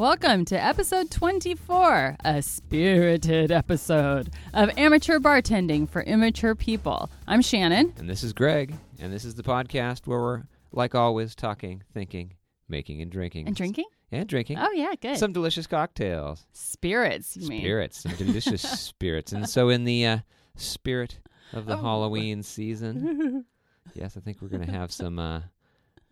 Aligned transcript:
Welcome 0.00 0.46
to 0.46 0.56
episode 0.56 1.10
24, 1.10 2.16
a 2.24 2.40
spirited 2.40 3.52
episode 3.52 4.30
of 4.54 4.70
amateur 4.78 5.18
bartending 5.18 5.86
for 5.86 6.00
immature 6.00 6.54
people. 6.54 7.10
I'm 7.28 7.42
Shannon. 7.42 7.92
And 7.98 8.08
this 8.08 8.22
is 8.22 8.32
Greg, 8.32 8.74
and 8.98 9.12
this 9.12 9.26
is 9.26 9.34
the 9.34 9.42
podcast 9.42 10.06
where 10.06 10.18
we're, 10.18 10.42
like 10.72 10.94
always, 10.94 11.34
talking, 11.34 11.82
thinking, 11.92 12.32
making, 12.66 13.02
and 13.02 13.12
drinking. 13.12 13.46
And 13.46 13.54
drinking? 13.54 13.84
And 14.10 14.26
drinking. 14.26 14.56
Oh, 14.58 14.70
yeah, 14.70 14.94
good. 14.98 15.18
Some 15.18 15.34
delicious 15.34 15.66
cocktails. 15.66 16.46
spirits, 16.54 17.36
you 17.36 17.46
mean? 17.46 17.60
Spirits. 17.60 18.00
Some 18.00 18.12
delicious 18.16 18.62
spirits. 18.62 19.32
And 19.32 19.46
so, 19.46 19.68
in 19.68 19.84
the 19.84 20.06
uh, 20.06 20.18
spirit 20.56 21.18
of 21.52 21.66
the 21.66 21.76
Oh. 21.76 21.82
Halloween 21.82 22.42
season, 22.42 23.44
yes, 23.94 24.16
I 24.16 24.20
think 24.20 24.40
we're 24.40 24.48
going 24.48 24.64
to 24.64 24.72
have 24.72 24.92
some 24.92 25.18
uh, 25.18 25.42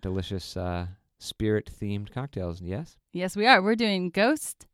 delicious 0.02 0.58
uh, 0.58 0.88
spirit 1.18 1.70
themed 1.80 2.12
cocktails. 2.12 2.60
Yes? 2.60 2.96
yes, 3.12 3.36
we 3.36 3.46
are. 3.46 3.60
We're 3.62 3.74
doing 3.76 4.10
ghost 4.10 4.66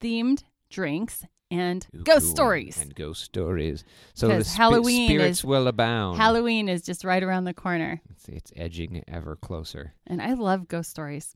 themed 0.00 0.42
drinks 0.70 1.24
and 1.50 1.86
Ooh, 1.94 2.02
ghost 2.02 2.30
stories. 2.30 2.80
And 2.80 2.94
ghost 2.94 3.22
stories. 3.22 3.84
So, 4.14 4.28
the 4.28 4.44
spi- 4.44 4.56
Halloween 4.56 5.08
spirits 5.08 5.38
is- 5.40 5.44
will 5.44 5.68
abound. 5.68 6.16
Halloween 6.16 6.68
is 6.68 6.82
just 6.82 7.04
right 7.04 7.22
around 7.22 7.44
the 7.44 7.54
corner. 7.54 8.00
It's, 8.10 8.28
it's 8.28 8.52
edging 8.56 9.02
ever 9.06 9.36
closer. 9.36 9.92
And 10.06 10.22
I 10.22 10.32
love 10.34 10.68
ghost 10.68 10.90
stories. 10.90 11.34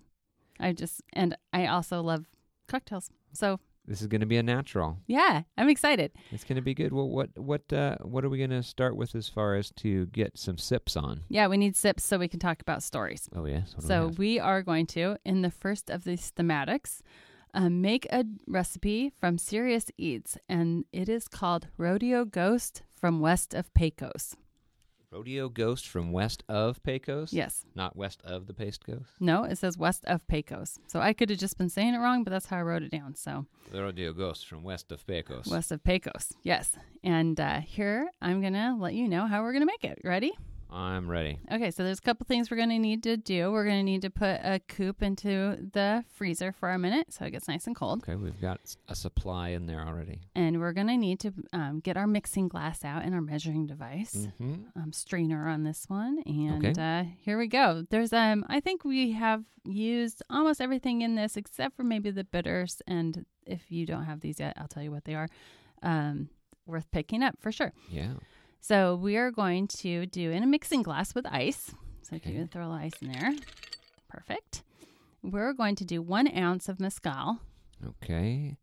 I 0.59 0.73
just, 0.73 1.03
and 1.13 1.37
I 1.53 1.67
also 1.67 2.03
love 2.03 2.25
cocktails. 2.67 3.11
So, 3.35 3.61
This 3.87 4.01
is 4.01 4.09
going 4.09 4.21
to 4.21 4.27
be 4.27 4.37
a 4.37 4.43
natural. 4.43 4.99
yeah, 5.07 5.43
I'm 5.57 5.69
excited. 5.69 6.13
It's 6.33 6.45
going 6.45 6.57
to 6.57 6.63
be 6.63 6.75
good. 6.75 6.93
Well, 6.93 7.09
what 7.09 7.31
what 7.39 7.73
uh, 7.73 7.97
what 8.03 8.25
are 8.25 8.29
we 8.29 8.39
going 8.39 8.51
to 8.51 8.63
start 8.63 8.97
with 8.97 9.15
as 9.15 9.29
far 9.29 9.55
as 9.55 9.71
to 9.77 10.07
get 10.07 10.37
some 10.37 10.59
sips 10.59 10.97
on? 10.97 11.23
Yeah, 11.29 11.47
we 11.47 11.57
need 11.57 11.77
sips 11.77 12.05
so 12.05 12.19
we 12.19 12.29
can 12.29 12.41
talk 12.41 12.61
about 12.61 12.83
stories. 12.83 13.29
Oh 13.35 13.45
yes. 13.47 13.75
What 13.75 13.83
do 13.83 13.87
we 13.87 13.89
So 13.89 14.15
we 14.19 14.41
are 14.41 14.63
going 14.63 14.87
to, 14.89 15.17
in 15.25 15.43
the 15.43 15.51
first 15.51 15.91
of 15.91 16.05
these 16.05 16.33
thematics, 16.37 17.01
um, 17.55 17.81
make 17.81 18.07
a 18.11 18.25
recipe 18.47 19.13
from 19.19 19.39
Serious 19.39 19.87
Eats, 19.97 20.37
and 20.49 20.85
it 20.93 21.09
is 21.09 21.29
called 21.29 21.69
Rodeo 21.79 22.25
Ghost 22.25 22.83
from 22.95 23.21
West 23.21 23.55
of 23.55 23.73
Pecos. 23.73 24.37
Rodeo 25.11 25.49
ghost 25.49 25.87
from 25.89 26.13
west 26.13 26.43
of 26.49 26.83
Pecos. 26.83 27.33
Yes. 27.33 27.65
Not 27.75 27.97
west 27.97 28.21
of 28.25 28.47
the 28.47 28.55
Paste 28.55 28.85
Coast. 28.85 29.11
No, 29.21 29.45
it 29.45 29.57
says 29.59 29.79
West 29.79 30.05
of 30.07 30.27
Pecos. 30.29 30.79
So 30.87 31.01
I 31.01 31.13
could 31.13 31.31
have 31.31 31.39
just 31.39 31.57
been 31.59 31.69
saying 31.69 31.95
it 31.95 31.99
wrong, 31.99 32.25
but 32.25 32.31
that's 32.31 32.47
how 32.47 32.59
I 32.59 32.63
wrote 32.63 32.83
it 32.83 32.91
down. 32.91 33.15
So 33.15 33.47
The 33.71 33.83
rodeo 33.83 34.13
ghost 34.13 34.47
from 34.49 34.63
west 34.63 34.93
of 34.93 35.07
Pecos. 35.07 35.47
West 35.47 35.73
of 35.73 35.83
Pecos. 35.85 36.33
Yes. 36.43 36.77
And 37.05 37.39
uh, 37.41 37.61
here 37.61 38.09
I'm 38.21 38.41
going 38.41 38.55
to 38.55 38.77
let 38.79 38.95
you 38.95 39.09
know 39.09 39.27
how 39.27 39.43
we're 39.43 39.53
going 39.53 39.67
to 39.67 39.67
make 39.67 39.85
it. 39.85 39.99
Ready? 40.05 40.33
I'm 40.71 41.09
ready. 41.11 41.39
Okay, 41.51 41.71
so 41.71 41.85
there's 41.85 41.99
a 41.99 42.03
couple 42.03 42.25
things 42.27 42.51
we're 42.51 42.57
going 42.57 42.71
to 42.71 42.79
need 42.79 43.03
to 43.05 43.17
do. 43.17 43.53
We're 43.53 43.65
going 43.65 43.79
to 43.79 43.83
need 43.85 44.03
to 44.03 44.11
put 44.11 44.41
a 44.43 44.61
coupe 44.69 45.03
into 45.03 45.69
the 45.73 46.05
freezer 46.15 46.53
for 46.53 46.71
a 46.71 46.79
minute 46.79 47.13
so 47.13 47.25
it 47.25 47.31
gets 47.31 47.47
nice 47.49 47.67
and 47.67 47.77
cold. 47.77 48.03
Okay, 48.03 48.17
we've 48.17 48.41
got 48.41 48.61
a 48.89 48.95
supply 48.95 49.51
in 49.51 49.67
there 49.67 49.87
already. 49.87 50.21
And 50.35 50.59
we're 50.61 50.73
going 50.73 50.89
to 50.89 50.97
need 50.97 51.21
to 51.21 51.33
um, 51.53 51.81
get 51.81 51.97
our 51.97 52.07
mixing 52.07 52.49
glass 52.49 52.85
out 52.85 53.05
and 53.05 53.15
our 53.15 53.21
measuring 53.21 53.67
device. 53.67 54.15
Mm-hmm. 54.17 54.55
Um, 54.75 54.93
strainer 54.93 55.49
on 55.49 55.63
this 55.63 55.85
one, 55.89 56.19
and 56.27 56.67
Okay. 56.67 56.83
uh, 57.01 57.05
here 57.21 57.39
we 57.39 57.47
go. 57.47 57.85
There's 57.89 58.13
um, 58.13 58.45
I 58.49 58.61
think 58.61 58.85
we 58.85 59.13
have 59.13 59.45
used 59.65 60.23
almost 60.31 60.61
everything 60.61 61.03
in 61.03 61.15
this 61.15 61.37
except 61.37 61.77
for 61.77 61.85
maybe 61.85 62.11
the 62.11 62.25
bitters. 62.25 62.83
And 62.87 63.25
if 63.47 63.71
you 63.71 63.87
don't 63.87 64.05
have 64.05 64.21
these 64.21 64.41
yet, 64.41 64.55
I'll 64.57 64.69
tell 64.69 64.83
you 64.83 64.91
what 64.91 65.05
they 65.05 65.15
are. 65.15 65.29
Um, 65.83 66.29
worth 66.67 66.91
picking 66.91 67.23
up 67.23 67.37
for 67.41 67.53
sure. 67.53 67.73
Yeah. 67.89 68.15
So 68.69 68.97
we 68.97 69.17
are 69.17 69.31
going 69.31 69.69
to 69.69 70.07
do 70.07 70.33
in 70.33 70.43
a 70.43 70.47
mixing 70.47 70.83
glass 70.83 71.15
with 71.15 71.25
ice. 71.27 71.71
So 72.03 72.17
if 72.17 72.23
Okay. 72.27 72.33
you 72.35 72.47
throw 72.47 72.63
a 72.63 72.69
little 72.69 72.85
ice 72.85 73.01
in 73.01 73.13
there, 73.13 73.33
perfect. 74.09 74.65
We're 75.23 75.53
going 75.53 75.77
to 75.77 75.85
do 75.85 76.03
one 76.03 76.27
ounce 76.37 76.69
of 76.69 76.81
mezcal, 76.81 77.39
Okay. 77.85 78.57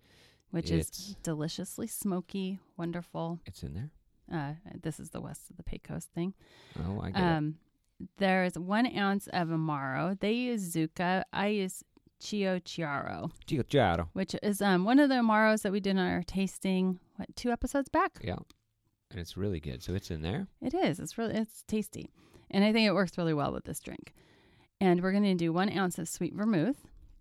which 0.51 0.69
is 0.71 1.15
deliciously 1.23 1.87
smoky, 1.87 2.59
wonderful. 2.75 3.39
It's 3.45 3.63
in 3.63 3.73
there. 3.75 3.91
Uh, 4.29 4.53
this 4.81 4.99
is 4.99 5.11
the 5.11 5.21
west 5.21 5.49
of 5.49 5.55
the 5.55 5.63
Pecos 5.63 6.05
thing. 6.05 6.33
Oh, 6.77 6.99
I 7.01 7.11
get 7.11 7.21
it. 7.21 7.25
Um, 7.25 7.55
there's 8.17 8.57
one 8.59 8.85
ounce 8.97 9.27
of 9.27 9.47
Amaro. 9.49 10.19
They 10.19 10.33
use 10.33 10.73
Zucca. 10.75 11.23
I 11.31 11.47
use 11.47 11.81
Chio 12.19 12.59
Chiaro, 12.59 13.31
Chico 13.45 13.63
Chiaro. 13.63 14.07
which 14.13 14.35
is 14.43 14.61
um 14.61 14.83
one 14.85 14.99
of 14.99 15.07
the 15.09 15.15
Amaros 15.15 15.61
that 15.63 15.71
we 15.71 15.79
did 15.81 15.97
on 15.97 16.07
our 16.09 16.23
tasting 16.23 16.99
what 17.17 17.33
two 17.37 17.51
episodes 17.51 17.87
back. 17.89 18.19
Yeah. 18.21 18.37
And 19.13 19.21
it's 19.21 19.37
really 19.37 19.59
good. 19.59 19.81
So 19.83 19.93
it's 19.93 20.11
in 20.11 20.21
there. 20.21 20.47
It 20.61 20.73
is. 20.73 20.99
It's 20.99 21.17
really 21.17 21.35
it's 21.35 21.63
tasty, 21.67 22.11
and 22.51 22.63
I 22.63 22.73
think 22.73 22.87
it 22.87 22.93
works 22.93 23.17
really 23.17 23.33
well 23.33 23.53
with 23.53 23.63
this 23.65 23.79
drink. 23.79 24.13
And 24.81 25.01
we're 25.01 25.11
going 25.11 25.23
to 25.23 25.35
do 25.35 25.53
one 25.53 25.69
ounce 25.77 25.97
of 25.97 26.09
sweet 26.09 26.33
vermouth. 26.33 26.75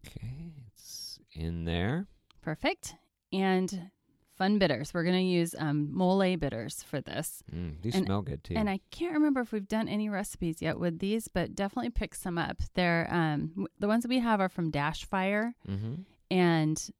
Okay. 0.06 0.54
It's 0.66 1.20
in 1.32 1.64
there. 1.64 2.06
Perfect. 2.42 2.96
And 3.32 3.90
fun 4.36 4.58
bitters. 4.58 4.92
We're 4.92 5.04
going 5.04 5.16
to 5.16 5.22
use 5.22 5.54
um, 5.58 5.94
mole 5.94 6.36
bitters 6.36 6.82
for 6.82 7.00
this. 7.00 7.44
Mm, 7.54 7.80
these 7.82 7.94
And- 7.94 8.06
smell 8.06 8.22
good 8.22 8.42
too. 8.42 8.54
And 8.56 8.68
I 8.68 8.80
can't 8.90 9.12
remember 9.12 9.40
if 9.40 9.52
we've 9.52 9.68
done 9.68 9.88
any 9.88 10.08
recipes 10.08 10.60
yet 10.60 10.78
with 10.78 10.98
these, 10.98 11.28
but 11.28 11.54
definitely 11.54 11.90
pick 11.90 12.14
some 12.14 12.38
up. 12.38 12.62
They're 12.74 13.06
um, 13.12 13.66
the 13.78 13.86
ones 13.86 14.02
that 14.02 14.08
we 14.08 14.18
have 14.18 14.40
are 14.40 14.48
from 14.48 14.72
Dashfire, 14.72 15.52
mm-hmm. 15.68 15.94
and 16.30 16.90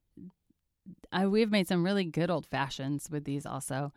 I, 1.10 1.26
we've 1.26 1.50
made 1.50 1.66
some 1.66 1.84
really 1.84 2.04
good 2.04 2.30
old 2.30 2.46
fashions 2.46 3.08
with 3.10 3.24
these 3.24 3.46
also. 3.46 3.92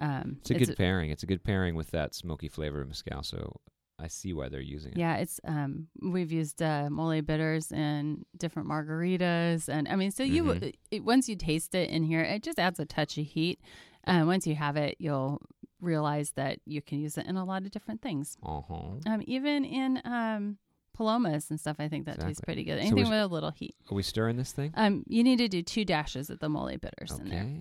Um, 0.00 0.36
It's 0.40 0.50
a 0.50 0.54
good 0.54 0.76
pairing. 0.76 1.10
It's 1.10 1.22
a 1.22 1.26
good 1.26 1.42
pairing 1.44 1.74
with 1.74 1.90
that 1.92 2.14
smoky 2.14 2.48
flavor 2.48 2.80
of 2.82 2.88
mezcal. 2.88 3.22
So 3.22 3.60
I 3.98 4.08
see 4.08 4.32
why 4.34 4.48
they're 4.50 4.60
using 4.60 4.92
it. 4.92 4.98
Yeah, 4.98 5.16
it's 5.16 5.40
um 5.44 5.88
we've 6.02 6.30
used 6.30 6.60
uh, 6.60 6.90
mole 6.90 7.22
bitters 7.22 7.72
and 7.72 8.24
different 8.36 8.68
margaritas, 8.68 9.68
and 9.68 9.88
I 9.88 9.96
mean, 9.96 10.10
so 10.10 10.22
you 10.22 10.44
Mhm. 10.44 10.74
it, 10.90 11.04
once 11.04 11.28
you 11.28 11.36
taste 11.36 11.74
it 11.74 11.88
in 11.90 12.02
here, 12.02 12.20
it 12.22 12.42
just 12.42 12.58
adds 12.58 12.78
a 12.80 12.84
touch 12.84 13.16
of 13.18 13.26
heat. 13.26 13.60
Uh, 14.06 14.24
once 14.26 14.46
you 14.46 14.54
have 14.54 14.76
it, 14.76 14.96
you'll 14.98 15.40
realize 15.80 16.32
that 16.32 16.58
you 16.66 16.80
can 16.82 16.98
use 17.00 17.16
it 17.18 17.26
in 17.26 17.36
a 17.36 17.44
lot 17.44 17.64
of 17.64 17.70
different 17.70 18.00
things. 18.02 18.36
Uh-huh. 18.42 18.74
Um, 19.06 19.22
even 19.26 19.64
in 19.64 20.00
um 20.04 20.58
palomas 20.94 21.50
and 21.50 21.60
stuff, 21.60 21.76
I 21.78 21.88
think 21.88 22.06
that 22.06 22.20
tastes 22.20 22.40
pretty 22.40 22.64
good. 22.64 22.78
Anything 22.78 22.98
is- 22.98 23.08
with 23.10 23.18
a 23.20 23.26
little 23.26 23.50
heat. 23.50 23.74
Are 23.90 23.94
we 23.94 24.02
stirring 24.02 24.36
this 24.36 24.52
thing? 24.52 24.72
Um, 24.74 25.04
you 25.06 25.22
need 25.24 25.36
to 25.38 25.48
do 25.48 25.62
two 25.62 25.84
dashes 25.84 26.30
of 26.30 26.38
the 26.38 26.48
mole 26.48 26.70
bitters 26.78 27.18
in 27.18 27.28
there. 27.28 27.60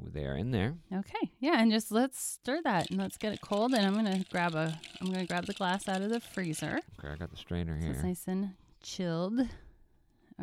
They 0.00 0.24
are 0.26 0.36
in 0.36 0.50
there. 0.52 0.74
Okay, 0.92 1.30
yeah, 1.40 1.60
and 1.60 1.70
just 1.72 1.90
let's 1.90 2.20
stir 2.20 2.60
that 2.62 2.90
and 2.90 2.98
let's 2.98 3.16
get 3.16 3.32
it 3.32 3.40
cold. 3.40 3.74
And 3.74 3.84
I'm 3.84 3.94
gonna 3.94 4.24
grab 4.30 4.54
a 4.54 4.78
I'm 5.00 5.08
gonna 5.10 5.26
grab 5.26 5.46
the 5.46 5.54
glass 5.54 5.88
out 5.88 6.02
of 6.02 6.10
the 6.10 6.20
freezer. 6.20 6.80
Okay, 6.98 7.12
I 7.12 7.16
got 7.16 7.30
the 7.30 7.36
strainer 7.36 7.78
So 7.80 7.88
it's 7.88 7.98
here. 7.98 8.06
nice 8.06 8.24
and 8.28 8.50
chilled. 8.82 9.40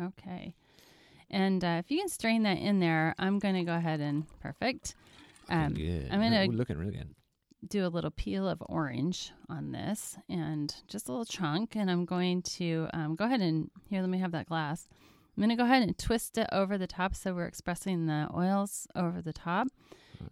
Okay. 0.00 0.54
And 1.30 1.64
uh, 1.64 1.80
if 1.84 1.90
you 1.90 1.98
can 1.98 2.08
strain 2.08 2.42
that 2.44 2.58
in 2.58 2.78
there, 2.80 3.14
I'm 3.18 3.38
going 3.38 3.54
to 3.56 3.64
go 3.64 3.74
ahead 3.74 4.00
and 4.00 4.26
perfect. 4.40 4.94
Um, 5.48 5.74
good. 5.74 6.08
I'm 6.10 6.20
gonna- 6.20 6.44
Ooh, 6.48 6.52
looking 6.52 6.78
really 6.78 6.92
good. 6.92 7.14
do 7.66 7.84
a 7.84 7.88
little 7.88 8.10
peel 8.12 8.48
of 8.48 8.62
orange 8.66 9.32
on 9.48 9.72
this 9.72 10.16
and 10.28 10.72
just 10.86 11.08
a 11.08 11.12
little 11.12 11.24
chunk. 11.24 11.74
And 11.74 11.90
I'm 11.90 12.04
going 12.04 12.42
to 12.42 12.88
um, 12.92 13.16
go 13.16 13.24
ahead 13.24 13.40
and 13.40 13.70
here, 13.88 14.00
let 14.02 14.10
me 14.10 14.18
have 14.18 14.32
that 14.32 14.46
glass. 14.46 14.86
I'm 15.36 15.42
going 15.42 15.50
to 15.50 15.56
go 15.56 15.64
ahead 15.64 15.82
and 15.82 15.96
twist 15.98 16.38
it 16.38 16.46
over 16.50 16.78
the 16.78 16.86
top 16.86 17.14
so 17.14 17.34
we're 17.34 17.46
expressing 17.46 18.06
the 18.06 18.28
oils 18.34 18.86
over 18.96 19.20
the 19.20 19.32
top. 19.34 19.68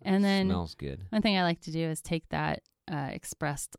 And 0.02 0.24
then 0.24 0.46
smells 0.48 0.74
good. 0.74 1.00
one 1.10 1.20
thing 1.20 1.36
I 1.36 1.42
like 1.42 1.60
to 1.62 1.70
do 1.70 1.80
is 1.80 2.00
take 2.00 2.28
that 2.30 2.62
uh, 2.90 3.10
expressed 3.12 3.76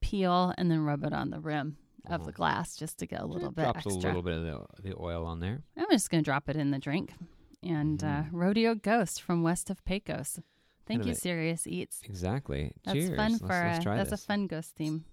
peel 0.00 0.54
and 0.56 0.70
then 0.70 0.80
rub 0.84 1.04
it 1.04 1.12
on 1.12 1.30
the 1.30 1.40
rim 1.40 1.76
of 2.06 2.12
Uh-huh. 2.20 2.26
the 2.26 2.32
glass 2.32 2.76
just 2.76 2.98
to 2.98 3.06
get 3.06 3.20
a 3.20 3.26
little 3.26 3.48
It 3.48 3.56
bit 3.56 3.62
drops 3.64 3.86
extra. 3.86 3.92
a 3.92 3.98
little 4.06 4.22
bit 4.22 4.34
of 4.34 4.42
the, 4.42 4.90
the 4.90 4.96
oil 5.00 5.24
on 5.26 5.40
there. 5.40 5.62
I'm 5.76 5.86
just 5.90 6.10
going 6.10 6.22
to 6.22 6.24
drop 6.24 6.48
it 6.48 6.56
in 6.56 6.70
the 6.70 6.78
drink. 6.78 7.12
And 7.62 8.02
uh, 8.02 8.06
Mhm. 8.24 8.28
Rodeo 8.32 8.74
Ghost 8.74 9.22
from 9.22 9.42
west 9.42 9.70
of 9.70 9.84
Pecos. 9.84 10.40
Thank 10.86 11.06
you, 11.06 11.14
Serious 11.14 11.66
Eats. 11.66 12.02
Exactly. 12.04 12.72
That's 12.84 12.98
Cheers. 12.98 13.16
fun 13.16 13.30
let's, 13.32 13.38
for 13.40 13.46
let's 13.48 13.86
a, 13.86 13.88
that's 13.90 14.10
this. 14.10 14.22
a 14.22 14.26
fun 14.26 14.46
ghost 14.48 14.74
theme, 14.74 15.04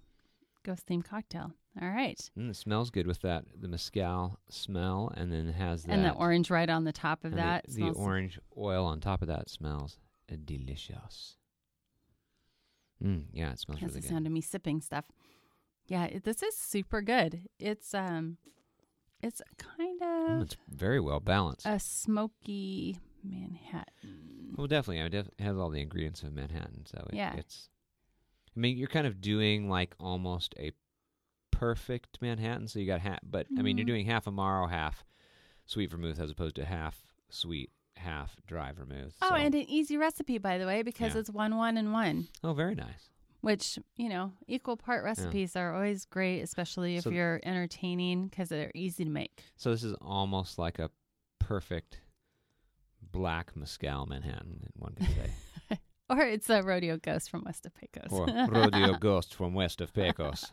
ghost 0.64 0.84
theme 0.86 1.00
cocktail. 1.02 1.52
All 1.80 1.88
right, 1.88 2.18
Mm, 2.38 2.50
it 2.50 2.56
smells 2.56 2.90
good 2.90 3.06
with 3.06 3.20
that 3.22 3.44
the 3.60 3.68
mezcal 3.68 4.38
smell, 4.48 5.12
and 5.16 5.30
then 5.32 5.48
has 5.52 5.84
that 5.84 5.92
and 5.92 6.04
the 6.04 6.12
orange 6.12 6.50
right 6.50 6.68
on 6.68 6.84
the 6.84 6.92
top 6.92 7.24
of 7.24 7.32
that. 7.34 7.64
The, 7.68 7.74
the 7.74 7.90
orange 7.92 8.38
oil 8.56 8.86
on 8.86 9.00
top 9.00 9.22
of 9.22 9.28
that 9.28 9.48
smells 9.50 9.98
uh, 10.32 10.36
delicious. 10.44 11.36
Mm, 13.02 13.24
yeah, 13.32 13.52
it 13.52 13.58
smells 13.58 13.80
That's 13.80 13.92
really 13.92 14.00
the 14.00 14.08
good. 14.08 14.14
sound 14.14 14.26
of 14.26 14.32
me 14.32 14.40
sipping 14.40 14.80
stuff. 14.80 15.04
Yeah, 15.86 16.04
it, 16.04 16.24
this 16.24 16.42
is 16.42 16.56
super 16.56 17.00
good. 17.02 17.48
It's 17.58 17.94
um, 17.94 18.36
it's 19.22 19.40
kind 19.58 20.00
Mm, 20.00 20.36
of 20.36 20.42
it's 20.42 20.56
very 20.68 21.00
well 21.00 21.20
balanced. 21.20 21.66
a 21.66 21.78
smoky 21.78 22.98
Manhattan. 23.22 24.54
well, 24.56 24.66
definitely, 24.66 25.00
I 25.00 25.04
mean, 25.04 25.14
it 25.14 25.42
has 25.42 25.56
all 25.56 25.70
the 25.70 25.80
ingredients 25.80 26.22
of 26.22 26.32
Manhattan, 26.32 26.84
so 26.86 26.98
it, 27.10 27.14
Yeah. 27.16 27.34
it's. 27.36 27.68
I 28.56 28.60
mean, 28.60 28.76
you're 28.76 28.88
kind 28.88 29.06
of 29.06 29.20
doing 29.20 29.68
like 29.68 29.94
almost 30.00 30.54
a 30.58 30.72
perfect 31.60 32.18
Manhattan. 32.22 32.66
So 32.68 32.78
you 32.78 32.86
got 32.86 33.00
half, 33.00 33.18
but 33.22 33.46
I 33.58 33.60
mean, 33.62 33.76
you're 33.76 33.84
Mhm. 33.84 33.88
doing 33.88 34.06
half 34.06 34.24
Amaro, 34.24 34.70
half 34.70 35.04
sweet 35.66 35.90
vermouth, 35.90 36.18
as 36.18 36.30
opposed 36.30 36.56
to 36.56 36.64
half 36.64 37.04
sweet, 37.28 37.70
half 37.96 38.34
dry 38.46 38.72
vermouth. 38.72 39.14
Oh, 39.20 39.28
so- 39.28 39.34
and 39.34 39.54
an 39.54 39.68
easy 39.68 39.98
recipe, 39.98 40.38
by 40.38 40.56
the 40.56 40.64
way, 40.64 40.82
because 40.82 41.12
Yeah. 41.14 41.20
it's 41.20 41.28
one, 41.30 41.56
one, 41.56 41.76
and 41.76 41.92
one. 41.92 42.28
oh, 42.42 42.54
very 42.54 42.74
nice. 42.74 43.10
which 43.42 43.78
you 43.96 44.06
know 44.10 44.34
equal 44.46 44.76
part 44.76 45.02
recipes 45.02 45.56
are 45.56 45.74
always 45.74 46.04
great 46.04 46.42
especially 46.42 46.96
if 46.96 47.04
So- 47.04 47.10
you're 47.10 47.40
entertaining 47.42 48.28
because 48.28 48.50
they're 48.50 48.70
easy 48.74 49.02
to 49.04 49.08
make 49.10 49.42
So 49.56 49.70
this 49.70 49.82
is 49.82 49.94
almost 50.02 50.58
like 50.58 50.78
a 50.78 50.90
perfect 51.38 52.02
black 53.00 53.56
mezcal 53.56 54.04
Manhattan, 54.04 54.66
one 54.74 54.94
could 54.94 55.08
say, 55.08 55.30
or 56.10 56.20
it's 56.20 56.50
a 56.50 56.62
rodeo 56.62 56.98
ghost 56.98 57.30
from 57.30 57.44
west 57.44 57.64
of 57.64 57.74
pecos 57.74 58.12
or 58.12 58.26
rodeo 58.50 58.98
ghost 58.98 59.34
from 59.34 59.54
west 59.54 59.80
of 59.80 59.94
Pecos. 59.94 60.52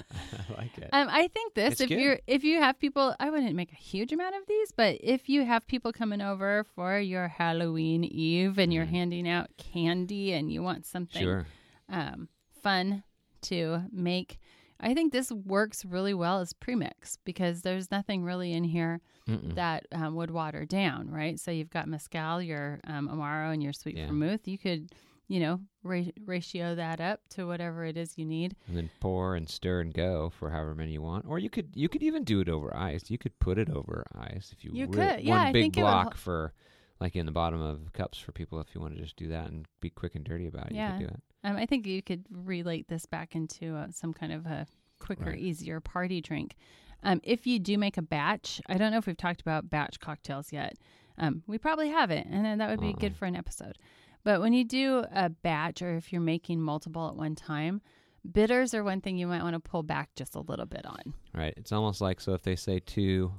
I 0.12 0.60
like 0.60 0.76
it. 0.78 0.90
Um, 0.92 1.08
I 1.10 1.28
think 1.28 1.54
this 1.54 1.72
It's 1.72 1.80
if 1.82 1.90
you're 1.90 2.18
if 2.26 2.44
you 2.44 2.60
have 2.60 2.78
people, 2.78 3.14
I 3.18 3.30
wouldn't 3.30 3.54
make 3.54 3.72
a 3.72 3.76
huge 3.76 4.12
amount 4.12 4.34
of 4.36 4.42
these, 4.46 4.72
but 4.72 4.96
if 5.00 5.28
you 5.28 5.44
have 5.44 5.66
people 5.66 5.92
coming 5.92 6.20
over 6.20 6.64
for 6.74 6.98
your 6.98 7.28
Halloween 7.28 8.04
Eve 8.04 8.58
and 8.58 8.72
you're 8.72 8.86
Mhm. 8.86 8.90
handing 8.90 9.28
out 9.28 9.48
candy 9.56 10.32
and 10.32 10.52
you 10.52 10.62
want 10.62 10.86
something 10.86 11.22
Sure. 11.22 11.46
um, 11.88 12.28
fun 12.62 13.02
to 13.42 13.82
make, 13.92 14.38
I 14.80 14.94
think 14.94 15.12
this 15.12 15.30
works 15.30 15.84
really 15.84 16.14
well 16.14 16.40
as 16.40 16.52
premix 16.52 17.18
because 17.24 17.62
there's 17.62 17.90
nothing 17.90 18.24
really 18.24 18.52
in 18.52 18.64
here 18.64 19.00
Mm-mm. 19.28 19.54
that 19.54 19.86
um, 19.92 20.14
would 20.16 20.30
water 20.30 20.64
down, 20.64 21.10
right? 21.10 21.38
So 21.38 21.50
you've 21.50 21.70
got 21.70 21.88
mezcal, 21.88 22.42
your 22.42 22.80
um, 22.84 23.08
amaro, 23.08 23.52
and 23.52 23.62
your 23.62 23.72
sweet 23.72 23.96
Yeah. 23.96 24.06
vermouth. 24.08 24.46
You 24.48 24.58
could, 24.58 24.92
you 25.28 25.40
know, 25.40 25.60
ra- 25.82 26.02
ratio 26.26 26.74
that 26.74 27.00
up 27.00 27.20
to 27.30 27.46
whatever 27.46 27.84
it 27.84 27.96
is 27.96 28.14
you 28.18 28.24
need. 28.24 28.54
and 28.68 28.76
then 28.76 28.90
pour 29.00 29.34
and 29.36 29.48
stir 29.48 29.80
and 29.80 29.94
go 29.94 30.30
for 30.30 30.50
however 30.50 30.74
many 30.74 30.92
you 30.92 31.02
want. 31.02 31.24
Or 31.26 31.38
you 31.38 31.48
could 31.50 31.70
you 31.74 31.88
could 31.88 32.02
even 32.02 32.24
do 32.24 32.40
it 32.40 32.48
over 32.48 32.74
ice. 32.76 33.10
You 33.10 33.18
could 33.18 33.38
put 33.38 33.58
it 33.58 33.70
over 33.70 34.04
ice 34.14 34.50
if 34.52 34.64
you, 34.64 34.70
You 34.74 34.86
really- 34.86 34.96
could, 35.16 35.20
yeah, 35.24 35.30
one 35.38 35.46
I 35.46 35.52
big 35.52 35.62
think 35.64 35.76
it 35.78 35.80
would 35.82 35.86
block 35.90 36.04
hel- 36.14 36.20
for 36.20 36.52
like 37.00 37.16
in 37.16 37.26
the 37.26 37.32
bottom 37.32 37.60
of 37.60 37.92
cups 37.92 38.18
for 38.18 38.32
people 38.32 38.60
if 38.60 38.74
you 38.74 38.80
want 38.80 38.94
to 38.96 39.02
just 39.02 39.16
do 39.16 39.28
that 39.28 39.48
and 39.50 39.66
be 39.80 39.90
quick 39.90 40.14
and 40.14 40.24
dirty 40.24 40.46
about 40.46 40.66
it. 40.70 40.74
Yeah. 40.74 40.92
You 40.94 40.98
could 40.98 41.08
do 41.08 41.14
it. 41.14 41.22
Um, 41.42 41.56
I 41.56 41.66
think 41.66 41.86
you 41.86 42.02
could 42.02 42.24
relate 42.30 42.88
this 42.88 43.04
back 43.04 43.34
into 43.34 43.74
uh, 43.74 43.88
some 43.90 44.14
kind 44.14 44.32
of 44.32 44.46
a 44.46 44.66
quicker, 45.00 45.30
Right. 45.30 45.38
easier 45.38 45.80
party 45.80 46.20
drink. 46.22 46.54
Um, 47.02 47.20
if 47.22 47.46
you 47.46 47.58
do 47.58 47.76
make 47.76 47.98
a 47.98 48.02
batch, 48.02 48.62
I 48.66 48.78
don't 48.78 48.90
know 48.92 48.96
if 48.98 49.06
we've 49.06 49.16
talked 49.16 49.42
about 49.42 49.68
batch 49.68 50.00
cocktails 50.00 50.52
yet. 50.52 50.76
Um, 51.18 51.42
we 51.46 51.58
probably 51.58 51.90
haven't, 51.90 52.26
and 52.30 52.44
then 52.44 52.58
that 52.58 52.70
would 52.70 52.80
be 52.80 52.88
Uh-uh. 52.88 52.98
good 52.98 53.14
for 53.16 53.26
an 53.26 53.36
episode. 53.36 53.76
But 54.24 54.40
when 54.40 54.52
you 54.54 54.64
do 54.64 55.04
a 55.12 55.28
batch, 55.28 55.82
or 55.82 55.96
if 55.96 56.12
you're 56.12 56.22
making 56.22 56.60
multiple 56.60 57.08
at 57.08 57.16
one 57.16 57.34
time, 57.34 57.82
bitters 58.30 58.74
are 58.74 58.82
one 58.82 59.00
thing 59.00 59.18
you 59.18 59.26
might 59.26 59.42
want 59.42 59.54
to 59.54 59.60
pull 59.60 59.82
back 59.82 60.14
just 60.16 60.34
a 60.34 60.40
little 60.40 60.66
bit 60.66 60.86
on. 60.86 61.14
Right. 61.34 61.54
It's 61.56 61.72
almost 61.72 62.00
like 62.00 62.20
so 62.20 62.32
if 62.32 62.42
they 62.42 62.56
say 62.56 62.80
two 62.80 63.32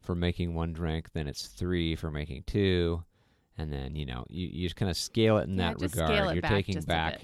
for 0.00 0.14
making 0.14 0.54
one 0.54 0.72
drink, 0.72 1.12
then 1.12 1.28
it's 1.28 1.46
three 1.46 1.94
for 1.96 2.10
making 2.10 2.44
two. 2.46 3.04
And 3.58 3.70
then, 3.70 3.94
you 3.94 4.06
know, 4.06 4.24
you, 4.30 4.48
you 4.50 4.66
just 4.66 4.76
kind 4.76 4.90
of 4.90 4.96
scale 4.96 5.36
it 5.36 5.48
in 5.48 5.58
Yeah, 5.58 5.74
that 5.74 5.82
regard. 5.82 6.34
You're 6.34 6.40
back 6.40 6.50
taking 6.50 6.80
back. 6.80 7.20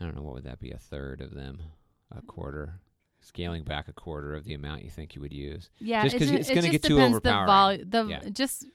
I 0.00 0.04
don't 0.04 0.14
know 0.14 0.22
what 0.22 0.34
would 0.34 0.44
that 0.44 0.60
be, 0.60 0.70
a 0.70 0.78
third 0.78 1.20
of 1.20 1.34
them, 1.34 1.60
a 2.16 2.22
quarter. 2.22 2.80
Scaling 3.24 3.62
back 3.64 3.88
a 3.88 3.92
quarter 3.92 4.34
of 4.34 4.44
the 4.44 4.52
amount 4.54 4.82
you 4.84 4.90
think 4.90 5.14
you 5.14 5.20
would 5.22 5.32
use. 5.32 5.70
Yeah, 5.78 6.02
just 6.02 6.14
because 6.16 6.30
it's 6.30 6.50
it 6.50 6.54
gonna 6.54 6.68
get 6.70 6.82
too 6.82 6.96
depends 6.96 7.20
the 7.22 7.30
overpowering. 7.30 7.84
The 7.88 8.06
Yeah. 8.06 8.28
just 8.30 8.66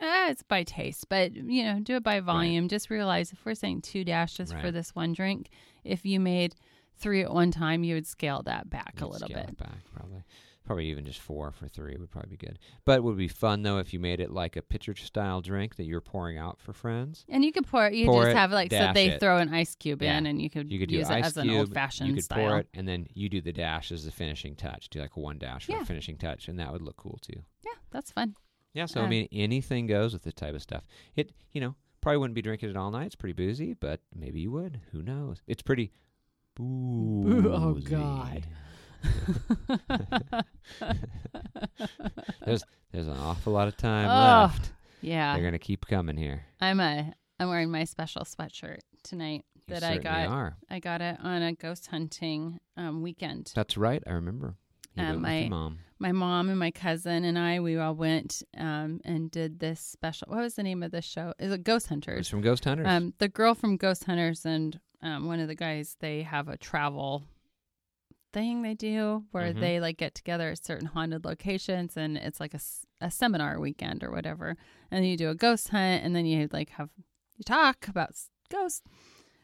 uh, 0.00 0.26
it's 0.28 0.42
by 0.42 0.64
taste, 0.64 1.08
but 1.08 1.32
you 1.34 1.62
know, 1.62 1.78
do 1.80 1.94
it 1.96 2.02
by 2.02 2.18
volume. 2.20 2.68
Just 2.68 2.90
realize 2.90 3.32
if 3.32 3.44
we're 3.46 3.54
saying 3.54 3.82
two 3.82 4.04
dashes 4.04 4.52
for 4.52 4.70
this 4.72 4.94
one 4.94 5.12
drink, 5.12 5.48
if 5.84 6.04
you 6.04 6.18
made 6.20 6.54
three 6.98 7.22
at 7.22 7.32
one 7.32 7.50
time, 7.50 7.84
you 7.84 7.94
would 7.94 8.06
scale 8.06 8.42
that 8.44 8.68
back 8.68 8.94
a 8.98 9.04
You'd 9.04 9.12
little 9.12 9.28
scale 9.28 9.40
bit. 9.40 9.50
it 9.50 9.56
back, 9.58 9.78
probably. 9.94 10.24
Probably 10.64 10.86
even 10.86 11.04
just 11.04 11.20
four 11.20 11.52
for 11.52 11.68
three 11.68 11.94
would 11.98 12.10
probably 12.10 12.30
be 12.30 12.46
good. 12.46 12.58
But 12.86 12.96
it 12.96 13.04
would 13.04 13.18
be 13.18 13.28
fun 13.28 13.62
though 13.62 13.78
if 13.78 13.92
you 13.92 14.00
made 14.00 14.18
it 14.18 14.30
like 14.30 14.56
a 14.56 14.62
pitcher 14.62 14.94
style 14.96 15.42
drink 15.42 15.76
that 15.76 15.84
you're 15.84 16.00
pouring 16.00 16.38
out 16.38 16.58
for 16.58 16.72
friends. 16.72 17.26
And 17.28 17.44
you 17.44 17.52
could 17.52 17.66
pour. 17.66 17.86
it. 17.86 17.92
You 17.94 18.06
Pour 18.06 18.22
just 18.22 18.30
it, 18.30 18.36
have 18.38 18.50
like 18.50 18.70
so 18.72 18.90
they 18.94 19.10
it. 19.10 19.20
throw 19.20 19.36
an 19.36 19.52
ice 19.52 19.74
cube 19.74 20.00
Yeah. 20.00 20.16
in, 20.16 20.24
and 20.26 20.40
you 20.40 20.48
could 20.48 20.72
You 20.72 20.78
could 20.78 20.90
use 20.90 21.10
it 21.10 21.22
as 21.22 21.34
cube. 21.34 21.44
an 21.44 21.50
old 21.50 21.74
fashioned 21.74 22.08
you 22.08 22.14
could 22.14 22.24
style. 22.24 22.38
pour 22.48 22.58
it, 22.60 22.68
and 22.72 22.88
then 22.88 23.06
you 23.12 23.28
do 23.28 23.42
the 23.42 23.52
dash 23.52 23.92
as 23.92 24.06
the 24.06 24.10
finishing 24.10 24.56
touch. 24.56 24.88
Do 24.88 25.00
like 25.00 25.16
a 25.16 25.20
one 25.20 25.36
dash 25.38 25.66
for 25.66 25.72
Yeah. 25.72 25.82
a 25.82 25.84
finishing 25.84 26.16
touch, 26.16 26.48
and 26.48 26.58
that 26.58 26.72
would 26.72 26.80
look 26.80 26.96
cool 26.96 27.18
too. 27.20 27.42
Yeah, 27.62 27.72
that's 27.90 28.10
fun. 28.10 28.34
Yeah, 28.72 28.86
so 28.86 29.02
I 29.02 29.04
Uh, 29.04 29.08
mean, 29.08 29.28
anything 29.32 29.86
goes 29.86 30.14
with 30.14 30.22
this 30.22 30.34
type 30.34 30.54
of 30.54 30.62
stuff. 30.62 30.86
It, 31.14 31.30
you 31.52 31.60
know, 31.60 31.74
probably 32.00 32.16
wouldn't 32.18 32.34
be 32.34 32.42
drinking 32.42 32.70
it 32.70 32.76
all 32.76 32.90
night. 32.90 33.06
It's 33.06 33.14
pretty 33.16 33.34
boozy, 33.34 33.74
but 33.74 34.00
maybe 34.14 34.40
you 34.40 34.50
would. 34.50 34.80
Who 34.92 35.02
knows? 35.02 35.42
It's 35.46 35.62
pretty 35.62 35.92
boozy. 36.54 37.48
oh, 37.48 37.74
God. 37.74 38.46
There's 42.44 42.62
there's 42.92 43.08
an 43.08 43.16
awful 43.18 43.52
lot 43.52 43.68
of 43.68 43.76
time 43.76 44.06
Oh, 44.08 44.42
left. 44.52 44.72
yeah, 45.00 45.34
They're 45.34 45.44
gonna 45.44 45.58
keep 45.58 45.86
coming 45.86 46.16
here. 46.16 46.44
I'm 46.60 46.80
a. 46.80 47.12
I'm 47.40 47.48
wearing 47.48 47.70
my 47.70 47.84
special 47.84 48.22
sweatshirt 48.22 48.78
tonight 49.02 49.44
You 49.66 49.74
that 49.74 49.82
I 49.82 49.98
got. 49.98 50.28
Are. 50.28 50.56
I 50.70 50.78
got 50.78 51.00
it 51.00 51.16
on 51.20 51.42
a 51.42 51.52
ghost 51.52 51.88
hunting 51.88 52.60
um, 52.76 53.02
weekend. 53.02 53.50
That's 53.54 53.76
right. 53.76 54.02
I 54.06 54.12
remember. 54.12 54.54
Um, 54.96 55.22
my- 55.22 55.48
mom. 55.50 55.78
my 55.98 56.12
mom 56.12 56.48
and 56.50 56.58
my 56.58 56.70
cousin 56.70 57.24
and 57.24 57.36
I, 57.36 57.58
we 57.58 57.76
all 57.76 57.96
went 57.96 58.44
um, 58.56 59.00
and 59.04 59.28
did 59.28 59.58
this 59.58 59.80
special. 59.80 60.28
What 60.30 60.38
was 60.42 60.54
the 60.54 60.62
name 60.62 60.84
of 60.84 60.92
this 60.92 61.04
show? 61.04 61.34
Is 61.40 61.50
it 61.52 61.64
Ghost 61.64 61.88
Hunters? 61.88 62.20
It's 62.20 62.28
from 62.28 62.42
Ghost 62.42 62.64
Hunters. 62.64 62.86
Um, 62.88 63.12
the 63.18 63.26
girl 63.28 63.54
from 63.56 63.76
Ghost 63.76 64.04
Hunters 64.04 64.46
and 64.46 64.78
um, 65.02 65.26
one 65.26 65.40
of 65.40 65.48
the 65.48 65.56
guys, 65.56 65.96
they 65.98 66.22
have 66.22 66.46
a 66.48 66.56
travel 66.56 67.24
thing 68.34 68.60
they 68.62 68.74
do 68.74 69.24
where 69.30 69.54
Mhm. 69.54 69.60
they 69.60 69.80
like 69.80 69.96
get 69.96 70.14
together 70.14 70.50
at 70.50 70.62
certain 70.62 70.88
haunted 70.88 71.24
locations 71.24 71.96
and 71.96 72.18
it's 72.18 72.40
like 72.40 72.52
a 73.00 73.10
seminar 73.10 73.58
weekend 73.58 74.04
or 74.04 74.10
whatever. 74.10 74.56
And 74.90 75.06
you 75.06 75.16
do 75.16 75.30
a 75.30 75.34
ghost 75.34 75.68
hunt 75.70 76.04
and 76.04 76.14
then 76.14 76.26
you 76.26 76.48
like 76.52 76.68
have 76.70 76.90
you 77.36 77.44
talk 77.44 77.88
about 77.88 78.10
ghosts. 78.50 78.82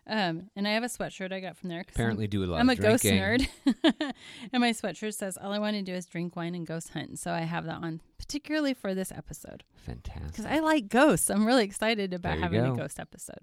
Um, 0.07 0.51
and 0.57 0.67
I 0.67 0.73
have 0.73 0.83
a 0.83 0.87
sweatshirt 0.87 1.33
I 1.33 1.39
got 1.41 1.57
from 1.57 1.69
there. 1.69 1.85
'cause 1.85 1.93
I'm- 1.97 2.01
Apparently, 2.05 2.27
do 2.27 2.43
a 2.43 2.47
lot. 2.47 2.59
I'm 2.61 2.69
a 2.71 2.75
ghost 2.75 3.05
nerd. 3.05 3.47
and 4.53 4.61
my 4.61 4.71
sweatshirt 4.73 5.15
says, 5.15 5.37
All 5.37 5.53
I 5.53 5.59
want 5.61 5.77
to 5.77 5.83
do 5.83 5.95
is 5.95 6.07
drink 6.07 6.35
wine 6.35 6.55
and 6.57 6.67
ghost 6.67 6.89
hunt. 6.91 7.19
So 7.19 7.31
I 7.33 7.43
have 7.43 7.65
that 7.67 7.77
on, 7.83 8.01
particularly 8.19 8.75
for 8.75 8.93
this 8.95 9.13
episode. 9.13 9.63
Fantastic. 9.77 10.27
Because 10.33 10.47
I 10.47 10.59
like 10.59 10.89
ghosts. 10.89 11.31
I'm 11.31 11.47
really 11.47 11.65
excited 11.65 12.13
about 12.13 12.39
having 12.39 12.61
go. 12.65 12.73
a 12.73 12.77
ghost 12.77 12.99
episode. 12.99 13.39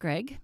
Greg, 0.00 0.38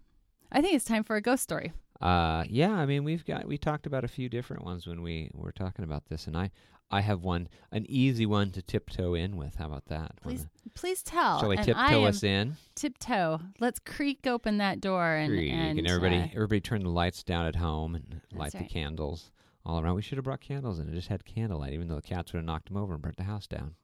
I 0.52 0.60
think 0.60 0.74
it's 0.74 0.84
time 0.84 1.02
for 1.04 1.16
a 1.16 1.20
ghost 1.22 1.42
story. 1.42 1.72
Uh, 2.02 2.44
yeah, 2.48 2.72
I 2.72 2.86
mean, 2.86 3.04
we've 3.04 3.24
got 3.24 3.46
we 3.46 3.56
talked 3.58 3.86
about 3.86 4.04
a 4.04 4.08
few 4.08 4.28
different 4.28 4.64
ones 4.64 4.86
when 4.86 5.02
we 5.02 5.30
were 5.34 5.52
talking 5.52 5.84
about 5.84 6.06
this, 6.08 6.26
and 6.26 6.36
I 6.36 6.50
I 6.90 7.00
have 7.00 7.22
one 7.22 7.48
an 7.70 7.86
easy 7.88 8.26
one 8.26 8.50
to 8.52 8.62
tiptoe 8.62 9.14
in 9.14 9.36
with. 9.36 9.54
How 9.54 9.66
about 9.66 9.86
that? 9.86 10.12
Please 10.22 10.40
Wanna- 10.40 10.48
Please 10.74 11.02
tell. 11.02 11.40
shall 11.40 11.48
we 11.48 11.56
tiptoe 11.56 12.04
us 12.04 12.22
in? 12.22 12.56
tiptoe. 12.74 13.40
Let's 13.60 13.78
creak 13.78 14.26
open 14.26 14.58
that 14.58 14.80
door 14.80 15.14
and, 15.14 15.30
Creak, 15.30 15.52
and, 15.52 15.78
and 15.78 15.86
everybody 15.88 16.16
uh, 16.16 16.28
everybody 16.34 16.60
turn 16.60 16.82
the 16.82 16.88
lights 16.90 17.22
down 17.22 17.46
at 17.46 17.56
home 17.56 17.94
and 17.94 18.20
light 18.32 18.52
the 18.52 18.64
candles 18.64 19.30
all 19.64 19.80
around. 19.80 19.94
We 19.94 20.02
should 20.02 20.18
have 20.18 20.24
brought 20.24 20.40
candles 20.40 20.78
and 20.80 20.90
it 20.90 20.94
just 20.94 21.08
had 21.08 21.24
candlelight, 21.24 21.72
even 21.72 21.88
though 21.88 21.96
the 21.96 22.02
cats 22.02 22.32
would 22.32 22.38
have 22.40 22.46
knocked 22.46 22.68
them 22.68 22.76
over 22.76 22.94
and 22.94 23.02
burnt 23.02 23.16
the 23.16 23.22
house 23.22 23.46
down. 23.46 23.74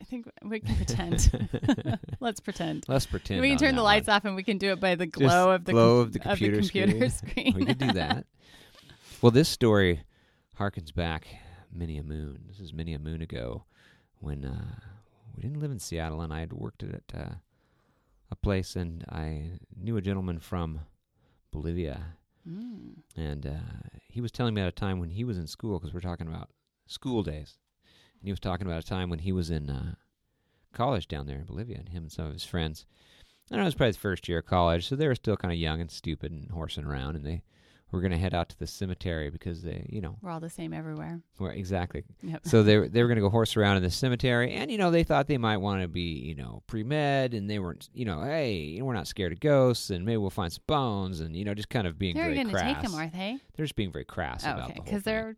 I 0.00 0.04
think 0.04 0.28
we 0.42 0.60
can 0.60 0.76
pretend. 0.76 1.98
Let's 2.20 2.40
pretend. 2.40 2.84
Let's 2.88 3.06
pretend. 3.06 3.40
we 3.40 3.48
can 3.50 3.58
turn 3.58 3.74
the 3.76 3.82
lights 3.82 4.06
one. 4.08 4.16
off 4.16 4.24
and 4.24 4.36
we 4.36 4.42
can 4.42 4.58
do 4.58 4.72
it 4.72 4.80
by 4.80 4.94
the 4.96 5.06
Just 5.06 5.18
glow 5.18 5.52
of 5.52 5.64
the 5.64 5.72
glow 5.72 5.94
com- 5.98 6.00
of 6.02 6.12
the 6.12 6.18
computer, 6.18 6.60
computer 6.60 7.08
screen. 7.10 7.32
screen. 7.32 7.54
we 7.56 7.64
could 7.64 7.78
do 7.78 7.92
that. 7.92 8.26
Well, 9.22 9.30
this 9.30 9.48
story 9.48 10.00
harkens 10.58 10.94
back 10.94 11.26
many 11.72 11.96
a 11.98 12.02
moon. 12.02 12.44
This 12.48 12.60
is 12.60 12.72
many 12.72 12.92
a 12.94 12.98
moon 12.98 13.22
ago 13.22 13.64
when 14.20 14.44
uh, 14.44 14.74
we 15.34 15.42
didn't 15.42 15.60
live 15.60 15.70
in 15.70 15.78
Seattle, 15.78 16.20
and 16.20 16.32
I 16.32 16.40
had 16.40 16.52
worked 16.52 16.82
at 16.82 17.02
uh, 17.16 17.34
a 18.30 18.36
place, 18.36 18.76
and 18.76 19.04
I 19.10 19.52
knew 19.76 19.96
a 19.96 20.02
gentleman 20.02 20.38
from 20.38 20.80
Bolivia, 21.50 22.16
Mm. 22.46 22.96
and 23.16 23.46
uh, 23.46 23.88
he 24.10 24.20
was 24.20 24.30
telling 24.30 24.52
me 24.52 24.60
at 24.60 24.68
a 24.68 24.72
time 24.72 25.00
when 25.00 25.08
he 25.08 25.24
was 25.24 25.38
in 25.38 25.46
school, 25.46 25.78
because 25.78 25.94
we're 25.94 26.00
talking 26.00 26.28
about 26.28 26.50
school 26.86 27.22
days, 27.22 27.56
and 28.24 28.28
he 28.28 28.32
was 28.32 28.40
talking 28.40 28.66
about 28.66 28.82
a 28.82 28.86
time 28.86 29.10
when 29.10 29.18
he 29.18 29.32
was 29.32 29.50
in 29.50 29.68
uh, 29.68 29.94
college 30.72 31.08
down 31.08 31.26
there 31.26 31.38
in 31.38 31.44
Bolivia, 31.44 31.76
and 31.78 31.88
him 31.90 32.04
and 32.04 32.12
some 32.12 32.26
of 32.26 32.32
his 32.32 32.44
friends. 32.44 32.86
I 33.50 33.56
don't 33.56 33.58
know, 33.58 33.64
it 33.64 33.66
was 33.66 33.74
probably 33.74 33.88
his 33.90 33.96
first 33.98 34.26
year 34.28 34.38
of 34.38 34.46
college, 34.46 34.88
so 34.88 34.96
they 34.96 35.06
were 35.06 35.14
still 35.14 35.36
kind 35.36 35.52
of 35.52 35.58
young 35.58 35.80
and 35.80 35.90
stupid 35.90 36.32
and 36.32 36.50
horsing 36.50 36.84
around, 36.84 37.14
and 37.16 37.26
they 37.26 37.42
were 37.92 38.00
going 38.00 38.10
to 38.10 38.18
head 38.18 38.32
out 38.34 38.48
to 38.48 38.58
the 38.58 38.66
cemetery 38.66 39.28
because 39.28 39.62
they, 39.62 39.86
you 39.90 40.00
know, 40.00 40.16
We're 40.22 40.30
all 40.30 40.40
the 40.40 40.48
same 40.50 40.72
everywhere. 40.72 41.20
were 41.38 41.52
exactly. 41.52 42.02
Yep. 42.22 42.40
So 42.46 42.62
they 42.62 42.78
were, 42.78 42.88
they 42.88 43.02
were 43.02 43.08
going 43.08 43.16
to 43.16 43.22
go 43.22 43.28
horse 43.28 43.56
around 43.56 43.76
in 43.76 43.82
the 43.82 43.90
cemetery, 43.90 44.54
and 44.54 44.70
you 44.70 44.78
know 44.78 44.90
they 44.90 45.04
thought 45.04 45.26
they 45.28 45.36
might 45.38 45.58
want 45.58 45.82
to 45.82 45.88
be 45.88 46.00
you 46.00 46.34
know 46.34 46.62
pre 46.66 46.82
med, 46.82 47.34
and 47.34 47.48
they 47.48 47.58
weren't 47.58 47.90
you 47.92 48.06
know 48.06 48.22
hey 48.24 48.54
you 48.56 48.78
know, 48.80 48.86
we're 48.86 48.94
not 48.94 49.06
scared 49.06 49.32
of 49.32 49.40
ghosts, 49.40 49.90
and 49.90 50.04
maybe 50.06 50.16
we'll 50.16 50.30
find 50.30 50.50
some 50.52 50.64
bones, 50.66 51.20
and 51.20 51.36
you 51.36 51.44
know 51.44 51.52
just 51.54 51.68
kind 51.68 51.86
of 51.86 51.98
being 51.98 52.14
They're 52.16 52.24
very 52.24 52.34
going 52.36 52.46
to 52.48 52.52
crass. 52.54 52.74
take 52.82 52.82
them, 52.90 52.94
are 52.98 53.08
they? 53.10 53.38
They're 53.54 53.66
just 53.66 53.76
being 53.76 53.92
very 53.92 54.06
crass 54.06 54.44
Oh, 54.46 54.52
about 54.52 54.70
okay. 54.70 54.80
Because 54.82 55.02
they're 55.02 55.36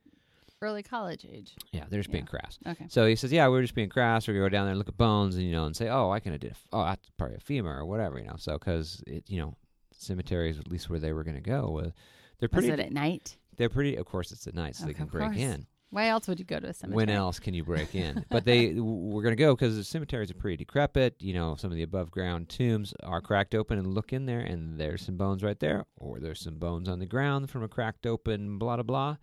early 0.62 0.82
college 0.82 1.26
age. 1.30 1.54
yeah 1.72 1.84
they're 1.90 2.00
just 2.00 2.10
being 2.10 2.24
crass. 2.26 2.58
Okay. 2.66 2.86
So 2.88 3.06
he 3.06 3.14
says, 3.16 3.32
"Yeah, 3.32 3.48
we 3.48 3.58
are 3.58 3.62
just 3.62 3.74
being 3.74 3.88
crass. 3.88 4.26
We're 4.26 4.34
gonna 4.34 4.46
go 4.46 4.48
down 4.50 4.64
there 4.66 4.70
and 4.72 4.78
look 4.78 4.88
at 4.88 4.96
bones, 4.96 5.36
and 5.36 5.44
you 5.44 5.52
know, 5.52 5.66
and 5.66 5.76
say, 5.76 5.88
oh, 5.88 6.10
I 6.10 6.20
can 6.20 6.32
identify. 6.32 6.60
Oh, 6.72 6.84
that's 6.84 7.08
probably 7.18 7.36
a 7.36 7.40
femur 7.40 7.78
or 7.78 7.84
whatever, 7.86 8.18
you 8.18 8.24
know. 8.26 8.36
So 8.38 8.54
because 8.54 9.02
it, 9.06 9.24
you 9.28 9.38
know, 9.40 9.54
cemeteries, 9.92 10.58
at 10.58 10.68
least 10.70 10.88
where 10.90 10.98
they 10.98 11.12
were 11.12 11.24
gonna 11.24 11.40
go, 11.40 11.70
was 11.70 11.92
they're 12.38 12.48
Was 12.52 12.66
pretty. 12.66 12.70
it 12.70 12.80
at 12.80 12.92
night? 12.92 13.36
they're 13.56 13.68
pretty. 13.70 13.96
Of 13.96 14.06
course, 14.06 14.32
it's 14.32 14.46
at 14.46 14.54
night, 14.54 14.76
so 14.76 14.86
they 14.86 14.94
can 14.94 15.06
break 15.06 15.26
course. 15.28 15.38
in. 15.38 15.66
Why 15.90 16.08
else 16.08 16.26
would 16.28 16.38
you 16.40 16.44
go 16.44 16.58
to 16.58 16.66
a 16.66 16.74
cemetery? 16.74 16.96
when 16.96 17.08
else 17.10 17.38
can 17.38 17.54
you 17.54 17.62
break 17.64 17.94
in? 17.94 18.24
but 18.28 18.44
they 18.44 18.74
we're 18.74 19.22
going 19.22 19.36
to 19.36 19.40
go 19.40 19.54
because 19.54 19.76
the 19.76 19.84
cemeteries 19.84 20.30
are 20.30 20.34
pretty 20.34 20.56
decrepit. 20.58 21.14
You 21.20 21.32
know, 21.32 21.54
some 21.54 21.70
of 21.70 21.76
the 21.76 21.84
above 21.84 22.10
ground 22.10 22.48
tombs 22.50 22.92
are 23.02 23.20
cracked 23.22 23.54
open, 23.54 23.78
and 23.78 23.94
look 23.94 24.12
in 24.12 24.26
there, 24.26 24.40
and 24.40 24.78
there's 24.78 25.00
some 25.02 25.16
bones 25.16 25.42
right 25.44 25.58
there, 25.60 25.84
or 25.96 26.18
there's 26.18 26.40
some 26.40 26.58
bones 26.58 26.88
on 26.88 26.98
the 26.98 27.06
ground 27.06 27.48
from 27.50 27.62
a 27.62 27.68
cracked 27.68 28.04
open 28.04 28.58
blah 28.58 28.76
blah 28.76 28.82
blah, 28.82 29.16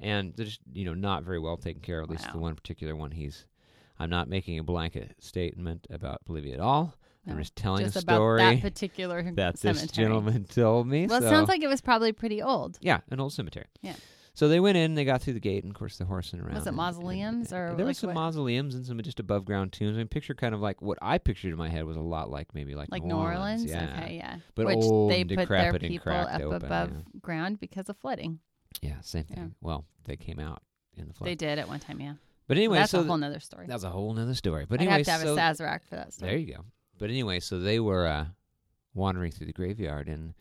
and 0.00 0.32
they're 0.36 0.46
just 0.46 0.60
you 0.72 0.84
know 0.84 0.94
not 0.94 1.22
very 1.24 1.38
well 1.38 1.56
taken 1.56 1.82
care 1.82 2.00
of. 2.00 2.04
At 2.04 2.10
least 2.10 2.32
the 2.32 2.38
one 2.38 2.54
particular 2.54 2.94
one. 2.96 3.10
He's 3.10 3.46
I'm 3.98 4.10
not 4.10 4.28
making 4.28 4.58
a 4.58 4.64
blanket 4.64 5.14
statement 5.20 5.86
about 5.90 6.24
Bolivia 6.24 6.54
at 6.54 6.60
all. 6.60 6.94
I'm 7.26 7.38
just 7.38 7.56
telling 7.56 7.84
Just 7.84 7.96
a 7.96 8.00
about 8.00 8.16
story 8.16 8.38
that 8.42 8.60
particular 8.60 9.22
that 9.32 9.58
cemetery. 9.58 9.86
this 9.86 9.90
gentleman 9.92 10.44
told 10.50 10.86
me. 10.86 11.06
Well, 11.06 11.22
it 11.24 11.28
sounds 11.28 11.48
like 11.48 11.62
it 11.62 11.68
was 11.68 11.80
probably 11.80 12.12
pretty 12.12 12.42
old. 12.42 12.76
yeah, 12.82 13.00
an 13.10 13.18
old 13.20 13.32
cemetery. 13.32 13.66
Yeah. 13.80 13.94
So 14.36 14.48
they 14.48 14.58
went 14.58 14.76
in, 14.76 14.94
they 14.96 15.04
got 15.04 15.22
through 15.22 15.34
the 15.34 15.40
gate, 15.40 15.62
and 15.62 15.70
of 15.72 15.78
course 15.78 15.96
the 15.96 16.04
horsing 16.04 16.40
around. 16.40 16.54
Was 16.54 16.64
it 16.66 16.70
and- 16.70 16.76
mausoleums 16.76 17.52
and- 17.52 17.60
or 17.60 17.66
there 17.68 17.76
like 17.78 17.86
was 17.86 17.98
some 17.98 18.08
what? 18.08 18.14
mausoleums 18.14 18.74
and 18.74 18.84
some 18.84 19.00
just 19.00 19.20
above 19.20 19.44
ground 19.44 19.72
tombs. 19.72 19.94
I 19.94 19.98
mean, 19.98 20.08
picture 20.08 20.34
kind 20.34 20.54
of 20.54 20.60
like 20.60 20.82
what 20.82 20.98
I 21.00 21.18
pictured 21.18 21.52
in 21.52 21.56
my 21.56 21.68
head 21.68 21.84
was 21.84 21.96
a 21.96 22.00
lot 22.00 22.30
like 22.30 22.52
maybe 22.52 22.74
like, 22.74 22.90
Like 22.90 23.04
New 23.04 23.14
New 23.14 23.20
Orleans? 23.20 23.64
Yeah. 23.64 23.96
Okay, 23.96 24.16
yeah. 24.16 24.38
But 24.56 24.66
Which 24.66 24.78
old 24.78 25.12
they 25.12 25.20
and 25.20 25.30
put 25.30 25.48
their 25.48 25.70
and 25.70 25.80
people 25.80 26.12
up 26.12 26.40
open, 26.40 26.52
above 26.64 26.90
yeah. 26.90 27.20
ground 27.22 27.60
because 27.60 27.88
of 27.88 27.96
flooding. 27.96 28.40
Yeah, 28.82 29.00
same 29.00 29.24
Yeah. 29.28 29.34
thing. 29.36 29.54
Well, 29.60 29.84
they 30.04 30.16
came 30.16 30.38
out 30.40 30.62
in 30.96 31.08
the 31.08 31.14
flood. 31.14 31.28
They 31.28 31.34
did 31.34 31.58
at 31.58 31.68
one 31.68 31.80
time, 31.80 32.00
yeah. 32.00 32.14
but 32.46 32.56
anyway, 32.56 32.78
that's 32.78 32.90
so 32.92 33.00
a 33.00 33.04
whole 33.04 33.16
nother 33.16 33.40
story. 33.40 33.66
that's 33.66 33.84
a 33.84 33.90
whole 33.90 34.12
nother 34.14 34.34
story. 34.34 34.66
But 34.68 34.80
I'd 34.80 34.84
anyway, 34.88 34.96
have 34.98 35.06
to 35.06 35.10
have 35.12 35.20
so 35.22 35.34
a 35.34 35.36
Sazerac 35.38 35.84
for 35.88 35.96
that 35.96 36.12
story. 36.12 36.30
there 36.30 36.38
you 36.38 36.54
go. 36.54 36.64
But 36.98 37.10
anyway, 37.10 37.40
so 37.40 37.58
they 37.58 37.80
were 37.80 38.06
uh, 38.06 38.26
wandering 38.94 39.32
through 39.32 39.46
the 39.48 39.52
graveyard, 39.52 40.08
and 40.08 40.34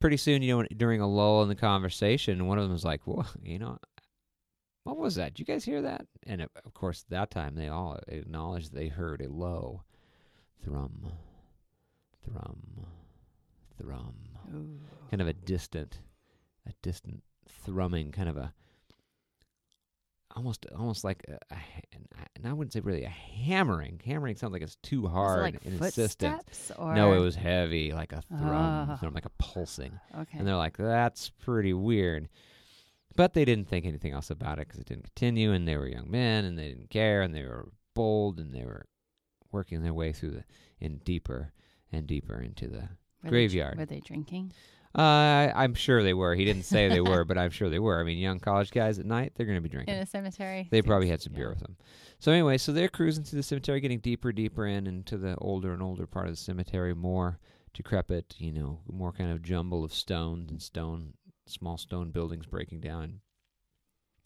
pretty 0.00 0.16
soon, 0.18 0.42
you 0.42 0.56
know, 0.56 0.66
during 0.76 1.00
a 1.00 1.06
lull 1.08 1.42
in 1.42 1.48
the 1.48 1.54
conversation, 1.54 2.46
one 2.46 2.58
of 2.58 2.64
them 2.64 2.72
was 2.72 2.84
like, 2.84 3.02
"Well, 3.06 3.26
you 3.42 3.58
know, 3.58 3.78
what 4.84 4.96
was 4.98 5.14
that? 5.14 5.34
Did 5.34 5.40
you 5.40 5.44
guys 5.46 5.64
hear 5.64 5.82
that?" 5.82 6.06
And 6.26 6.42
of 6.42 6.50
of 6.64 6.74
course, 6.74 7.04
that 7.10 7.30
time 7.30 7.54
they 7.54 7.68
all 7.68 7.98
acknowledged 8.08 8.72
they 8.74 8.88
heard 8.88 9.20
a 9.22 9.28
low 9.28 9.82
thrum, 10.62 11.12
thrum, 12.24 12.86
thrum, 13.80 14.14
Ooh. 14.54 14.78
kind 15.10 15.22
of 15.22 15.28
a 15.28 15.32
distant, 15.32 16.00
a 16.66 16.72
distant 16.82 17.22
thrumming, 17.48 18.12
kind 18.12 18.28
of 18.28 18.36
a 18.36 18.52
almost 20.34 20.66
almost 20.76 21.02
like 21.04 21.24
a, 21.28 21.38
a 21.54 21.58
and 22.36 22.46
I 22.46 22.52
wouldn't 22.52 22.72
say 22.72 22.80
really 22.80 23.04
a 23.04 23.08
hammering. 23.08 24.00
Hammering 24.04 24.36
sounds 24.36 24.52
like 24.52 24.62
it's 24.62 24.76
too 24.82 25.06
hard 25.06 25.40
like 25.40 25.64
and 25.64 25.80
insistent. 25.80 26.42
No, 26.78 27.12
it 27.14 27.20
was 27.20 27.34
heavy, 27.34 27.92
like 27.92 28.12
a 28.12 28.20
thrum, 28.22 28.90
Ah. 28.90 28.96
thrum, 29.00 29.14
like 29.14 29.24
a 29.24 29.30
pulsing. 29.38 29.98
okay. 30.18 30.38
And 30.38 30.46
they're 30.46 30.56
like, 30.56 30.76
that's 30.76 31.30
pretty 31.30 31.72
weird. 31.72 32.28
But 33.14 33.32
they 33.32 33.46
didn't 33.46 33.68
think 33.68 33.86
anything 33.86 34.12
else 34.12 34.28
about 34.28 34.58
it 34.58 34.68
because 34.68 34.78
it 34.80 34.86
didn't 34.86 35.04
continue, 35.04 35.52
and 35.52 35.66
they 35.66 35.78
were 35.78 35.88
young 35.88 36.10
men, 36.10 36.44
and 36.44 36.58
they 36.58 36.68
didn't 36.68 36.90
care, 36.90 37.22
and 37.22 37.34
they 37.34 37.44
were 37.44 37.70
bold, 37.94 38.38
and 38.38 38.52
they 38.54 38.64
were 38.64 38.84
working 39.52 39.82
their 39.82 39.94
way 39.94 40.12
through 40.12 40.32
the 40.32 40.44
in 40.80 40.98
deeper 40.98 41.52
and 41.90 42.06
deeper 42.06 42.38
into 42.42 42.68
the. 42.68 42.80
Were 42.80 42.88
they 43.22 43.28
graveyard. 43.30 43.78
were 43.78 43.86
they 43.86 44.00
drinking? 44.00 44.52
Uh, 44.96 45.52
I'm 45.54 45.74
sure 45.74 46.02
they 46.02 46.14
were. 46.14 46.34
He 46.34 46.46
didn't 46.46 46.62
say 46.62 46.88
they 46.88 47.02
were, 47.02 47.24
but 47.24 47.36
I'm 47.36 47.50
sure 47.50 47.68
they 47.68 47.78
were. 47.78 48.00
I 48.00 48.04
mean, 48.04 48.16
young 48.16 48.40
college 48.40 48.70
guys 48.70 48.98
at 48.98 49.04
night, 49.04 49.32
they're 49.34 49.44
going 49.44 49.58
to 49.58 49.62
be 49.62 49.68
drinking. 49.68 49.94
In 49.94 50.00
a 50.00 50.06
cemetery? 50.06 50.68
They 50.70 50.80
probably 50.80 51.08
had 51.08 51.20
some 51.20 51.34
yeah. 51.34 51.40
beer 51.40 51.48
with 51.50 51.60
them. 51.60 51.76
So 52.18 52.32
anyway, 52.32 52.56
so 52.56 52.72
they're 52.72 52.88
cruising 52.88 53.24
through 53.24 53.38
the 53.38 53.42
cemetery, 53.42 53.80
getting 53.80 53.98
deeper, 53.98 54.32
deeper 54.32 54.66
in 54.66 54.86
into 54.86 55.18
the 55.18 55.36
older 55.36 55.74
and 55.74 55.82
older 55.82 56.06
part 56.06 56.26
of 56.26 56.32
the 56.32 56.38
cemetery, 56.38 56.94
more 56.94 57.38
decrepit, 57.74 58.34
you 58.38 58.52
know, 58.52 58.80
more 58.90 59.12
kind 59.12 59.30
of 59.30 59.42
jumble 59.42 59.84
of 59.84 59.92
stones 59.92 60.50
and 60.50 60.62
stone, 60.62 61.12
small 61.46 61.76
stone 61.76 62.10
buildings 62.10 62.46
breaking 62.46 62.80
down, 62.80 63.02
and 63.02 63.20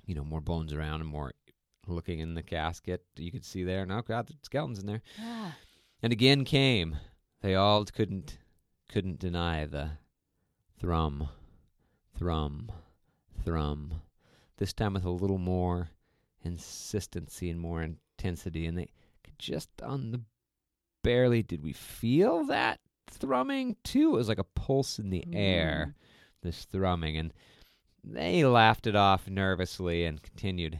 you 0.06 0.14
know, 0.14 0.24
more 0.24 0.40
bones 0.40 0.72
around 0.72 1.00
and 1.00 1.10
more 1.10 1.32
looking 1.88 2.20
in 2.20 2.34
the 2.34 2.44
casket. 2.44 3.04
You 3.16 3.32
could 3.32 3.44
see 3.44 3.64
there, 3.64 3.82
and 3.82 3.90
oh 3.90 4.02
god, 4.02 4.28
the 4.28 4.34
skeletons 4.42 4.78
in 4.78 4.86
there. 4.86 5.02
Ah, 5.20 5.56
And 6.00 6.12
again 6.12 6.44
came. 6.44 6.96
They 7.42 7.56
all 7.56 7.84
couldn't 7.86 8.38
couldn't 8.88 9.18
deny 9.18 9.66
the 9.66 9.90
thrum, 10.80 11.28
thrum, 12.18 12.72
thrum. 13.44 14.02
This 14.56 14.72
time 14.72 14.94
with 14.94 15.04
a 15.04 15.10
little 15.10 15.38
more 15.38 15.90
insistency 16.42 17.50
and 17.50 17.60
more 17.60 17.82
intensity, 17.82 18.66
and 18.66 18.78
they 18.78 18.88
could 19.22 19.38
just 19.38 19.68
on 19.82 20.10
the 20.10 20.20
barely 21.02 21.42
did 21.42 21.62
we 21.62 21.72
feel 21.72 22.44
that 22.44 22.80
thrumming 23.10 23.76
too. 23.84 24.14
It 24.14 24.18
was 24.18 24.28
like 24.28 24.38
a 24.38 24.44
pulse 24.44 24.98
in 24.98 25.10
the 25.10 25.20
mm-hmm. 25.20 25.36
air, 25.36 25.94
this 26.42 26.64
thrumming, 26.64 27.16
and 27.18 27.32
they 28.02 28.44
laughed 28.44 28.86
it 28.86 28.96
off 28.96 29.28
nervously 29.28 30.04
and 30.06 30.22
continued 30.22 30.78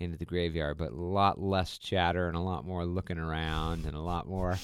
into 0.00 0.16
the 0.16 0.24
graveyard, 0.24 0.78
but 0.78 0.92
a 0.92 0.96
lot 0.96 1.40
less 1.40 1.78
chatter 1.78 2.28
and 2.28 2.36
a 2.36 2.40
lot 2.40 2.66
more 2.66 2.84
looking 2.84 3.18
around 3.18 3.84
and 3.84 3.94
a 3.94 4.00
lot 4.00 4.26
more 4.26 4.58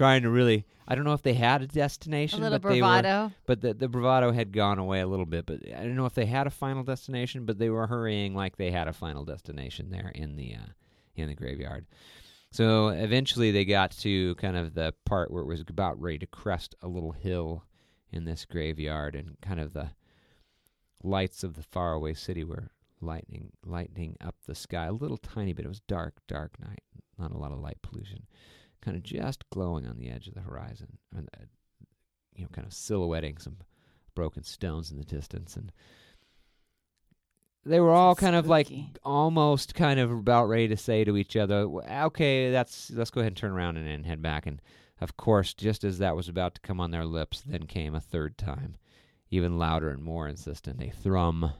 trying 0.00 0.22
to 0.22 0.30
really. 0.30 0.64
I 0.88 0.94
don't 0.94 1.04
know 1.04 1.12
if 1.12 1.22
they 1.22 1.34
had 1.34 1.60
a 1.60 1.64
A 1.64 1.68
destination, 1.68 2.40
little 2.40 2.58
but 2.58 2.68
they 2.70 2.80
were. 2.80 2.88
bravado. 2.88 3.32
But 3.46 3.60
the 3.60 3.74
the 3.74 3.86
bravado 3.86 4.32
had 4.32 4.50
gone 4.50 4.78
away 4.78 5.00
a 5.00 5.06
little 5.06 5.26
bit. 5.26 5.44
But 5.44 5.60
I 5.76 5.82
don't 5.82 5.94
know 5.94 6.06
if 6.06 6.14
they 6.14 6.24
had 6.26 6.46
a 6.46 6.50
final 6.50 6.82
destination, 6.82 7.44
but 7.44 7.58
they 7.58 7.68
were 7.68 7.86
hurrying 7.86 8.34
like 8.34 8.56
they 8.56 8.70
had 8.70 8.88
a 8.88 8.92
final 8.94 9.24
destination 9.26 9.90
there 9.90 10.10
in 10.14 10.36
the 10.36 10.54
uh, 10.54 10.70
in 11.16 11.28
the 11.28 11.34
graveyard. 11.34 11.84
So 12.50 12.88
eventually 12.88 13.50
they 13.50 13.64
got 13.66 13.90
to 13.98 14.34
kind 14.36 14.56
of 14.56 14.72
the 14.74 14.94
part 15.04 15.30
where 15.30 15.42
it 15.42 15.46
was 15.46 15.62
about 15.68 16.00
ready 16.00 16.18
to 16.20 16.26
crest 16.26 16.74
a 16.82 16.88
little 16.88 17.12
hill 17.12 17.64
in 18.10 18.24
this 18.24 18.44
graveyard, 18.46 19.14
and 19.14 19.36
kind 19.42 19.60
of 19.60 19.72
the 19.74 19.90
lights 21.02 21.44
of 21.44 21.54
the 21.54 21.62
faraway 21.62 22.14
city 22.14 22.42
were 22.42 22.70
lightning 23.02 23.50
lightening 23.64 24.16
up 24.20 24.34
the 24.46 24.54
sky 24.54 24.86
a 24.86 24.92
little 24.92 25.16
tiny 25.18 25.52
bit. 25.52 25.64
It 25.66 25.68
was 25.68 25.80
dark, 25.80 26.14
dark 26.26 26.58
night, 26.58 26.82
not 27.18 27.32
a 27.32 27.38
lot 27.38 27.52
of 27.52 27.60
light 27.60 27.78
pollution, 27.82 28.26
kind 28.80 28.96
of 28.96 29.02
just 29.02 29.48
glowing 29.50 29.86
on 29.86 29.96
the 29.96 30.10
edge 30.10 30.28
of 30.28 30.34
the 30.34 30.40
horizon, 30.40 30.98
and 31.16 31.28
uh, 31.38 31.44
you 32.34 32.44
know, 32.44 32.50
kind 32.52 32.66
of 32.66 32.72
silhouetting 32.72 33.38
some 33.38 33.56
broken 34.14 34.42
stones 34.42 34.90
in 34.90 34.98
the 34.98 35.04
distance, 35.04 35.56
and 35.56 35.72
they 37.64 37.80
were 37.80 37.92
all 37.92 38.14
kind 38.14 38.34
of 38.36 38.46
like 38.46 38.66
Spooky. 38.66 38.92
almost 39.04 39.74
kind 39.74 40.00
of 40.00 40.10
about 40.10 40.48
ready 40.48 40.68
to 40.68 40.76
say 40.76 41.04
to 41.04 41.16
each 41.16 41.36
other, 41.36 41.66
"Okay, 42.04 42.50
that's 42.50 42.90
let's 42.90 43.10
go 43.10 43.20
ahead 43.20 43.32
and 43.32 43.36
turn 43.36 43.52
around 43.52 43.76
and, 43.76 43.88
and 43.88 44.06
head 44.06 44.22
back." 44.22 44.46
And 44.46 44.60
of 45.00 45.16
course, 45.16 45.54
just 45.54 45.84
as 45.84 45.98
that 45.98 46.16
was 46.16 46.28
about 46.28 46.54
to 46.54 46.60
come 46.60 46.80
on 46.80 46.90
their 46.90 47.04
lips, 47.04 47.42
then 47.42 47.66
came 47.66 47.94
a 47.94 48.00
third 48.00 48.36
time, 48.36 48.76
even 49.30 49.58
louder 49.58 49.90
and 49.90 50.02
more 50.02 50.28
insistent, 50.28 50.82
a 50.82 50.90
thrum, 50.90 51.52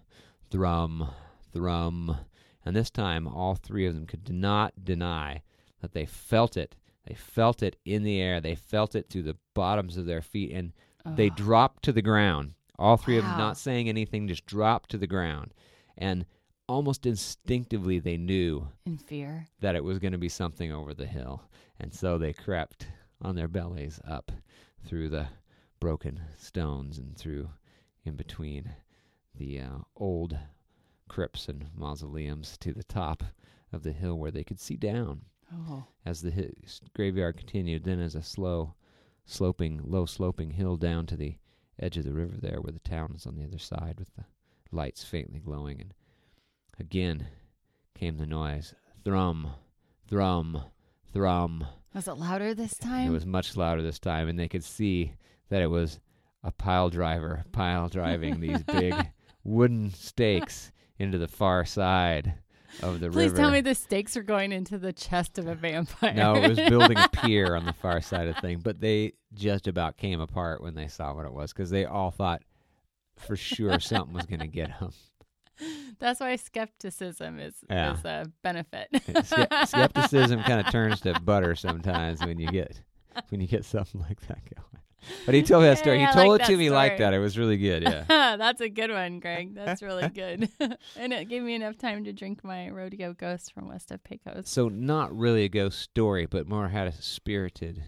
thrum, 0.51 1.11
thrum, 1.53 2.17
and 2.65 2.77
this 2.77 2.91
time 2.91 3.27
all 3.27 3.55
three 3.55 3.87
of 3.87 3.95
them 3.95 4.07
could 4.07 4.29
not 4.31 4.85
deny 4.85 5.43
that 5.81 5.93
they 5.93 6.05
felt 6.07 6.57
it. 6.57 6.77
They 7.07 7.15
felt 7.15 7.63
it 7.63 7.77
in 7.85 8.03
the 8.03 8.21
air. 8.21 8.41
They 8.41 8.55
felt 8.55 8.95
it 8.95 9.09
through 9.09 9.23
the 9.23 9.37
bottoms 9.55 9.97
of 9.97 10.07
their 10.07 10.23
feet, 10.23 10.53
and 10.53 10.73
they 11.17 11.31
dropped 11.31 11.83
to 11.85 11.93
the 11.93 12.03
ground. 12.03 12.55
All 12.79 12.97
three 12.97 13.19
of 13.19 13.25
them, 13.25 13.37
not 13.39 13.57
saying 13.59 13.89
anything, 13.89 14.29
just 14.29 14.47
dropped 14.47 14.91
to 14.91 14.99
the 14.99 15.07
ground. 15.07 15.53
And 15.99 16.25
almost 16.69 17.05
instinctively, 17.07 17.99
they 17.99 18.17
knew 18.17 18.69
in 18.87 18.97
fear. 18.97 19.47
that 19.61 19.77
it 19.77 19.85
was 19.85 19.99
going 19.99 20.13
to 20.13 20.19
be 20.19 20.29
something 20.29 20.73
over 20.73 20.95
the 20.95 21.07
hill. 21.07 21.43
And 21.79 21.93
so 21.93 22.17
they 22.17 22.33
crept 22.33 22.87
on 23.21 23.35
their 23.35 23.49
bellies 23.49 24.01
up 24.07 24.33
through 24.87 25.09
the 25.09 25.29
broken 25.79 26.21
stones 26.39 26.99
and 26.99 27.17
through 27.17 27.51
in 28.05 28.17
between 28.17 28.71
the 29.35 29.61
uh, 29.61 29.79
old 29.97 30.39
crypts 31.09 31.49
and 31.49 31.67
mausoleums 31.75 32.57
to 32.59 32.73
the 32.73 32.85
top 32.85 33.23
of 33.73 33.83
the 33.83 33.93
hill 33.93 34.19
where 34.19 34.31
they 34.31 34.45
could 34.45 34.61
see 34.61 34.77
down 34.77 35.23
Oh, 35.53 35.85
as 36.05 36.23
the 36.23 36.53
graveyard 36.95 37.37
continued, 37.37 37.85
then 37.85 38.01
as 38.01 38.15
a 38.15 38.23
slow, 38.23 38.75
sloping, 39.25 39.81
low 39.85 40.07
sloping 40.07 40.53
hill 40.53 40.77
down 40.77 41.07
to 41.07 41.17
the 41.17 41.37
edge 41.79 41.97
of 41.97 42.05
the 42.05 42.13
river 42.13 42.37
there 42.39 42.61
where 42.61 42.73
the 42.73 42.79
town 42.81 43.15
is 43.17 43.27
on 43.27 43.37
the 43.37 43.45
other 43.45 43.59
side 43.59 43.97
with 43.99 44.15
the 44.15 44.25
lights 44.71 45.03
faintly 45.03 45.41
glowing. 45.41 45.81
And 45.81 45.95
again 46.79 47.27
came 47.95 48.17
the 48.17 48.27
noise 48.27 48.75
thrum, 49.05 49.51
thrum, 50.09 50.63
thrum. 51.13 51.67
was 51.95 52.07
it 52.07 52.15
louder 52.15 52.55
this 52.55 52.77
time? 52.77 53.09
It 53.09 53.13
was 53.13 53.27
much 53.27 53.57
louder 53.57 53.83
this 53.83 53.99
time, 53.99 54.29
and 54.29 54.39
they 54.39 54.49
could 54.49 54.65
see 54.65 55.15
that 55.49 55.63
it 55.63 55.71
was 55.71 55.99
a 56.43 56.53
pile 56.53 56.91
driver 56.91 57.45
pile 57.53 57.89
driving 57.89 58.41
these 58.41 58.63
big 58.63 58.95
wooden 59.45 59.91
stakes 59.91 60.73
into 60.99 61.19
the 61.19 61.29
far 61.29 61.65
side 61.65 62.35
of 62.83 63.01
the 63.01 63.11
Please 63.11 63.31
river. 63.33 63.37
tell 63.37 63.51
me 63.51 63.61
the 63.61 63.75
stakes 63.75 64.17
are 64.17 64.23
going 64.23 64.53
into 64.53 64.79
the 64.79 64.93
chest 64.93 65.39
of 65.39 65.47
a 65.47 65.55
vampire. 65.55 66.15
No, 66.15 66.35
it 66.37 66.49
was 66.49 66.59
building 66.59 66.97
a 66.99 67.09
pier 67.13 67.55
on 67.57 67.65
the 67.67 67.73
far 67.73 68.01
side 68.01 68.29
of 68.29 68.35
the 68.37 68.41
thing, 68.41 68.59
but 68.61 68.81
they 68.81 69.13
just 69.35 69.67
about 69.67 69.97
came 69.97 70.21
apart 70.21 70.63
when 70.63 70.75
they 70.75 70.89
saw 70.89 71.15
what 71.15 71.27
it 71.27 71.33
was 71.33 71.53
because 71.53 71.71
they 71.71 71.85
all 71.85 72.11
thought 72.11 72.43
for 73.17 73.37
sure 73.37 73.79
something 73.81 74.15
was 74.15 74.27
going 74.27 74.41
to 74.41 74.47
get 74.47 74.71
them. 74.81 74.93
That's 75.99 76.21
why 76.21 76.37
skepticism 76.37 77.39
is 77.39 77.55
Yeah. 77.69 77.93
is 77.95 78.05
a 78.05 78.33
benefit. 78.43 78.89
Ske- 79.25 79.67
skepticism 79.67 80.43
kind 80.45 80.61
of 80.67 80.73
turns 80.73 81.01
to 81.03 81.21
butter 81.21 81.55
sometimes 81.55 82.21
when 82.25 82.39
you 82.39 82.49
get 82.49 82.81
when 83.29 83.41
you 83.43 83.47
get 83.47 83.65
something 83.67 84.01
like 84.01 84.21
that 84.29 84.39
going. 84.55 84.83
But 85.27 85.35
he 85.35 85.43
told 85.43 85.63
me 85.63 85.69
that 85.69 85.79
story. 85.79 85.99
Hey, 85.99 86.07
he 86.07 86.13
told 86.13 86.29
like 86.29 86.41
it 86.43 86.47
to 86.53 86.57
me 86.57 86.71
like 86.71 86.99
that. 86.99 87.15
It 87.15 87.19
was 87.19 87.39
really 87.39 87.57
good. 87.57 87.83
Yeah. 87.83 88.05
That's 88.37 88.61
a 88.61 88.69
good 88.69 88.91
one, 88.91 89.21
Greg. 89.21 89.55
That's 89.55 89.83
really 89.83 90.09
good. 90.15 90.49
and 90.97 91.13
it 91.13 91.29
gave 91.29 91.43
me 91.43 91.55
enough 91.55 91.79
time 91.79 92.05
to 92.05 92.13
drink 92.13 92.45
my 92.45 92.69
rodeo 92.71 93.13
ghost 93.13 93.53
from 93.53 93.69
West 93.69 93.91
of 93.91 94.03
Pecos. 94.05 94.49
so 94.49 94.69
not 94.69 95.17
really 95.17 95.45
a 95.45 95.49
ghost 95.49 95.81
story, 95.81 96.27
but 96.27 96.47
more 96.49 96.69
had 96.69 96.87
a 96.87 96.93
spirited 96.93 97.83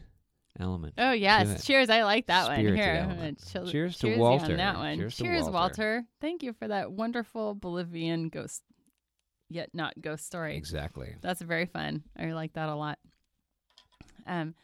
element. 0.58 0.94
Oh 0.98 1.12
yes, 1.12 1.64
cheers! 1.66 1.88
I 1.90 2.02
like 2.04 2.26
that 2.26 2.46
one. 2.48 2.56
Spirited 2.56 2.78
Here, 2.84 2.94
element. 2.94 3.38
gonna 3.38 3.52
chill- 3.64 3.72
Cheers 3.72 3.96
to 3.96 4.00
cheers 4.06 4.16
you 4.16 4.22
Walter. 4.22 4.52
on 4.52 4.56
that 4.58 4.76
one. 4.76 4.98
Cheers 4.98 5.16
to 5.16 5.22
Cheers, 5.22 5.42
Walter. 5.44 5.52
Walter. 5.52 6.04
Thank 6.20 6.42
you 6.42 6.52
for 6.52 6.68
that 6.68 6.92
wonderful 6.92 7.54
Bolivian 7.54 8.28
ghost, 8.28 8.62
yet 9.48 9.70
not 9.74 9.94
ghost 10.00 10.26
story. 10.26 10.56
Exactly. 10.56 11.14
That's 11.22 11.40
very 11.40 11.66
fun. 11.66 12.02
I 12.18 12.32
like 12.32 12.52
that 12.54 12.68
a 12.68 12.74
lot. 12.74 12.98
Um, 14.26 14.54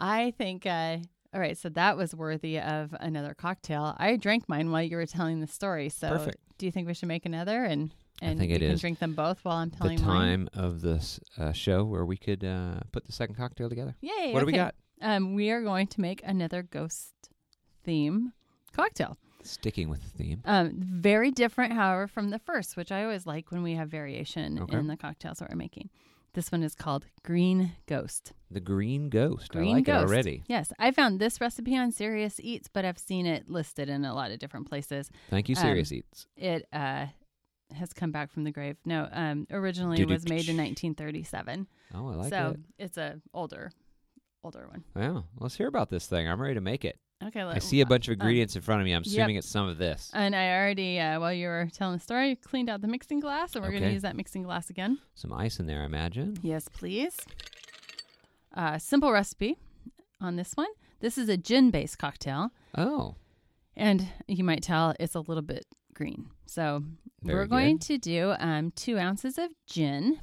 I 0.00 0.32
think. 0.36 0.66
Uh, 0.66 0.98
all 1.34 1.40
right, 1.40 1.56
so 1.56 1.68
that 1.70 1.96
was 1.96 2.14
worthy 2.14 2.58
of 2.60 2.94
another 3.00 3.34
cocktail. 3.34 3.94
I 3.98 4.16
drank 4.16 4.48
mine 4.48 4.70
while 4.70 4.82
you 4.82 4.96
were 4.96 5.06
telling 5.06 5.40
the 5.40 5.46
story. 5.46 5.88
So, 5.88 6.08
Perfect. 6.08 6.36
do 6.58 6.66
you 6.66 6.72
think 6.72 6.86
we 6.86 6.94
should 6.94 7.08
make 7.08 7.24
another 7.26 7.64
and 7.64 7.90
and 8.20 8.38
think 8.38 8.50
we 8.50 8.56
it 8.56 8.58
can 8.60 8.70
is 8.70 8.80
drink 8.80 8.98
them 9.00 9.14
both 9.14 9.44
while 9.44 9.56
I'm 9.56 9.70
The 9.70 9.76
telling 9.76 10.00
mine? 10.04 10.06
time 10.06 10.48
of 10.54 10.80
this 10.80 11.18
uh, 11.38 11.52
show 11.52 11.84
where 11.84 12.04
we 12.04 12.16
could 12.16 12.44
uh, 12.44 12.80
put 12.92 13.04
the 13.06 13.12
second 13.12 13.34
cocktail 13.36 13.68
together. 13.68 13.96
Yay! 14.00 14.32
What 14.32 14.40
do 14.40 14.46
we 14.46 14.52
got? 14.52 14.74
Um, 15.00 15.34
we 15.34 15.50
are 15.50 15.62
going 15.62 15.88
to 15.88 16.00
make 16.00 16.22
another 16.24 16.62
ghost 16.62 17.12
theme 17.84 18.32
cocktail. 18.72 19.16
Sticking 19.42 19.88
with 19.88 20.02
the 20.02 20.22
theme. 20.22 20.42
Um, 20.44 20.74
very 20.76 21.32
different, 21.32 21.72
however, 21.72 22.06
from 22.06 22.30
the 22.30 22.38
first, 22.38 22.76
which 22.76 22.92
I 22.92 23.02
always 23.02 23.26
like 23.26 23.50
when 23.50 23.64
we 23.64 23.74
have 23.74 23.88
variation 23.88 24.60
Okay. 24.60 24.76
in 24.76 24.86
the 24.86 24.96
cocktails 24.96 25.38
that 25.38 25.50
we're 25.50 25.56
making. 25.56 25.90
This 26.34 26.50
one 26.50 26.62
is 26.62 26.74
called 26.74 27.04
Green 27.24 27.72
Ghost. 27.86 28.32
The 28.50 28.60
Green 28.60 29.10
Ghost. 29.10 29.50
Green 29.50 29.72
I 29.72 29.76
like 29.78 29.84
Ghost. 29.84 30.04
it 30.04 30.08
already. 30.08 30.42
Yes, 30.46 30.72
I 30.78 30.90
found 30.90 31.18
this 31.20 31.40
recipe 31.40 31.76
on 31.76 31.92
Serious 31.92 32.40
Eats, 32.42 32.68
but 32.72 32.84
I've 32.86 32.98
seen 32.98 33.26
it 33.26 33.50
listed 33.50 33.88
in 33.90 34.04
a 34.06 34.14
lot 34.14 34.30
of 34.30 34.38
different 34.38 34.68
places. 34.68 35.10
Thank 35.28 35.48
you, 35.50 35.56
Um, 35.56 35.62
Serious 35.62 35.92
Eats. 35.92 36.26
It 36.36 36.66
uh, 36.72 37.06
has 37.74 37.92
come 37.92 38.12
back 38.12 38.30
from 38.30 38.44
the 38.44 38.50
grave. 38.50 38.76
No, 38.86 39.08
um, 39.12 39.46
originally 39.50 40.00
it 40.00 40.08
was 40.08 40.24
made 40.24 40.48
in 40.48 40.56
1937, 40.56 41.66
Oh, 41.94 42.08
I 42.08 42.14
like 42.14 42.30
so 42.30 42.36
it. 42.36 42.54
So 42.54 42.56
it's 42.78 42.96
a 42.96 43.20
older, 43.34 43.70
older 44.42 44.66
one. 44.68 44.84
Well, 44.94 45.26
let's 45.38 45.56
hear 45.56 45.68
about 45.68 45.90
this 45.90 46.06
thing. 46.06 46.28
I'm 46.28 46.40
ready 46.40 46.54
to 46.54 46.60
make 46.62 46.84
it. 46.86 46.98
Okay, 47.26 47.40
I 47.40 47.58
see 47.58 47.80
a 47.80 47.86
bunch 47.86 48.08
of 48.08 48.12
um, 48.12 48.20
ingredients 48.20 48.56
in 48.56 48.62
front 48.62 48.80
of 48.80 48.84
me. 48.84 48.92
I'm 48.92 49.02
yep. 49.04 49.06
assuming 49.06 49.36
it's 49.36 49.48
some 49.48 49.68
of 49.68 49.78
this. 49.78 50.10
And 50.12 50.34
I 50.34 50.56
already, 50.56 50.98
uh, 50.98 51.20
while 51.20 51.32
you 51.32 51.46
were 51.46 51.68
telling 51.72 51.96
the 51.96 52.02
story, 52.02 52.36
cleaned 52.36 52.68
out 52.68 52.80
the 52.80 52.88
mixing 52.88 53.20
glass, 53.20 53.54
and 53.54 53.64
we're 53.64 53.70
going 53.70 53.82
to 53.84 53.92
use 53.92 54.02
that 54.02 54.16
mixing 54.16 54.42
glass 54.42 54.70
again. 54.70 54.98
Some 55.14 55.32
ice 55.32 55.60
in 55.60 55.66
there, 55.66 55.82
I 55.82 55.84
imagine. 55.84 56.36
Yes, 56.42 56.68
please. 56.68 57.16
Uh, 58.54 58.78
simple 58.78 59.12
recipe 59.12 59.56
on 60.20 60.36
this 60.36 60.52
one. 60.54 60.68
This 61.00 61.18
is 61.18 61.28
a 61.28 61.36
gin 61.36 61.70
based 61.70 61.98
cocktail, 61.98 62.50
Oh, 62.76 63.16
and 63.76 64.06
you 64.28 64.44
might 64.44 64.62
tell 64.62 64.94
it's 65.00 65.14
a 65.14 65.20
little 65.20 65.42
bit 65.42 65.64
green. 65.94 66.30
So 66.46 66.82
Very 67.22 67.40
we're 67.40 67.46
going 67.46 67.76
good. 67.76 67.86
to 67.86 67.98
do 67.98 68.34
um, 68.38 68.72
two 68.76 68.98
ounces 68.98 69.38
of 69.38 69.50
gin 69.66 70.20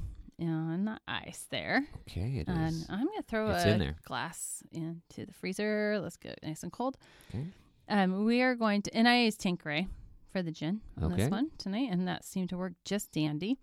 on 0.48 0.84
the 0.84 0.98
ice 1.08 1.46
there. 1.50 1.86
okay, 2.08 2.38
it 2.38 2.48
And 2.48 2.68
is. 2.74 2.86
I'm 2.88 3.04
going 3.06 3.18
to 3.18 3.22
throw 3.24 3.50
It's 3.50 3.64
a 3.64 3.72
in 3.72 3.78
there. 3.78 3.96
glass 4.04 4.62
into 4.72 5.26
the 5.26 5.32
freezer. 5.32 5.98
Let's 6.02 6.16
get 6.16 6.32
it 6.32 6.40
nice 6.42 6.62
and 6.62 6.72
cold. 6.72 6.96
Okay. 7.30 7.44
Um, 7.88 8.24
we 8.24 8.40
are 8.42 8.54
going 8.54 8.82
to, 8.82 8.94
and 8.96 9.08
I 9.08 9.22
use 9.24 9.36
Tanqueray 9.36 9.88
for 10.32 10.42
the 10.42 10.52
gin 10.52 10.80
on 10.96 11.12
Okay. 11.12 11.22
this 11.22 11.30
one 11.30 11.50
tonight, 11.58 11.88
and 11.90 12.06
that 12.08 12.24
seemed 12.24 12.48
to 12.50 12.56
work 12.56 12.74
just 12.84 13.10
dandy. 13.12 13.58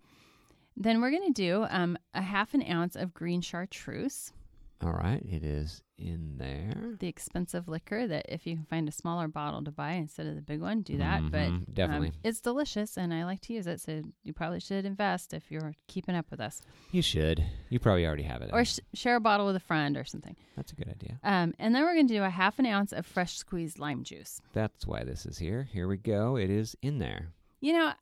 Then 0.76 1.00
we're 1.00 1.10
going 1.10 1.32
to 1.32 1.42
do 1.42 1.66
um, 1.70 1.96
a 2.14 2.22
half 2.22 2.54
an 2.54 2.62
ounce 2.70 2.94
of 2.94 3.12
green 3.14 3.40
chartreuse, 3.40 4.32
All 4.80 4.92
right, 4.92 5.20
it 5.28 5.42
is 5.42 5.82
in 5.96 6.36
there. 6.38 6.94
the 7.00 7.08
expensive 7.08 7.66
liquor 7.66 8.06
that 8.06 8.26
if 8.28 8.46
you 8.46 8.54
can 8.54 8.64
find 8.64 8.88
a 8.88 8.92
smaller 8.92 9.26
bottle 9.26 9.64
to 9.64 9.72
buy 9.72 9.92
instead 9.94 10.28
of 10.28 10.36
the 10.36 10.40
big 10.40 10.60
one, 10.60 10.82
do 10.82 10.96
that. 10.98 11.20
But 11.32 11.48
Mhm, 11.50 11.74
definitely. 11.74 12.08
um, 12.10 12.14
it's 12.22 12.40
delicious, 12.40 12.96
and 12.96 13.12
I 13.12 13.24
like 13.24 13.40
to 13.42 13.52
use 13.52 13.66
it. 13.66 13.80
So 13.80 14.04
you 14.22 14.32
probably 14.32 14.60
should 14.60 14.84
invest 14.84 15.34
if 15.34 15.50
you're 15.50 15.74
keeping 15.88 16.14
up 16.14 16.30
with 16.30 16.38
us, 16.38 16.62
You 16.92 17.02
should. 17.02 17.44
You 17.68 17.80
probably 17.80 18.06
already 18.06 18.22
have 18.22 18.40
it. 18.42 18.50
or 18.52 18.64
sh- 18.64 18.78
share 18.94 19.16
a 19.16 19.20
bottle 19.20 19.46
with 19.46 19.56
a 19.56 19.60
friend 19.60 19.96
or 19.96 20.04
something. 20.04 20.36
That's 20.54 20.70
a 20.70 20.76
good 20.76 20.88
idea. 20.88 21.18
Um, 21.24 21.54
and 21.58 21.74
then 21.74 21.82
we're 21.82 21.94
going 21.94 22.06
to 22.06 22.14
do 22.14 22.22
a 22.22 22.30
half 22.30 22.60
an 22.60 22.66
ounce 22.66 22.92
of 22.92 23.04
fresh 23.04 23.36
squeezed 23.36 23.80
lime 23.80 24.04
juice. 24.04 24.40
That's 24.52 24.86
why 24.86 25.02
this 25.02 25.26
is 25.26 25.38
here. 25.38 25.64
Here 25.64 25.88
we 25.88 25.96
go. 25.96 26.36
It 26.36 26.50
is 26.50 26.76
in 26.82 26.98
there. 27.00 27.32
You 27.60 27.72
know, 27.72 27.92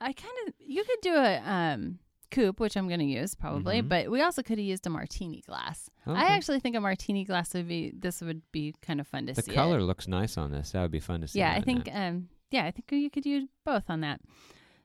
I 0.00 0.12
kind 0.12 0.34
of 0.48 0.54
you 0.58 0.82
could 0.82 1.00
do 1.02 1.14
a 1.14 1.38
um 1.44 2.00
coupe, 2.30 2.60
which 2.60 2.76
I'm 2.76 2.88
going 2.88 3.00
to 3.00 3.06
use 3.06 3.34
probably, 3.34 3.80
Mhm. 3.82 3.88
but 3.88 4.10
we 4.10 4.20
also 4.22 4.42
could 4.42 4.58
have 4.58 4.66
used 4.66 4.86
a 4.86 4.90
martini 4.90 5.40
glass. 5.42 5.88
Okay. 6.06 6.18
I 6.18 6.24
actually 6.36 6.60
think 6.60 6.76
a 6.76 6.80
martini 6.80 7.24
glass 7.24 7.54
would 7.54 7.68
be 7.68 7.92
this 7.96 8.20
would 8.20 8.42
be 8.52 8.74
kind 8.82 9.00
of 9.00 9.06
fun 9.06 9.26
to 9.26 9.32
the 9.34 9.42
see. 9.42 9.50
The 9.50 9.54
color 9.54 9.78
it. 9.78 9.82
looks 9.84 10.06
nice 10.08 10.36
on 10.36 10.50
this. 10.50 10.72
That 10.72 10.82
would 10.82 10.90
be 10.90 11.00
fun 11.00 11.20
to 11.22 11.28
see. 11.28 11.38
yeah, 11.38 11.52
I 11.54 11.60
think 11.60 11.88
um 11.92 12.28
yeah, 12.50 12.64
I 12.64 12.70
think 12.70 12.90
you 12.92 13.10
could 13.10 13.26
use 13.26 13.44
both 13.64 13.90
on 13.90 14.00
that. 14.00 14.20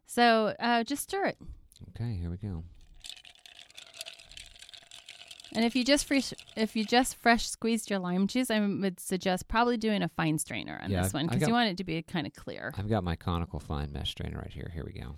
So 0.05 0.53
uh, 0.59 0.83
just 0.83 1.03
stir 1.03 1.25
it, 1.27 1.37
Okay, 1.89 2.15
here 2.17 2.29
we 2.29 2.37
go. 2.37 2.63
and 5.55 5.63
if 5.63 5.75
you 5.75 5.83
just 5.85 6.05
fresh 6.05 6.33
if 6.57 6.75
you 6.75 6.83
just 6.83 7.15
fresh 7.15 7.45
squeezed 7.47 7.89
your 7.89 7.99
lime 7.99 8.27
juice, 8.27 8.49
I 8.49 8.59
would 8.59 8.99
suggest 8.99 9.47
probably 9.47 9.77
doing 9.77 10.01
a 10.01 10.09
fine 10.09 10.39
strainer 10.39 10.79
on 10.83 10.89
Yeah, 10.91 11.03
this 11.03 11.13
I've- 11.13 11.17
one 11.17 11.27
because 11.27 11.47
you 11.47 11.53
want 11.53 11.69
it 11.69 11.77
to 11.77 11.83
be 11.83 12.01
kind 12.01 12.25
of 12.27 12.33
clear. 12.33 12.73
I've 12.77 12.89
got 12.89 13.03
my 13.03 13.15
conical 13.15 13.59
fine 13.59 13.91
mesh 13.93 14.11
strainer 14.11 14.39
right 14.39 14.51
here. 14.51 14.71
Here 14.73 14.83
we 14.85 14.93
go. 14.99 15.15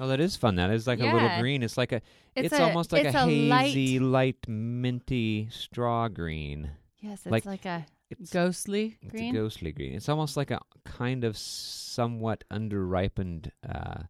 Oh, 0.00 0.08
that 0.08 0.20
is 0.20 0.36
fun. 0.36 0.56
That 0.56 0.70
is 0.70 0.86
like 0.86 1.00
a 1.00 1.04
little 1.04 1.38
green. 1.40 1.62
It's 1.62 1.76
like 1.76 1.92
a. 1.92 2.00
It's, 2.34 2.52
a- 2.54 2.62
almost 2.62 2.92
like 2.92 3.04
it's 3.04 3.14
a, 3.14 3.26
light- 3.26 3.66
hazy, 3.74 3.98
light, 3.98 4.48
minty 4.48 5.48
straw 5.50 6.08
green. 6.08 6.70
Yes, 7.00 7.20
it's 7.24 7.30
like- 7.30 7.44
like, 7.44 7.64
a 7.66 7.84
It's, 8.10 8.30
ghostly 8.32 8.96
it's 9.02 9.10
green. 9.12 9.36
a 9.36 9.38
ghostly 9.40 9.72
green. 9.72 9.92
It's 9.94 10.08
almost 10.08 10.36
like 10.36 10.50
a 10.50 10.60
kind 10.84 11.24
of 11.24 11.36
somewhat 11.36 12.42
underripened 12.50 13.50
uh, 13.68 14.04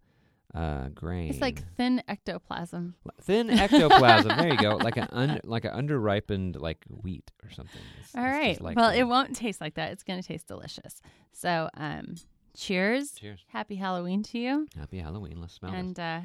uh, 0.54 0.88
grain. 0.90 1.30
It's 1.30 1.40
like 1.40 1.62
thin 1.76 2.02
ectoplasm. 2.06 2.94
thin 3.22 3.50
ectoplasm. 3.50 4.28
there 4.36 4.48
you 4.52 4.58
go. 4.58 4.76
Like 4.76 4.96
an 4.98 5.08
un, 5.12 5.40
like 5.42 5.64
an 5.64 5.72
underripened 5.72 6.56
like 6.60 6.84
wheat 6.88 7.30
or 7.42 7.50
something. 7.50 7.80
It's- 7.98 8.12
All 8.14 8.22
it's 8.24 8.32
right. 8.32 8.60
like 8.60 8.76
well, 8.76 8.90
that. 8.90 8.98
it 8.98 9.04
won't 9.04 9.34
taste 9.34 9.60
like 9.60 9.74
that. 9.74 9.90
It's 9.92 10.04
going 10.04 10.20
to 10.22 10.26
taste 10.26 10.46
delicious. 10.46 11.00
So, 11.32 11.68
um, 11.74 12.14
cheers. 12.56 13.12
Cheers. 13.12 13.44
Happy 13.48 13.76
Halloween 13.76 14.22
to 14.24 14.38
you. 14.38 14.66
Happy 14.76 14.98
Halloween. 14.98 15.40
Let's 15.40 15.54
smell 15.54 15.72
and 15.72 15.98
uh. 15.98 16.20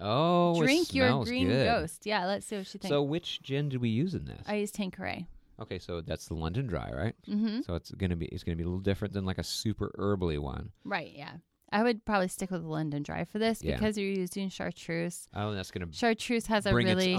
Oh, 0.00 0.60
it 0.60 0.64
drink 0.64 0.92
your 0.94 1.24
green 1.24 1.46
good. 1.48 1.66
ghost. 1.66 2.04
Yeah, 2.04 2.26
let's 2.26 2.46
see 2.46 2.56
what 2.56 2.66
she 2.66 2.78
thinks. 2.78 2.88
So, 2.92 3.02
which 3.02 3.40
gin 3.42 3.68
did 3.68 3.80
we 3.80 3.88
use 3.90 4.14
in 4.14 4.24
this? 4.24 4.42
I 4.46 4.54
use 4.56 4.72
Tanqueray. 4.72 5.26
okay, 5.60 5.78
so 5.78 6.00
that's 6.00 6.26
the 6.26 6.34
London 6.34 6.66
Dry, 6.66 6.90
right? 6.92 7.14
Mm-hmm. 7.28 7.60
So 7.60 7.76
it's 7.76 7.92
gonna 7.92 8.16
be 8.16 8.26
it's 8.26 8.42
gonna 8.42 8.56
be 8.56 8.64
a 8.64 8.66
little 8.66 8.80
different 8.80 9.14
than 9.14 9.24
like 9.24 9.38
a 9.38 9.44
super 9.44 9.94
herbally 9.98 10.38
one. 10.40 10.70
Right. 10.84 11.12
Yeah. 11.14 11.34
I 11.72 11.82
would 11.82 12.04
probably 12.04 12.28
stick 12.28 12.50
with 12.52 12.62
the 12.62 12.68
London 12.68 13.02
Dry 13.02 13.24
for 13.24 13.38
this 13.40 13.62
Yeah. 13.62 13.74
because 13.76 13.98
you're 13.98 14.08
using 14.08 14.48
chartreuse. 14.48 15.28
Oh, 15.34 15.52
that's 15.52 15.70
gonna 15.70 15.86
Chartreuse 15.92 16.46
has 16.46 16.66
a 16.66 16.74
really 16.74 17.16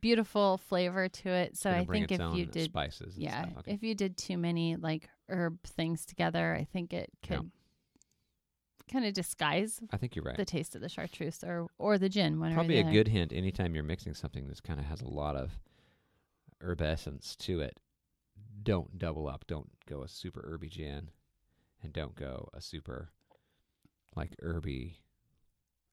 beautiful 0.00 0.58
flavor 0.58 1.08
to 1.08 1.28
it. 1.28 1.56
So 1.56 1.70
I 1.70 1.84
think 1.84 2.10
if 2.12 2.20
you 2.34 2.46
did, 2.46 2.64
spices. 2.70 3.14
and 3.14 3.22
yeah, 3.24 3.42
stuff. 3.42 3.58
Okay. 3.60 3.72
if 3.72 3.82
you 3.82 3.94
did 3.94 4.16
too 4.16 4.36
many 4.38 4.76
like 4.76 5.08
herb 5.28 5.62
things 5.62 6.04
together, 6.06 6.54
I 6.54 6.64
think 6.64 6.92
it 6.92 7.10
Yeah. 7.30 7.40
Kind 8.88 9.04
of 9.04 9.12
disguise 9.14 9.80
I 9.92 9.96
think 9.96 10.16
you're 10.16 10.24
right. 10.24 10.36
the 10.36 10.44
taste 10.44 10.74
of 10.74 10.80
the 10.80 10.88
chartreuse 10.88 11.42
or 11.44 11.68
or 11.78 11.98
the 11.98 12.08
gin. 12.08 12.40
One 12.40 12.54
Probably 12.54 12.78
a 12.78 12.82
other. 12.82 12.92
good 12.92 13.08
hint 13.08 13.32
anytime 13.32 13.74
you're 13.74 13.84
mixing 13.84 14.14
something 14.14 14.48
that 14.48 14.62
kind 14.62 14.80
of 14.80 14.86
has 14.86 15.00
a 15.00 15.08
lot 15.08 15.36
of 15.36 15.58
herb 16.60 16.80
essence 16.82 17.36
to 17.36 17.60
it. 17.60 17.78
Don't 18.62 18.98
double 18.98 19.28
up. 19.28 19.46
Don't 19.46 19.70
go 19.86 20.02
a 20.02 20.08
super 20.08 20.42
herby 20.48 20.68
gin, 20.68 21.10
and 21.82 21.92
don't 21.92 22.14
go 22.16 22.48
a 22.52 22.60
super 22.60 23.10
like 24.16 24.34
herby 24.40 24.98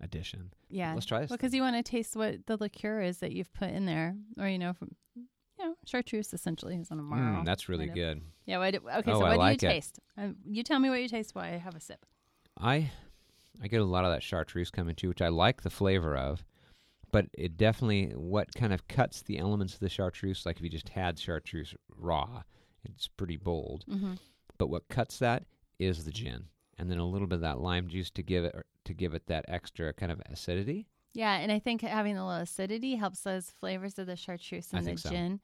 addition. 0.01 0.51
Yeah. 0.69 0.93
Let's 0.93 1.05
try 1.05 1.21
this. 1.21 1.31
Because 1.31 1.53
you 1.53 1.62
want 1.62 1.75
to 1.75 1.84
taste 1.84 2.15
what 2.15 2.45
the 2.47 2.58
liqueur 2.58 3.01
is 3.01 3.19
that 3.19 3.31
you've 3.31 3.53
put 3.53 3.69
in 3.69 3.86
there, 3.86 4.15
or 4.39 4.47
you 4.47 4.58
know, 4.58 4.73
from 4.73 4.95
you 5.15 5.23
know, 5.60 5.75
chartreuse 5.86 6.34
essentially 6.34 6.75
is 6.75 6.91
on 6.91 6.99
a 6.99 7.03
marl. 7.03 7.41
Mm, 7.41 7.45
that's 7.45 7.69
really 7.69 7.88
good. 7.88 8.21
yeah. 8.45 8.58
What, 8.58 8.71
do- 8.73 8.89
okay. 8.97 9.12
Oh, 9.12 9.19
so 9.19 9.25
I 9.25 9.29
what 9.29 9.38
like 9.38 9.60
do 9.60 9.67
it. 9.67 9.69
you 9.69 9.75
taste? 9.75 9.99
Um, 10.17 10.36
you 10.45 10.63
tell 10.63 10.79
me 10.79 10.89
what 10.89 11.01
you 11.01 11.08
taste 11.08 11.34
while 11.36 11.45
I 11.45 11.58
have 11.58 11.75
a 11.75 11.79
sip. 11.79 12.05
I 12.60 12.91
I 13.62 13.68
get 13.68 13.82
a 13.82 13.86
lot 13.86 14.06
of 14.06 14.12
that 14.12 14.24
chartreuse 14.24 14.72
coming 14.72 14.96
too, 14.96 15.10
which 15.10 15.22
I 15.22 15.30
like 15.30 15.62
the 15.62 15.70
flavor 15.70 16.15
of. 16.15 16.44
But 17.12 17.28
it 17.34 17.56
definitely 17.56 18.08
what 18.15 18.54
kind 18.56 18.74
of 18.74 18.88
cuts 18.88 19.22
the 19.22 19.38
elements 19.38 19.74
of 19.74 19.80
the 19.80 19.89
chartreuse. 19.89 20.46
Like 20.46 20.58
if 20.58 20.63
you 20.63 20.70
just 20.70 20.89
had 20.89 21.18
chartreuse 21.18 21.74
raw, 21.98 22.44
it's 22.84 23.08
pretty 23.08 23.38
bold. 23.38 23.86
Mm-hmm. 23.89 24.13
But 24.58 24.68
what 24.68 24.88
cuts 24.89 25.20
that 25.20 25.44
is 25.80 26.04
the 26.04 26.12
gin, 26.12 26.46
and 26.78 26.89
then 26.89 26.98
a 26.98 27.08
little 27.08 27.28
bit 27.28 27.36
of 27.36 27.41
that 27.41 27.62
lime 27.62 27.88
juice 27.88 28.10
to 28.12 28.24
give 28.24 28.46
it 28.46 28.56
to 28.86 28.94
give 28.94 29.13
it 29.13 29.28
that 29.28 29.46
extra 29.48 29.94
kind 29.94 30.12
of 30.12 30.22
acidity. 30.30 30.88
Yeah, 31.13 31.38
and 31.38 31.52
I 31.52 31.60
think 31.60 31.82
having 31.82 32.18
a 32.18 32.26
little 32.26 32.41
acidity 32.41 32.96
helps 32.96 33.22
those 33.22 33.50
flavors 33.50 33.98
of 33.98 34.08
the 34.08 34.18
chartreuse 34.18 34.74
and 34.74 34.86
the 34.86 34.98
so. 34.98 35.10
gin 35.10 35.39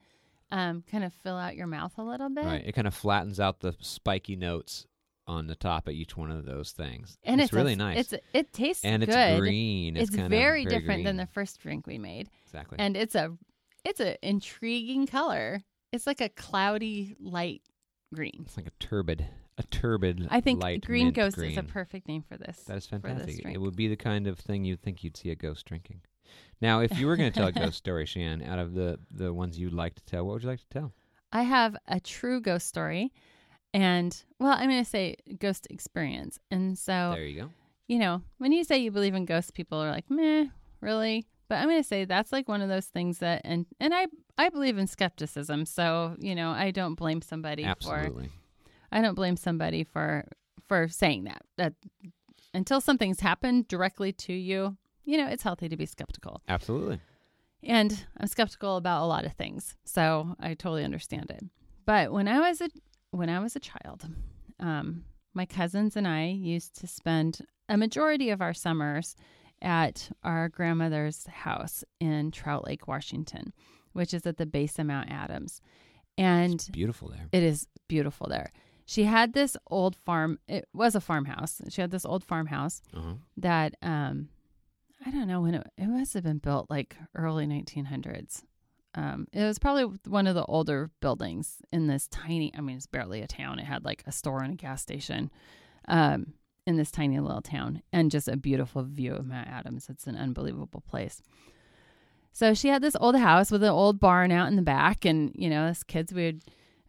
um, 0.50 0.84
kind 0.90 1.02
of 1.02 1.14
fill 1.14 1.36
out 1.36 1.56
your 1.56 1.66
mouth 1.66 1.94
a 1.96 2.02
little 2.02 2.28
bit. 2.28 2.44
Right. 2.44 2.62
It 2.64 2.72
kind 2.72 2.86
of 2.86 2.94
flattens 2.94 3.40
out 3.40 3.60
the 3.60 3.74
spiky 3.80 4.36
notes 4.36 4.86
on 5.26 5.46
the 5.46 5.54
top 5.54 5.88
of 5.88 5.94
each 5.94 6.16
one 6.16 6.30
of 6.30 6.44
those 6.44 6.72
things. 6.72 7.18
And 7.24 7.40
it's, 7.40 7.48
it's, 7.48 7.52
really 7.52 7.76
nice. 7.76 8.12
It's 8.12 8.24
it 8.32 8.52
tastes 8.52 8.84
and 8.84 9.02
it's 9.02 9.38
green. 9.38 9.96
It's, 9.96 10.10
kind 10.10 10.24
of 10.24 10.30
very 10.30 10.64
different 10.64 11.04
than 11.04 11.16
the 11.16 11.26
first 11.26 11.60
drink 11.60 11.86
we 11.86 11.98
made, 11.98 12.28
exactly. 12.46 12.78
and 12.78 12.96
it's 12.96 13.14
a 13.14 13.36
it's 13.84 14.00
an 14.00 14.16
intriguing 14.22 15.06
color. 15.06 15.62
It's 15.92 16.06
like 16.06 16.20
a 16.20 16.28
cloudy 16.28 17.16
light 17.20 17.62
green. 18.14 18.42
It's 18.46 18.56
like 18.56 18.66
a 18.66 18.72
turbid, 18.78 19.26
a 19.58 19.62
turbid. 19.64 20.26
I 20.30 20.40
think 20.40 20.62
light 20.62 20.84
green 20.84 21.12
ghost 21.12 21.36
green. 21.36 21.52
is 21.52 21.58
a 21.58 21.62
perfect 21.62 22.08
name 22.08 22.22
for 22.22 22.36
this. 22.36 22.58
That 22.64 22.76
is 22.76 22.86
fantastic. 22.86 23.44
It 23.46 23.60
would 23.60 23.76
be 23.76 23.88
the 23.88 23.96
kind 23.96 24.26
of 24.26 24.38
thing 24.38 24.64
you'd 24.64 24.82
think 24.82 25.04
you'd 25.04 25.16
see 25.16 25.30
a 25.30 25.34
ghost 25.34 25.66
drinking. 25.66 26.00
Now, 26.60 26.80
if 26.80 26.98
you 26.98 27.06
were 27.06 27.16
going 27.16 27.30
to 27.30 27.38
tell 27.38 27.48
a 27.48 27.52
ghost 27.52 27.76
story, 27.78 28.06
Shan, 28.06 28.42
out 28.42 28.58
of 28.58 28.74
the 28.74 28.98
the 29.10 29.32
ones 29.32 29.58
you'd 29.58 29.72
like 29.72 29.94
to 29.96 30.04
tell, 30.04 30.24
what 30.24 30.34
would 30.34 30.42
you 30.42 30.48
like 30.48 30.60
to 30.60 30.78
tell? 30.78 30.92
I 31.32 31.42
have 31.42 31.76
a 31.88 31.98
true 31.98 32.40
ghost 32.40 32.68
story, 32.68 33.12
and 33.74 34.22
well, 34.38 34.52
I'm 34.52 34.68
going 34.68 34.82
to 34.84 34.88
say 34.88 35.16
ghost 35.38 35.66
experience. 35.70 36.38
And 36.50 36.78
so, 36.78 37.12
There 37.14 37.24
you 37.24 37.42
go. 37.42 37.50
you 37.88 37.98
know, 37.98 38.22
when 38.38 38.52
you 38.52 38.64
say 38.64 38.78
you 38.78 38.90
believe 38.90 39.14
in 39.14 39.24
ghosts, 39.24 39.50
people 39.50 39.78
are 39.82 39.90
like, 39.90 40.10
"Meh, 40.10 40.46
really?" 40.80 41.26
But 41.48 41.56
I'm 41.56 41.68
going 41.68 41.82
to 41.82 41.86
say 41.88 42.04
that's 42.06 42.32
like 42.32 42.48
one 42.48 42.62
of 42.62 42.68
those 42.68 42.86
things 42.86 43.18
that, 43.18 43.42
and 43.44 43.66
and 43.80 43.92
I 43.94 44.06
I 44.38 44.48
believe 44.48 44.78
in 44.78 44.86
skepticism, 44.86 45.66
so 45.66 46.16
you 46.18 46.34
know, 46.34 46.50
I 46.50 46.70
don't 46.70 46.94
blame 46.94 47.20
somebody 47.22 47.64
for 47.82 48.12
I 48.90 49.00
don't 49.02 49.14
blame 49.14 49.36
somebody 49.36 49.84
for 49.84 50.26
for 50.68 50.88
saying 50.88 51.24
that. 51.24 51.42
That 51.58 51.74
until 52.54 52.80
something's 52.80 53.20
happened 53.20 53.68
directly 53.68 54.12
to 54.12 54.32
you, 54.32 54.76
you 55.04 55.16
know, 55.18 55.26
it's 55.28 55.42
healthy 55.42 55.68
to 55.68 55.76
be 55.76 55.86
skeptical. 55.86 56.42
Absolutely. 56.48 57.00
And 57.62 58.04
I'm 58.18 58.26
skeptical 58.26 58.76
about 58.76 59.02
a 59.04 59.06
lot 59.06 59.24
of 59.24 59.32
things, 59.34 59.76
so 59.84 60.34
I 60.40 60.48
totally 60.54 60.84
understand 60.84 61.30
it. 61.30 61.44
But 61.86 62.12
when 62.12 62.26
I 62.28 62.40
was 62.48 62.60
a 62.60 62.68
when 63.12 63.28
I 63.30 63.38
was 63.38 63.54
a 63.56 63.60
child, 63.60 64.04
um, 64.60 65.04
my 65.34 65.46
cousins 65.46 65.96
and 65.96 66.06
I 66.06 66.26
used 66.26 66.78
to 66.80 66.86
spend 66.86 67.38
a 67.68 67.76
majority 67.76 68.30
of 68.30 68.42
our 68.42 68.52
summers 68.52 69.16
at 69.62 70.10
our 70.24 70.48
grandmother's 70.48 71.26
house 71.28 71.84
in 72.00 72.30
Trout 72.32 72.66
Lake, 72.66 72.88
Washington, 72.88 73.52
which 73.92 74.12
is 74.12 74.26
at 74.26 74.36
the 74.36 74.46
base 74.46 74.78
of 74.78 74.86
Mount 74.86 75.10
Adams. 75.10 75.60
And 76.18 76.54
It's 76.54 76.68
beautiful 76.68 77.08
there. 77.08 77.28
it 77.32 77.42
is 77.42 77.66
beautiful 77.88 78.26
there. 78.28 78.50
She 78.84 79.04
had 79.04 79.32
this 79.32 79.56
old 79.70 79.94
farm. 80.04 80.38
It 80.48 80.68
was 80.74 80.94
a 80.96 81.00
farmhouse. 81.00 81.60
She 81.70 81.80
had 81.80 81.90
this 81.92 82.04
old 82.04 82.24
farmhouse 82.24 82.82
Uh-huh. 82.92 83.14
that 83.38 83.74
um, 83.80 84.28
I 85.06 85.10
don't 85.10 85.28
know 85.28 85.40
when 85.40 85.54
it, 85.54 85.66
it 85.78 85.86
must 85.86 86.12
have 86.14 86.24
been 86.24 86.38
built 86.38 86.68
like 86.68 86.96
early 87.14 87.46
1900s. 87.46 88.42
Um, 88.94 89.26
it 89.32 89.42
was 89.42 89.58
probably 89.58 89.98
one 90.06 90.26
of 90.26 90.34
the 90.34 90.44
older 90.44 90.90
buildings 91.00 91.56
in 91.72 91.86
this 91.86 92.08
tiny. 92.08 92.52
I 92.56 92.60
mean, 92.60 92.76
it's 92.76 92.86
barely 92.86 93.22
a 93.22 93.26
town. 93.26 93.58
It 93.58 93.64
had 93.64 93.84
like 93.84 94.02
a 94.06 94.12
store 94.12 94.42
and 94.42 94.52
a 94.52 94.56
gas 94.56 94.82
station 94.82 95.30
um, 95.88 96.34
in 96.66 96.76
this 96.76 96.90
tiny 96.90 97.18
little 97.18 97.40
town, 97.40 97.82
and 97.92 98.10
just 98.10 98.28
a 98.28 98.36
beautiful 98.36 98.82
view 98.82 99.14
of 99.14 99.26
Mount 99.26 99.48
Adams. 99.48 99.88
It's 99.88 100.06
an 100.06 100.16
unbelievable 100.16 100.82
place. 100.86 101.22
So 102.32 102.54
she 102.54 102.68
had 102.68 102.82
this 102.82 102.96
old 103.00 103.16
house 103.16 103.50
with 103.50 103.62
an 103.62 103.70
old 103.70 103.98
barn 103.98 104.30
out 104.30 104.48
in 104.48 104.56
the 104.56 104.62
back, 104.62 105.04
and 105.04 105.32
you 105.34 105.48
know, 105.48 105.64
as 105.64 105.82
kids, 105.82 106.12
we 106.12 106.24
had 106.24 106.40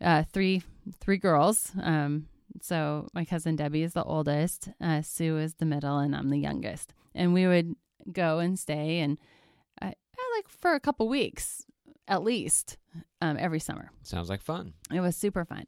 uh, 0.01 0.23
three 0.31 0.61
three 0.99 1.17
girls. 1.17 1.71
Um, 1.81 2.27
so 2.61 3.07
my 3.13 3.23
cousin 3.23 3.55
Debbie 3.55 3.83
is 3.83 3.93
the 3.93 4.03
oldest, 4.03 4.69
uh, 4.81 5.01
Sue 5.01 5.37
is 5.37 5.55
the 5.55 5.65
middle, 5.65 5.99
and 5.99 6.15
I'm 6.15 6.29
the 6.29 6.37
youngest. 6.37 6.93
And 7.15 7.33
we 7.33 7.47
would 7.47 7.75
go 8.11 8.39
and 8.39 8.59
stay, 8.59 8.99
and 8.99 9.17
uh, 9.81 9.91
like 10.35 10.49
for 10.49 10.73
a 10.73 10.79
couple 10.79 11.07
weeks 11.07 11.65
at 12.07 12.23
least, 12.23 12.77
um, 13.21 13.37
every 13.39 13.59
summer. 13.59 13.89
Sounds 14.03 14.29
like 14.29 14.41
fun. 14.41 14.73
It 14.91 14.99
was 14.99 15.15
super 15.15 15.45
fun, 15.45 15.65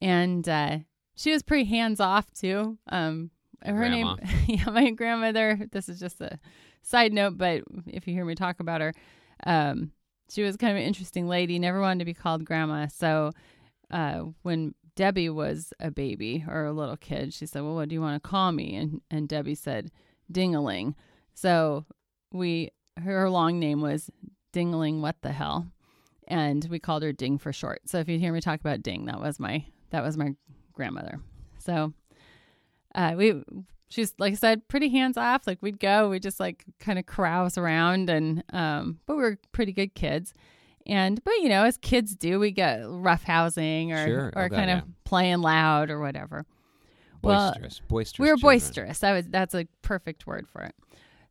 and 0.00 0.48
uh, 0.48 0.78
she 1.14 1.32
was 1.32 1.42
pretty 1.42 1.64
hands 1.64 2.00
off 2.00 2.32
too. 2.32 2.78
Um, 2.88 3.30
her 3.62 3.72
Grandma. 3.74 4.14
name, 4.14 4.28
yeah, 4.46 4.70
my 4.70 4.90
grandmother. 4.90 5.68
This 5.70 5.88
is 5.88 6.00
just 6.00 6.20
a 6.20 6.38
side 6.82 7.12
note, 7.12 7.36
but 7.36 7.62
if 7.86 8.06
you 8.08 8.14
hear 8.14 8.24
me 8.24 8.34
talk 8.34 8.60
about 8.60 8.80
her, 8.80 8.92
um, 9.46 9.92
she 10.30 10.42
was 10.42 10.56
kind 10.56 10.70
of 10.72 10.76
an 10.78 10.84
interesting 10.86 11.28
lady. 11.28 11.58
Never 11.58 11.80
wanted 11.80 11.98
to 12.00 12.04
be 12.04 12.14
called 12.14 12.44
grandma, 12.44 12.86
so 12.88 13.32
uh, 13.90 14.24
when 14.42 14.74
Debbie 14.96 15.28
was 15.30 15.72
a 15.80 15.90
baby 15.90 16.44
or 16.48 16.64
a 16.64 16.72
little 16.72 16.96
kid, 16.96 17.32
she 17.34 17.46
said, 17.46 17.62
"Well, 17.62 17.74
what 17.74 17.88
do 17.88 17.94
you 17.94 18.00
want 18.00 18.22
to 18.22 18.28
call 18.28 18.52
me?" 18.52 18.74
And 18.76 19.00
and 19.10 19.28
Debbie 19.28 19.54
said, 19.54 19.90
"Dingaling." 20.32 20.94
So 21.34 21.84
we 22.32 22.70
her 23.02 23.30
long 23.30 23.58
name 23.58 23.80
was 23.80 24.10
Dingling. 24.52 25.00
What 25.00 25.16
the 25.22 25.32
hell? 25.32 25.66
And 26.28 26.64
we 26.70 26.78
called 26.78 27.02
her 27.02 27.12
Ding 27.12 27.38
for 27.38 27.52
short. 27.52 27.82
So 27.86 27.98
if 27.98 28.08
you 28.08 28.18
hear 28.18 28.32
me 28.32 28.40
talk 28.40 28.60
about 28.60 28.82
Ding, 28.82 29.06
that 29.06 29.20
was 29.20 29.40
my 29.40 29.64
that 29.90 30.02
was 30.04 30.16
my 30.16 30.34
grandmother. 30.72 31.20
So 31.58 31.92
uh, 32.94 33.14
we 33.16 33.42
she's 33.88 34.14
like 34.18 34.32
I 34.32 34.36
said, 34.36 34.68
pretty 34.68 34.88
hands 34.88 35.16
off. 35.16 35.46
Like 35.46 35.58
we'd 35.60 35.80
go, 35.80 36.08
we 36.08 36.20
just 36.20 36.38
like 36.40 36.64
kind 36.78 36.98
of 36.98 37.06
carouse 37.06 37.58
around, 37.58 38.10
and 38.10 38.44
um, 38.52 39.00
but 39.06 39.16
we 39.16 39.22
were 39.22 39.38
pretty 39.52 39.72
good 39.72 39.94
kids. 39.94 40.32
And 40.86 41.22
but 41.24 41.34
you 41.42 41.48
know, 41.48 41.64
as 41.64 41.76
kids 41.76 42.14
do, 42.16 42.38
we 42.38 42.52
get 42.52 42.80
rough 42.84 43.22
housing 43.24 43.92
or 43.92 44.06
Sure. 44.06 44.32
or 44.34 44.44
Oh, 44.44 44.48
God, 44.48 44.56
kind 44.56 44.70
of 44.70 44.78
yeah. 44.78 44.84
playing 45.04 45.40
loud 45.40 45.90
or 45.90 46.00
whatever. 46.00 46.46
Well, 47.22 47.50
Boisterous. 47.52 47.82
boisterous. 47.86 48.18
we 48.18 48.30
were 48.30 48.36
children. 48.38 48.58
boisterous. 48.58 48.98
That 49.00 49.12
was 49.12 49.26
that's 49.28 49.54
a 49.54 49.66
perfect 49.82 50.26
word 50.26 50.48
for 50.48 50.62
it. 50.62 50.74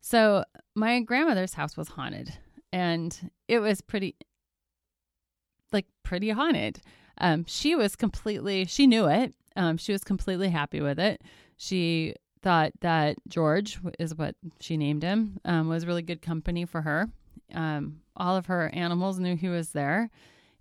So 0.02 0.44
my 0.76 1.00
grandmother's 1.00 1.54
house 1.54 1.76
was 1.76 1.88
haunted, 1.88 2.32
and 2.72 3.30
it 3.48 3.60
was 3.60 3.80
pretty, 3.80 4.16
like 5.72 5.86
pretty 6.02 6.30
haunted. 6.30 6.80
Um, 7.18 7.44
she 7.46 7.74
was 7.74 7.96
completely. 7.96 8.64
She 8.64 8.86
knew 8.86 9.06
it. 9.06 9.34
Um, 9.56 9.76
she 9.76 9.92
was 9.92 10.04
completely 10.04 10.48
happy 10.48 10.80
with 10.80 10.98
it. 10.98 11.22
She 11.56 12.14
thought 12.42 12.72
that 12.80 13.16
George 13.28 13.78
is 13.98 14.14
what 14.14 14.34
she 14.60 14.76
named 14.76 15.02
him 15.02 15.38
um, 15.44 15.68
was 15.68 15.86
really 15.86 16.02
good 16.02 16.22
company 16.22 16.64
for 16.64 16.82
her. 16.82 17.10
Um, 17.54 18.00
all 18.16 18.36
of 18.36 18.46
her 18.46 18.70
animals 18.72 19.18
knew 19.18 19.36
he 19.36 19.48
was 19.48 19.70
there, 19.70 20.08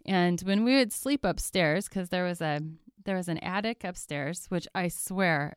and 0.05 0.41
when 0.41 0.63
we 0.63 0.75
would 0.75 0.91
sleep 0.91 1.23
upstairs, 1.23 1.87
because 1.87 2.09
there 2.09 2.23
was 2.23 2.41
a 2.41 2.59
there 3.05 3.15
was 3.15 3.27
an 3.27 3.37
attic 3.39 3.83
upstairs, 3.83 4.47
which 4.49 4.67
I 4.75 4.87
swear 4.87 5.55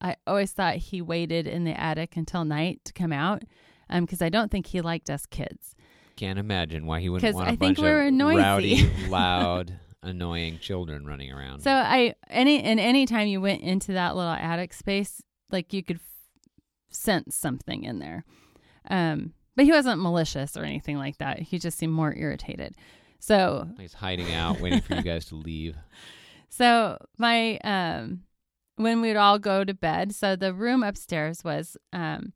I 0.00 0.16
always 0.26 0.52
thought 0.52 0.76
he 0.76 1.02
waited 1.02 1.46
in 1.46 1.64
the 1.64 1.78
attic 1.78 2.16
until 2.16 2.44
night 2.44 2.80
to 2.84 2.92
come 2.92 3.12
out 3.12 3.42
because 4.00 4.22
I 4.22 4.28
don't 4.28 4.50
think 4.50 4.66
he 4.66 4.80
liked 4.80 5.10
us 5.10 5.26
kids. 5.26 5.74
Can't 6.16 6.38
imagine 6.38 6.86
why 6.86 7.00
he 7.00 7.08
wouldn't 7.08 7.34
want 7.34 7.48
a 7.48 7.52
I 7.52 7.56
think 7.56 7.76
bunch 7.76 7.78
we 7.78 7.84
were 7.84 8.06
of 8.06 8.12
noisy. 8.12 8.38
rowdy, 8.38 8.90
loud, 9.08 9.72
annoying 10.02 10.58
children 10.58 11.06
running 11.06 11.32
around. 11.32 11.60
So 11.60 11.70
I 11.72 12.14
any 12.28 12.62
and 12.62 12.78
any 12.78 13.06
time 13.06 13.26
you 13.28 13.40
went 13.40 13.62
into 13.62 13.92
that 13.92 14.16
little 14.16 14.32
attic 14.32 14.72
space, 14.74 15.22
like 15.50 15.72
you 15.72 15.82
could 15.82 15.96
f- 15.96 16.02
sense 16.90 17.36
something 17.36 17.84
in 17.84 17.98
there. 18.00 18.24
Um, 18.90 19.32
but 19.56 19.64
he 19.64 19.72
wasn't 19.72 20.00
malicious 20.02 20.56
or 20.56 20.64
anything 20.64 20.96
like 20.98 21.18
that. 21.18 21.38
He 21.40 21.58
just 21.58 21.78
seemed 21.78 21.92
more 21.92 22.14
irritated. 22.14 22.74
So 23.18 23.68
He's 23.78 23.92
hiding 23.94 24.32
out, 24.32 24.60
waiting 24.60 24.80
for 24.80 24.94
you 24.94 25.02
guys 25.02 25.24
to 25.26 25.34
leave. 25.36 25.76
So 26.52 26.98
my 27.16 27.58
um 27.58 28.22
when 28.74 29.00
we'd 29.00 29.14
all 29.16 29.38
go 29.38 29.62
to 29.62 29.72
bed, 29.72 30.12
so 30.12 30.34
the 30.34 30.52
room 30.52 30.82
upstairs 30.82 31.44
was 31.44 31.76
um 31.92 32.32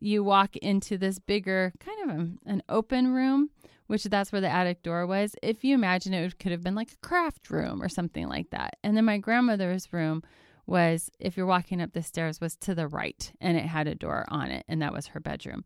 you 0.00 0.24
walk 0.24 0.56
into 0.56 0.98
this 0.98 1.18
bigger 1.18 1.72
kind 1.78 2.10
of 2.10 2.16
a, 2.16 2.50
an 2.50 2.62
open 2.68 3.12
room, 3.12 3.50
which 3.86 4.04
that's 4.04 4.32
where 4.32 4.40
the 4.40 4.48
attic 4.48 4.82
door 4.82 5.06
was. 5.06 5.34
If 5.42 5.62
you 5.62 5.74
imagine 5.74 6.14
it, 6.14 6.24
it 6.24 6.38
could 6.38 6.52
have 6.52 6.62
been 6.62 6.74
like 6.74 6.92
a 6.92 7.06
craft 7.06 7.50
room 7.50 7.82
or 7.82 7.88
something 7.88 8.28
like 8.28 8.50
that. 8.50 8.76
And 8.82 8.96
then 8.96 9.04
my 9.04 9.18
grandmother's 9.18 9.92
room 9.92 10.22
was 10.66 11.10
if 11.18 11.36
you're 11.36 11.46
walking 11.46 11.80
up 11.80 11.92
the 11.92 12.02
stairs 12.02 12.40
was 12.40 12.56
to 12.56 12.74
the 12.74 12.86
right 12.86 13.32
and 13.40 13.56
it 13.56 13.66
had 13.66 13.88
a 13.88 13.94
door 13.94 14.24
on 14.28 14.50
it 14.50 14.64
and 14.68 14.80
that 14.80 14.92
was 14.92 15.08
her 15.08 15.20
bedroom. 15.20 15.64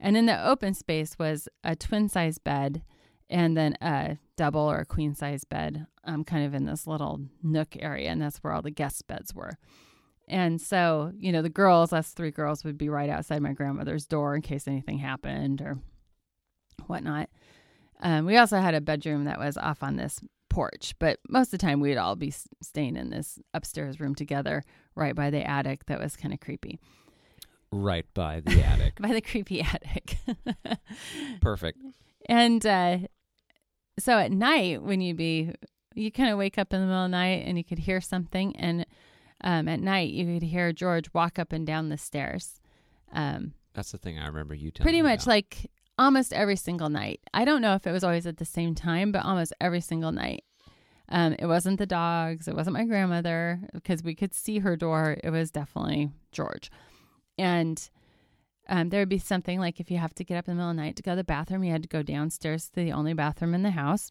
And 0.00 0.16
in 0.16 0.26
the 0.26 0.46
open 0.46 0.74
space 0.74 1.18
was 1.18 1.48
a 1.62 1.76
twin 1.76 2.08
size 2.08 2.38
bed 2.38 2.82
and 3.28 3.56
then 3.56 3.76
a 3.80 4.18
double 4.36 4.60
or 4.60 4.78
a 4.78 4.86
queen 4.86 5.14
size 5.14 5.44
bed, 5.44 5.86
um, 6.04 6.24
kind 6.24 6.44
of 6.44 6.54
in 6.54 6.64
this 6.64 6.86
little 6.86 7.20
nook 7.42 7.76
area, 7.78 8.10
and 8.10 8.22
that's 8.22 8.38
where 8.38 8.52
all 8.52 8.62
the 8.62 8.70
guest 8.70 9.06
beds 9.06 9.34
were. 9.34 9.58
And 10.28 10.60
so, 10.60 11.12
you 11.18 11.30
know, 11.30 11.42
the 11.42 11.48
girls, 11.48 11.92
us 11.92 12.10
three 12.12 12.30
girls, 12.30 12.64
would 12.64 12.76
be 12.76 12.88
right 12.88 13.08
outside 13.08 13.42
my 13.42 13.52
grandmother's 13.52 14.06
door 14.06 14.34
in 14.34 14.42
case 14.42 14.66
anything 14.66 14.98
happened 14.98 15.60
or 15.60 15.78
whatnot. 16.86 17.28
Um, 18.00 18.26
we 18.26 18.36
also 18.36 18.58
had 18.58 18.74
a 18.74 18.80
bedroom 18.80 19.24
that 19.24 19.38
was 19.38 19.56
off 19.56 19.82
on 19.82 19.96
this 19.96 20.20
porch, 20.50 20.94
but 20.98 21.18
most 21.28 21.48
of 21.48 21.52
the 21.52 21.66
time 21.66 21.80
we'd 21.80 21.96
all 21.96 22.16
be 22.16 22.32
staying 22.62 22.96
in 22.96 23.10
this 23.10 23.38
upstairs 23.54 24.00
room 24.00 24.14
together, 24.14 24.64
right 24.94 25.14
by 25.14 25.30
the 25.30 25.48
attic. 25.48 25.86
That 25.86 26.00
was 26.00 26.16
kind 26.16 26.34
of 26.34 26.40
creepy, 26.40 26.78
Right 27.72 28.06
by 28.14 28.40
the 28.40 28.64
attic. 28.64 28.94
by 29.00 29.12
the 29.12 29.20
creepy 29.20 29.60
attic. 29.60 30.18
Perfect. 31.40 31.78
And 32.28 32.64
uh, 32.64 32.98
so 33.98 34.18
at 34.18 34.32
night, 34.32 34.82
when 34.82 35.00
you'd 35.00 35.16
be, 35.16 35.52
you 35.94 36.12
kind 36.12 36.30
of 36.30 36.38
wake 36.38 36.58
up 36.58 36.72
in 36.72 36.80
the 36.80 36.86
middle 36.86 37.04
of 37.04 37.10
the 37.10 37.16
night 37.16 37.44
and 37.46 37.58
you 37.58 37.64
could 37.64 37.80
hear 37.80 38.00
something. 38.00 38.54
And 38.56 38.86
um, 39.42 39.68
at 39.68 39.80
night, 39.80 40.10
you 40.10 40.24
could 40.34 40.42
hear 40.42 40.72
George 40.72 41.12
walk 41.12 41.38
up 41.38 41.52
and 41.52 41.66
down 41.66 41.88
the 41.88 41.98
stairs. 41.98 42.60
Um, 43.12 43.54
That's 43.74 43.92
the 43.92 43.98
thing 43.98 44.18
I 44.18 44.26
remember 44.26 44.54
you 44.54 44.70
telling 44.70 44.84
pretty 44.84 45.02
much 45.02 45.24
about. 45.24 45.28
like 45.28 45.70
almost 45.98 46.32
every 46.32 46.56
single 46.56 46.88
night. 46.88 47.20
I 47.32 47.44
don't 47.44 47.62
know 47.62 47.74
if 47.74 47.86
it 47.86 47.92
was 47.92 48.04
always 48.04 48.26
at 48.26 48.38
the 48.38 48.44
same 48.44 48.74
time, 48.74 49.12
but 49.12 49.24
almost 49.24 49.52
every 49.60 49.80
single 49.80 50.12
night. 50.12 50.44
Um, 51.08 51.36
it 51.38 51.46
wasn't 51.46 51.78
the 51.78 51.86
dogs. 51.86 52.48
It 52.48 52.56
wasn't 52.56 52.74
my 52.74 52.84
grandmother 52.84 53.60
because 53.72 54.02
we 54.02 54.14
could 54.14 54.34
see 54.34 54.58
her 54.58 54.76
door. 54.76 55.16
It 55.22 55.30
was 55.30 55.50
definitely 55.50 56.10
George. 56.32 56.70
And 57.38 57.88
um, 58.68 58.88
there 58.88 59.00
would 59.00 59.08
be 59.08 59.18
something 59.18 59.60
like 59.60 59.78
if 59.78 59.90
you 59.90 59.98
have 59.98 60.14
to 60.14 60.24
get 60.24 60.36
up 60.36 60.48
in 60.48 60.54
the 60.54 60.56
middle 60.56 60.70
of 60.70 60.76
the 60.76 60.82
night 60.82 60.96
to 60.96 61.02
go 61.02 61.12
to 61.12 61.16
the 61.16 61.24
bathroom, 61.24 61.62
you 61.62 61.70
had 61.70 61.82
to 61.82 61.88
go 61.88 62.02
downstairs 62.02 62.68
to 62.70 62.74
the 62.76 62.92
only 62.92 63.14
bathroom 63.14 63.54
in 63.54 63.62
the 63.62 63.70
house. 63.70 64.10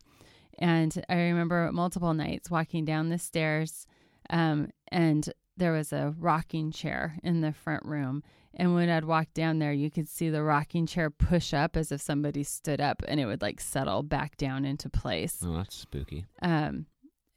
And 0.58 1.04
I 1.10 1.16
remember 1.16 1.70
multiple 1.74 2.14
nights 2.14 2.50
walking 2.50 2.86
down 2.86 3.10
the 3.10 3.18
stairs, 3.18 3.86
um, 4.30 4.70
and 4.90 5.32
there 5.58 5.72
was 5.72 5.94
a 5.94 6.14
rocking 6.18 6.72
chair 6.72 7.18
in 7.24 7.42
the 7.42 7.54
front 7.54 7.86
room. 7.86 8.24
And 8.54 8.74
when 8.74 8.90
I'd 8.90 9.06
walk 9.06 9.34
down 9.34 9.60
there, 9.60 9.74
you 9.74 9.92
could 9.92 10.08
see 10.08 10.30
the 10.30 10.44
rocking 10.44 10.86
chair 10.86 11.10
push 11.10 11.54
up 11.54 11.76
as 11.76 11.92
if 11.92 12.02
somebody 12.02 12.44
stood 12.44 12.80
up 12.80 13.04
and 13.08 13.20
it 13.20 13.26
would 13.26 13.42
like 13.42 13.60
settle 13.60 14.02
back 14.04 14.38
down 14.38 14.66
into 14.66 14.90
place. 14.90 15.44
Oh, 15.46 15.58
that's 15.58 15.76
spooky. 15.76 16.26
Um, 16.42 16.86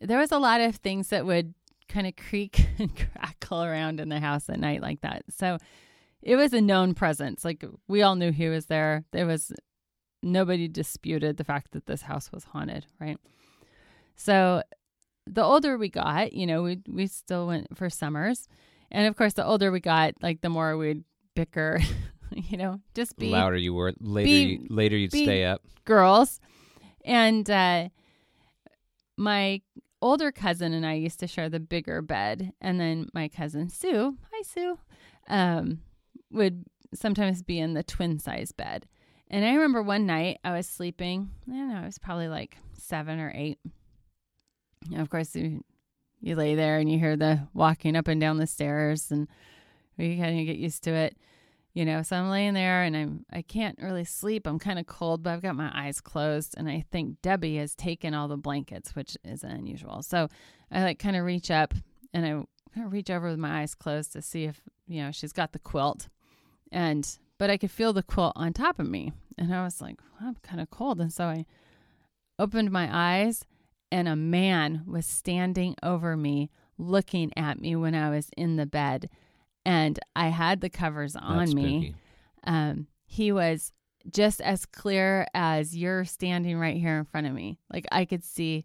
there 0.00 0.18
was 0.18 0.30
a 0.30 0.38
lot 0.38 0.60
of 0.60 0.76
things 0.76 1.08
that 1.08 1.26
would 1.26 1.54
kind 1.88 2.06
of 2.06 2.14
creak 2.16 2.68
and 2.78 2.92
crackle 2.94 3.64
around 3.64 4.00
in 4.00 4.08
the 4.08 4.20
house 4.20 4.48
at 4.48 4.60
night 4.60 4.80
like 4.80 5.00
that. 5.00 5.24
So 5.30 5.58
it 6.22 6.36
was 6.36 6.52
a 6.52 6.60
known 6.60 6.94
presence. 6.94 7.44
Like 7.44 7.64
we 7.88 8.02
all 8.02 8.16
knew 8.16 8.30
he 8.30 8.48
was 8.48 8.66
there. 8.66 9.04
There 9.12 9.26
was 9.26 9.52
nobody 10.22 10.68
disputed 10.68 11.36
the 11.36 11.44
fact 11.44 11.72
that 11.72 11.86
this 11.86 12.02
house 12.02 12.30
was 12.32 12.44
haunted, 12.44 12.86
right? 13.00 13.18
So 14.16 14.62
the 15.30 15.42
older 15.42 15.76
we 15.78 15.88
got, 15.88 16.32
you 16.32 16.46
know, 16.46 16.62
we 16.62 16.80
we 16.88 17.06
still 17.06 17.46
went 17.46 17.76
for 17.76 17.90
summers. 17.90 18.48
And 18.90 19.06
of 19.06 19.16
course 19.16 19.34
the 19.34 19.44
older 19.44 19.70
we 19.70 19.80
got, 19.80 20.14
like 20.22 20.40
the 20.40 20.48
more 20.48 20.76
we'd 20.76 21.04
bicker, 21.34 21.80
you 22.32 22.56
know, 22.56 22.80
just 22.94 23.16
be 23.16 23.30
louder 23.30 23.56
you 23.56 23.74
were. 23.74 23.92
Later, 24.00 24.24
be- 24.24 24.42
you, 24.44 24.66
later 24.68 24.96
you'd 24.96 25.12
stay 25.12 25.44
up. 25.44 25.62
girls. 25.84 26.40
And 27.04 27.48
uh, 27.48 27.88
my 29.16 29.60
older 30.00 30.30
cousin 30.32 30.72
and 30.72 30.86
I 30.86 30.94
used 30.94 31.20
to 31.20 31.26
share 31.26 31.48
the 31.48 31.60
bigger 31.60 32.02
bed. 32.02 32.52
And 32.60 32.80
then 32.80 33.08
my 33.14 33.28
cousin 33.28 33.68
Sue, 33.68 34.16
hi 34.32 34.42
Sue, 34.42 34.78
um, 35.28 35.80
would 36.30 36.64
sometimes 36.94 37.42
be 37.42 37.58
in 37.58 37.74
the 37.74 37.82
twin 37.82 38.18
size 38.18 38.52
bed. 38.52 38.86
And 39.30 39.44
I 39.44 39.52
remember 39.52 39.82
one 39.82 40.06
night 40.06 40.38
I 40.42 40.52
was 40.52 40.66
sleeping, 40.66 41.30
I 41.48 41.52
don't 41.52 41.68
know, 41.68 41.80
I 41.82 41.84
was 41.84 41.98
probably 41.98 42.28
like 42.28 42.56
seven 42.78 43.20
or 43.20 43.30
eight. 43.34 43.58
Of 44.96 45.10
course, 45.10 45.34
you, 45.34 45.64
you 46.20 46.34
lay 46.34 46.54
there 46.54 46.78
and 46.78 46.90
you 46.90 46.98
hear 46.98 47.16
the 47.16 47.48
walking 47.54 47.96
up 47.96 48.08
and 48.08 48.20
down 48.20 48.38
the 48.38 48.46
stairs, 48.46 49.10
and 49.10 49.28
you 49.96 50.16
kind 50.16 50.38
of 50.38 50.46
get 50.46 50.56
used 50.56 50.84
to 50.84 50.92
it 50.92 51.16
you 51.78 51.84
know? 51.84 52.02
So 52.02 52.16
i'm 52.16 52.28
laying 52.28 52.54
there 52.54 52.82
and 52.82 52.96
i'm 52.96 53.24
i 53.32 53.40
can't 53.40 53.78
really 53.80 54.04
sleep. 54.04 54.46
I'm 54.46 54.58
kind 54.58 54.80
of 54.80 54.86
cold 54.86 55.22
but 55.22 55.30
i've 55.30 55.42
got 55.42 55.54
my 55.54 55.70
eyes 55.72 56.00
closed 56.00 56.54
and 56.56 56.68
i 56.68 56.84
think 56.90 57.22
debbie 57.22 57.56
has 57.56 57.76
taken 57.76 58.14
all 58.14 58.26
the 58.26 58.36
blankets 58.36 58.96
which 58.96 59.16
is 59.24 59.44
unusual. 59.44 60.02
So 60.02 60.28
i 60.72 60.82
like 60.82 60.98
kind 60.98 61.16
of 61.16 61.24
reach 61.24 61.52
up 61.52 61.74
and 62.12 62.26
i 62.26 62.30
kind 62.74 62.86
of 62.86 62.92
reach 62.92 63.10
over 63.10 63.28
with 63.28 63.38
my 63.38 63.60
eyes 63.62 63.76
closed 63.76 64.12
to 64.14 64.22
see 64.22 64.44
if 64.44 64.60
you 64.88 65.02
know 65.02 65.12
she's 65.12 65.32
got 65.32 65.52
the 65.52 65.58
quilt 65.60 66.08
and 66.72 67.18
but 67.38 67.48
i 67.48 67.56
could 67.56 67.70
feel 67.70 67.92
the 67.92 68.02
quilt 68.02 68.32
on 68.34 68.52
top 68.52 68.80
of 68.80 68.88
me 68.88 69.12
and 69.36 69.54
i 69.54 69.62
was 69.62 69.80
like 69.80 70.00
well, 70.18 70.30
i'm 70.30 70.36
kind 70.42 70.60
of 70.60 70.70
cold. 70.70 71.00
And 71.00 71.12
so 71.12 71.26
i 71.26 71.46
opened 72.40 72.72
my 72.72 72.88
eyes 72.90 73.44
and 73.90 74.08
a 74.08 74.16
man 74.16 74.82
was 74.86 75.06
standing 75.06 75.74
over 75.82 76.16
me 76.16 76.50
looking 76.76 77.32
at 77.36 77.60
me 77.60 77.74
when 77.74 77.94
i 77.94 78.08
was 78.10 78.30
in 78.36 78.56
the 78.56 78.66
bed 78.66 79.08
and 79.64 79.98
i 80.14 80.28
had 80.28 80.60
the 80.60 80.70
covers 80.70 81.16
on 81.16 81.38
That's 81.38 81.54
me 81.54 81.94
um, 82.44 82.86
he 83.04 83.32
was 83.32 83.72
just 84.10 84.40
as 84.40 84.66
clear 84.66 85.26
as 85.34 85.76
you're 85.76 86.04
standing 86.04 86.58
right 86.58 86.76
here 86.76 86.98
in 86.98 87.04
front 87.04 87.26
of 87.26 87.32
me. 87.32 87.58
Like 87.72 87.86
I 87.92 88.04
could 88.04 88.24
see 88.24 88.64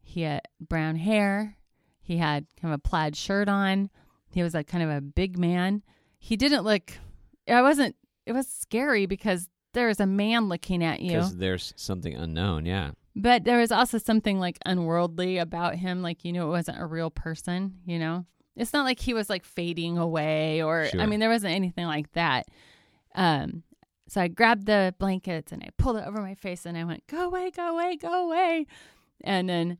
he 0.00 0.22
had 0.22 0.42
brown 0.60 0.96
hair. 0.96 1.56
He 2.00 2.16
had 2.16 2.46
kind 2.60 2.72
of 2.74 2.78
a 2.78 2.88
plaid 2.88 3.16
shirt 3.16 3.48
on. 3.48 3.90
He 4.30 4.42
was 4.42 4.54
like 4.54 4.66
kind 4.66 4.82
of 4.82 4.90
a 4.90 5.00
big 5.00 5.38
man. 5.38 5.82
He 6.18 6.36
didn't 6.36 6.64
look, 6.64 6.92
I 7.48 7.62
wasn't, 7.62 7.96
it 8.26 8.32
was 8.32 8.46
scary 8.48 9.06
because 9.06 9.48
there's 9.72 10.00
a 10.00 10.06
man 10.06 10.48
looking 10.48 10.82
at 10.82 11.00
you. 11.00 11.12
Because 11.12 11.36
there's 11.36 11.74
something 11.76 12.14
unknown. 12.14 12.66
Yeah. 12.66 12.92
But 13.14 13.44
there 13.44 13.58
was 13.58 13.70
also 13.72 13.98
something 13.98 14.38
like 14.40 14.58
unworldly 14.64 15.38
about 15.38 15.74
him. 15.76 16.02
Like, 16.02 16.24
you 16.24 16.32
know, 16.32 16.46
it 16.48 16.50
wasn't 16.50 16.80
a 16.80 16.86
real 16.86 17.10
person, 17.10 17.78
you 17.84 17.98
know? 17.98 18.24
It's 18.56 18.72
not 18.72 18.84
like 18.84 19.00
he 19.00 19.14
was 19.14 19.30
like 19.30 19.44
fading 19.44 19.98
away 19.98 20.62
or, 20.62 20.86
I 20.98 21.06
mean, 21.06 21.20
there 21.20 21.30
wasn't 21.30 21.54
anything 21.54 21.86
like 21.86 22.12
that. 22.12 22.46
Um, 23.14 23.62
so 24.08 24.20
I 24.20 24.28
grabbed 24.28 24.66
the 24.66 24.94
blankets 24.98 25.52
and 25.52 25.62
I 25.62 25.70
pulled 25.78 25.96
it 25.96 26.04
over 26.06 26.20
my 26.20 26.34
face 26.34 26.66
and 26.66 26.76
I 26.76 26.84
went, 26.84 27.06
go 27.06 27.26
away, 27.26 27.50
go 27.50 27.74
away, 27.74 27.96
go 27.96 28.26
away. 28.26 28.66
And 29.24 29.48
then 29.48 29.78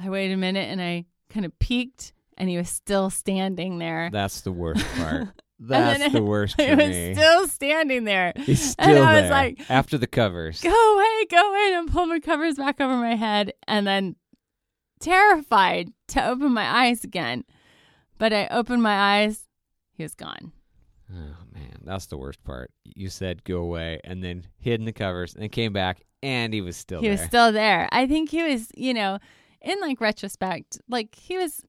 I 0.00 0.10
waited 0.10 0.34
a 0.34 0.36
minute 0.36 0.68
and 0.68 0.80
I 0.80 1.04
kind 1.28 1.46
of 1.46 1.56
peeked 1.60 2.12
and 2.36 2.48
he 2.48 2.56
was 2.56 2.68
still 2.68 3.10
standing 3.10 3.78
there. 3.78 4.08
That's 4.12 4.40
the 4.40 4.52
worst 4.52 4.84
part. 4.96 5.28
And 5.60 5.68
That's 5.68 5.98
then 5.98 6.12
the 6.12 6.22
worst 6.24 6.58
He 6.60 6.66
for 6.68 6.76
was 6.76 6.88
me. 6.88 7.14
still 7.14 7.46
standing 7.48 8.04
there. 8.04 8.32
He's 8.36 8.74
and 8.78 8.90
still 8.92 9.02
I 9.04 9.12
was 9.14 9.22
there 9.22 9.30
like, 9.30 9.70
after 9.70 9.98
the 9.98 10.06
covers. 10.06 10.60
go 10.62 10.68
away, 10.94 11.26
go 11.30 11.50
away, 11.50 11.74
and 11.78 11.90
pull 11.92 12.06
my 12.06 12.18
covers 12.18 12.56
back 12.56 12.80
over 12.80 12.96
my 12.96 13.14
head, 13.14 13.52
and 13.68 13.86
then 13.86 14.16
terrified 15.00 15.90
to 16.08 16.26
open 16.28 16.52
my 16.52 16.86
eyes 16.86 17.04
again. 17.04 17.44
But 18.18 18.32
I 18.32 18.48
opened 18.48 18.82
my 18.82 19.18
eyes, 19.22 19.46
he 19.92 20.02
was 20.02 20.14
gone. 20.14 20.52
Oh 21.12 21.36
man, 21.52 21.80
that's 21.84 22.06
the 22.06 22.18
worst 22.18 22.42
part. 22.44 22.70
You 22.84 23.08
said 23.08 23.44
go 23.44 23.58
away, 23.58 24.00
and 24.04 24.22
then 24.22 24.44
hid 24.58 24.80
in 24.80 24.86
the 24.86 24.92
covers, 24.92 25.34
and 25.34 25.50
came 25.50 25.72
back, 25.72 26.02
and 26.22 26.52
he 26.54 26.60
was 26.60 26.76
still 26.76 27.00
he 27.00 27.08
there. 27.08 27.16
was 27.16 27.26
still 27.26 27.50
there. 27.52 27.88
I 27.92 28.06
think 28.06 28.30
he 28.30 28.42
was, 28.42 28.68
you 28.76 28.94
know, 28.94 29.18
in 29.60 29.80
like 29.80 30.00
retrospect, 30.00 30.78
like 30.88 31.14
he 31.14 31.36
was 31.36 31.62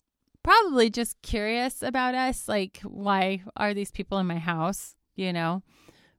probably 0.44 0.90
just 0.90 1.22
curious 1.22 1.82
about 1.82 2.16
us, 2.16 2.48
like 2.48 2.80
why 2.84 3.44
are 3.56 3.74
these 3.74 3.92
people 3.92 4.18
in 4.20 4.28
my 4.28 4.40
house, 4.40 4.96
you 5.16 5.32
know? 5.34 5.62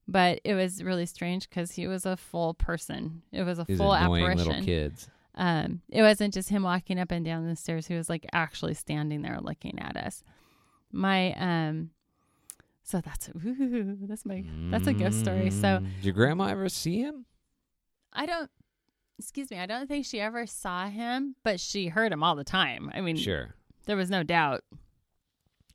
But 0.09 0.41
it 0.45 0.55
was 0.55 0.83
really 0.83 1.07
strange 1.07 1.49
because 1.49 1.71
he 1.73 1.87
was 1.87 2.05
a 2.07 2.17
full 2.17 2.55
person. 2.55 3.23
It 3.33 3.43
was 3.45 3.59
a 3.59 3.65
These 3.65 3.79
full 3.79 3.95
apparition. 3.95 4.37
little 4.49 4.63
kids. 4.65 5.09
Um, 5.35 5.81
it 5.89 6.03
wasn't 6.03 6.35
just 6.35 6.49
him 6.51 6.63
walking 6.65 6.99
up 6.99 7.11
and 7.11 7.25
down 7.25 7.49
the 7.49 7.57
stairs. 7.57 7.87
He 7.87 7.95
was 7.95 8.11
like 8.11 8.27
actually 8.33 8.75
standing 8.75 9.23
there 9.23 9.39
looking 9.41 9.79
at 9.79 9.97
us. 9.97 10.23
My 10.91 11.33
um, 11.35 11.91
so 12.83 13.01
that's 13.01 13.29
ooh, 13.47 13.97
that's 14.03 14.27
my 14.27 14.45
that's 14.71 14.87
a 14.87 14.93
ghost 14.93 15.21
story. 15.21 15.51
So 15.51 15.79
Mm. 15.79 15.95
Did 15.97 16.05
your 16.05 16.15
grandma 16.15 16.47
ever 16.49 16.69
see 16.69 16.99
him? 17.01 17.25
I 18.13 18.27
don't, 18.27 18.51
excuse 19.19 19.51
me, 19.51 19.59
I 19.59 19.65
don't 19.65 19.87
think 19.89 20.05
she 20.05 20.21
ever 20.21 20.47
saw 20.47 20.87
him, 20.89 21.37
but 21.45 21.61
she 21.61 21.87
heard 21.87 22.13
him 22.13 22.23
all 22.23 22.35
the 22.35 22.45
time. 22.45 22.91
I 22.93 23.01
mean, 23.01 23.17
Sure. 23.17 23.55
There 23.87 23.97
was 23.97 24.11
no 24.11 24.23
doubt. 24.23 24.63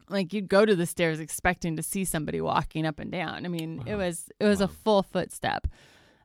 Like 0.09 0.31
you'd 0.31 0.47
go 0.47 0.65
to 0.65 0.75
the 0.75 0.85
stairs 0.85 1.19
expecting 1.19 1.75
to 1.75 1.83
see 1.83 2.05
somebody 2.05 2.39
walking 2.39 2.85
up 2.85 2.99
and 2.99 3.11
down. 3.11 3.45
I 3.45 3.49
mean, 3.49 3.83
it 3.85 3.95
was 3.95 4.29
it 4.39 4.45
was 4.45 4.61
a 4.61 4.67
full 4.67 5.03
footstep, 5.03 5.67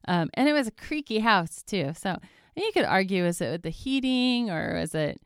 um, 0.07 0.31
and 0.35 0.49
it 0.49 0.53
was 0.53 0.69
a 0.69 0.73
creaky 0.73 1.19
house 1.19 1.63
too. 1.63 1.93
So 1.99 2.19
you 2.57 2.71
could 2.73 2.85
argue 2.85 3.25
is 3.25 3.41
it 3.41 3.51
with 3.51 3.63
the 3.63 3.71
heating 3.71 4.51
or 4.51 4.77
is 4.77 4.95
it 4.95 5.21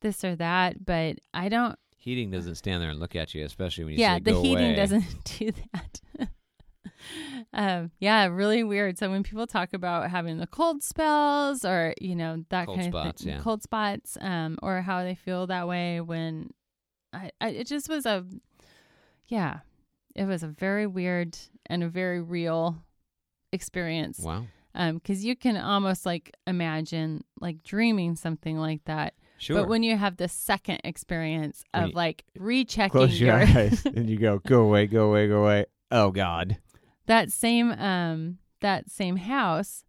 this 0.00 0.22
or 0.24 0.36
that? 0.36 0.84
But 0.84 1.18
I 1.32 1.48
don't. 1.48 1.78
Heating 1.96 2.30
doesn't 2.30 2.56
stand 2.56 2.82
there 2.82 2.90
and 2.90 3.00
look 3.00 3.16
at 3.16 3.34
you, 3.34 3.44
especially 3.44 3.84
when 3.84 3.94
you 3.94 4.00
yeah, 4.00 4.16
say 4.16 4.20
the 4.20 4.34
heating 4.34 4.66
away. 4.66 4.76
doesn't 4.76 5.24
do 5.38 5.52
that. 5.72 6.00
um, 7.52 7.90
yeah, 7.98 8.26
really 8.26 8.64
weird. 8.64 8.98
So 8.98 9.10
when 9.10 9.22
people 9.22 9.46
talk 9.46 9.72
about 9.72 10.10
having 10.10 10.38
the 10.38 10.46
cold 10.46 10.82
spells 10.82 11.64
or 11.64 11.94
you 12.00 12.16
know 12.16 12.44
that 12.50 12.66
Cold 12.66 12.78
kind 12.78 12.92
spots, 12.92 13.20
of 13.20 13.24
thing, 13.26 13.34
yeah. 13.36 13.40
cold 13.40 13.62
spots, 13.62 14.18
um, 14.20 14.58
or 14.62 14.82
how 14.82 15.02
they 15.02 15.14
feel 15.14 15.46
that 15.46 15.68
way 15.68 16.00
when, 16.00 16.50
I, 17.12 17.30
I 17.40 17.48
it 17.50 17.66
just 17.66 17.88
was 17.88 18.06
a, 18.06 18.24
yeah, 19.28 19.60
it 20.14 20.24
was 20.24 20.42
a 20.42 20.48
very 20.48 20.86
weird 20.86 21.36
and 21.66 21.82
a 21.82 21.88
very 21.88 22.20
real 22.20 22.76
experience. 23.52 24.18
Wow. 24.18 24.46
Um, 24.76 24.96
because 24.96 25.24
you 25.24 25.36
can 25.36 25.56
almost 25.56 26.04
like 26.04 26.34
imagine 26.46 27.22
like 27.40 27.62
dreaming 27.62 28.16
something 28.16 28.58
like 28.58 28.84
that. 28.86 29.14
Sure. 29.38 29.60
But 29.60 29.68
when 29.68 29.82
you 29.82 29.96
have 29.96 30.16
the 30.16 30.28
second 30.28 30.80
experience 30.84 31.64
of 31.74 31.94
like 31.94 32.24
rechecking 32.36 32.90
Close 32.90 33.20
your 33.20 33.38
your 33.38 33.46
eyes 33.46 33.84
and 33.84 34.08
you 34.08 34.16
go, 34.16 34.38
go 34.38 34.62
away, 34.62 34.86
go 34.86 35.10
away, 35.10 35.28
go 35.28 35.42
away. 35.42 35.66
Oh 35.90 36.10
God. 36.10 36.56
That 37.06 37.30
same 37.30 37.72
um 37.72 38.38
that 38.60 38.90
same 38.90 39.16
house. 39.16 39.84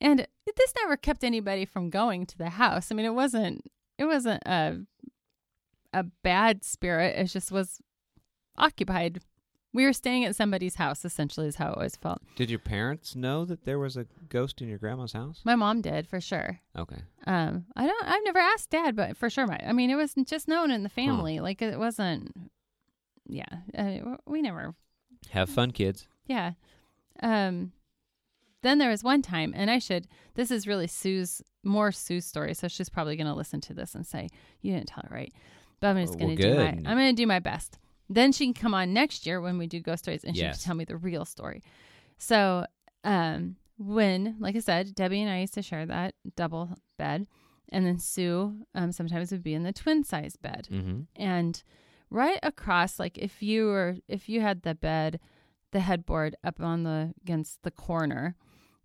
And 0.00 0.26
this 0.56 0.74
never 0.82 0.96
kept 0.96 1.24
anybody 1.24 1.64
from 1.64 1.90
going 1.90 2.24
to 2.26 2.38
the 2.38 2.50
house. 2.50 2.90
I 2.90 2.94
mean 2.94 3.06
it 3.06 3.14
wasn't 3.14 3.64
it 3.98 4.04
wasn't 4.04 4.42
a 4.46 4.78
a 5.92 6.02
bad 6.22 6.64
spirit. 6.64 7.16
It 7.18 7.24
just 7.26 7.50
was 7.50 7.80
occupied. 8.56 9.20
We 9.72 9.84
were 9.84 9.92
staying 9.92 10.24
at 10.24 10.34
somebody's 10.34 10.76
house 10.76 11.04
essentially 11.04 11.46
is 11.46 11.56
how 11.56 11.70
it 11.70 11.76
always 11.76 11.94
felt. 11.96 12.22
Did 12.36 12.50
your 12.50 12.58
parents 12.58 13.14
know 13.14 13.44
that 13.44 13.64
there 13.64 13.78
was 13.78 13.96
a 13.96 14.06
ghost 14.28 14.60
in 14.62 14.68
your 14.68 14.78
grandma's 14.78 15.12
house? 15.12 15.40
my 15.44 15.54
mom 15.56 15.80
did 15.82 16.06
for 16.08 16.20
sure. 16.20 16.60
Okay. 16.76 17.02
um 17.26 17.64
i 17.76 17.86
don't 17.86 18.04
i've 18.04 18.24
never 18.24 18.38
asked 18.38 18.70
dad 18.70 18.96
but 18.96 19.16
for 19.16 19.28
sure 19.28 19.46
my 19.46 19.58
i 19.66 19.72
mean 19.72 19.90
it 19.90 19.94
was 19.96 20.14
just 20.26 20.48
known 20.48 20.70
in 20.70 20.82
the 20.84 20.88
family. 20.88 21.40
Like 21.40 21.60
it 21.62 21.78
wasn't 21.78 22.32
yeah 23.26 23.44
uh, 23.76 24.16
we 24.26 24.40
never 24.42 24.74
Have 25.30 25.50
fun, 25.50 25.72
kids. 25.72 26.06
Yeah. 26.28 26.52
Um 27.22 27.72
then 28.62 28.78
there 28.78 28.90
was 28.90 29.02
one 29.04 29.22
time 29.22 29.52
and 29.56 29.70
I 29.70 29.78
should 29.78 30.06
this 30.34 30.50
is 30.50 30.66
really 30.66 30.86
Sue's 30.86 31.42
more 31.64 31.90
Sue's 31.92 32.24
story, 32.24 32.54
so 32.54 32.68
she's 32.68 32.88
probably 32.88 33.16
gonna 33.16 33.34
listen 33.34 33.60
to 33.62 33.74
this 33.74 33.94
and 33.94 34.06
say, 34.06 34.28
You 34.60 34.72
didn't 34.74 34.88
tell 34.88 35.02
it 35.04 35.10
right. 35.10 35.32
But 35.80 35.88
I'm 35.88 35.96
just 35.96 36.14
Oh, 36.14 36.18
gonna 36.18 36.36
well, 36.38 36.54
do 36.54 36.54
my. 36.56 36.68
I'm 36.68 36.82
gonna 36.96 37.12
do 37.12 37.26
my 37.26 37.40
best. 37.40 37.78
Then 38.08 38.32
she 38.32 38.46
can 38.46 38.54
come 38.54 38.74
on 38.74 38.92
next 38.92 39.26
year 39.26 39.40
when 39.40 39.58
we 39.58 39.66
do 39.66 39.80
ghost 39.80 40.04
stories 40.04 40.24
and 40.24 40.34
she 40.36 40.42
can 40.42 40.54
tell 40.54 40.74
me 40.74 40.84
the 40.84 40.96
real 40.96 41.24
story. 41.24 41.62
So, 42.16 42.64
um, 43.04 43.56
when, 43.76 44.36
like 44.40 44.56
I 44.56 44.60
said, 44.60 44.94
Debbie 44.94 45.22
and 45.22 45.30
I 45.30 45.40
used 45.40 45.54
to 45.54 45.62
share 45.62 45.86
that 45.86 46.14
double 46.34 46.70
bed, 46.96 47.26
and 47.68 47.86
then 47.86 47.98
Sue 47.98 48.56
um, 48.74 48.90
sometimes 48.92 49.30
would 49.30 49.42
be 49.44 49.54
in 49.54 49.62
the 49.62 49.72
twin 49.72 50.02
size 50.02 50.36
bed. 50.36 50.68
Mm-hmm. 50.70 51.02
And 51.16 51.62
right 52.10 52.40
across, 52.42 52.98
like 52.98 53.18
if 53.18 53.42
you 53.42 53.66
were, 53.66 53.96
if 54.08 54.28
you 54.28 54.40
had 54.40 54.62
the 54.62 54.74
bed, 54.74 55.20
the 55.72 55.80
headboard 55.80 56.36
up 56.44 56.60
on 56.60 56.82
the 56.84 57.12
against 57.22 57.62
the 57.62 57.70
corner, 57.70 58.36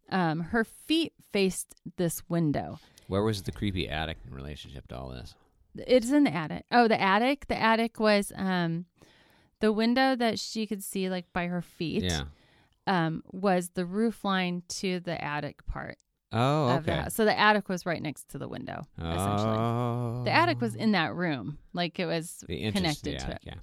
um, 0.10 0.40
her 0.42 0.64
feet 0.64 1.14
faced 1.32 1.76
this 1.98 2.22
window. 2.30 2.80
Where 3.08 3.24
was 3.24 3.42
the 3.42 3.52
creepy 3.52 3.88
attic 3.90 4.18
in 4.28 4.34
relationship 4.34 4.88
to 4.90 4.98
all 4.98 5.10
this? 5.10 5.36
It's 5.76 6.12
in 6.12 6.24
the 6.26 6.34
attic. 6.34 6.66
Oh, 6.72 6.88
the 6.88 7.02
attic. 7.02 7.48
The 7.48 7.60
attic 7.60 8.00
was 8.00 8.32
um, 8.36 8.86
the 9.60 9.72
window 9.72 10.16
that 10.16 10.40
she 10.40 10.68
could 10.68 10.84
see 10.84 11.10
like 11.10 11.26
by 11.34 11.48
her 11.48 11.62
feet. 11.62 12.04
Yeah. 12.04 12.24
Um, 12.86 13.24
was 13.32 13.70
the 13.70 13.86
roof 13.86 14.26
line 14.26 14.64
to 14.68 15.00
the 15.00 15.22
attic 15.24 15.66
part 15.66 15.98
Oh, 16.34 16.68
of 16.70 16.86
the 16.86 16.92
okay. 16.92 17.02
house. 17.04 17.14
So 17.16 17.24
the 17.24 17.40
attic 17.40 17.70
was 17.70 17.86
right 17.86 18.02
next 18.02 18.30
to 18.32 18.38
the 18.38 18.48
window. 18.50 18.82
essentially, 18.98 19.58
Oh. 19.58 20.22
the 20.26 20.32
attic 20.32 20.60
was 20.60 20.76
in 20.76 20.92
that 20.92 21.16
room, 21.16 21.60
like 21.72 21.98
it 21.98 22.06
was 22.06 22.44
connected 22.50 23.20
to 23.20 23.26
attic, 23.26 23.40
Yeah. 23.44 23.54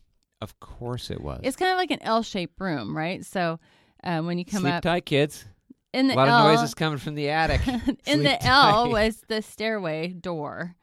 Of 0.40 0.58
course 0.60 1.10
it 1.10 1.20
was. 1.20 1.40
It's 1.42 1.56
kind 1.56 1.70
of 1.70 1.76
like 1.76 1.90
an 1.90 2.02
L-shaped 2.02 2.58
room, 2.60 2.96
right? 2.96 3.24
So 3.24 3.60
um, 4.04 4.26
when 4.26 4.38
you 4.38 4.44
come 4.44 4.62
Sleep 4.62 4.74
up 4.74 4.82
tight, 4.82 5.06
kids. 5.06 5.44
in 5.92 6.08
the 6.08 6.14
A 6.14 6.16
lot 6.16 6.28
L, 6.28 6.46
of 6.46 6.54
noises 6.54 6.74
coming 6.74 6.98
from 6.98 7.14
the 7.14 7.28
attic. 7.28 7.66
in 7.66 7.96
Sleep 8.04 8.22
the 8.22 8.46
L 8.46 8.90
was 8.90 9.22
the 9.28 9.42
stairway 9.42 10.08
door, 10.08 10.74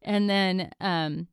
and 0.00 0.30
then 0.30 0.70
um, 0.80 1.28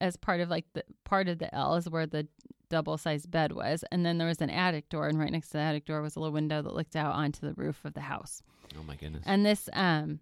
as 0.00 0.16
part 0.16 0.40
of 0.40 0.50
like 0.50 0.66
the 0.74 0.84
part 1.04 1.28
of 1.28 1.38
the 1.38 1.54
L 1.54 1.76
is 1.76 1.88
where 1.88 2.06
the 2.06 2.28
double-sized 2.68 3.30
bed 3.30 3.52
was, 3.52 3.84
and 3.90 4.04
then 4.04 4.18
there 4.18 4.28
was 4.28 4.40
an 4.40 4.50
attic 4.50 4.88
door, 4.88 5.08
and 5.08 5.18
right 5.18 5.30
next 5.30 5.48
to 5.48 5.52
the 5.54 5.62
attic 5.62 5.86
door 5.86 6.02
was 6.02 6.16
a 6.16 6.20
little 6.20 6.32
window 6.32 6.60
that 6.60 6.74
looked 6.74 6.96
out 6.96 7.14
onto 7.14 7.40
the 7.46 7.54
roof 7.54 7.84
of 7.84 7.94
the 7.94 8.00
house. 8.00 8.42
Oh 8.78 8.82
my 8.82 8.96
goodness. 8.96 9.22
And 9.24 9.46
this 9.46 9.68
um, 9.72 10.20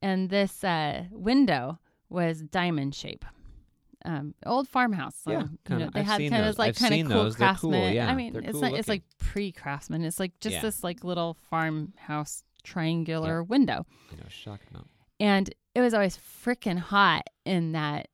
and 0.00 0.30
this 0.30 0.64
uh, 0.64 1.04
window 1.10 1.78
was 2.08 2.42
diamond 2.42 2.94
shape. 2.94 3.24
Um, 4.06 4.34
old 4.46 4.68
farmhouse. 4.68 5.16
So, 5.24 5.32
Yeah, 5.32 5.42
you 5.68 5.78
know, 5.78 5.90
they 5.92 6.00
I've 6.00 6.06
had 6.06 6.20
kind 6.30 6.32
those. 6.44 6.54
of 6.54 6.58
like 6.58 6.76
kind 6.76 6.94
of 6.94 7.06
cool 7.08 7.24
those. 7.24 7.36
They're 7.36 7.54
cool, 7.54 7.70
craftsman. 7.72 7.94
yeah. 7.94 8.10
I 8.10 8.14
mean, 8.14 8.32
They're 8.32 8.42
it's 8.42 8.52
cool 8.52 8.60
like 8.60 8.74
it's 8.74 8.88
like 8.88 9.02
pre 9.18 9.50
craftsman. 9.52 10.04
It's 10.04 10.20
like 10.20 10.38
just 10.40 10.54
Yeah. 10.54 10.62
this 10.62 10.84
like 10.84 11.02
little 11.04 11.36
farmhouse 11.50 12.44
triangular 12.62 13.42
window, 13.42 13.84
I 14.12 14.16
know, 14.16 14.22
shocking 14.28 14.66
amount. 14.72 14.88
and 15.20 15.52
it 15.74 15.80
was 15.80 15.92
always 15.94 16.16
freaking 16.18 16.78
hot 16.78 17.22
in 17.44 17.72
that 17.72 18.08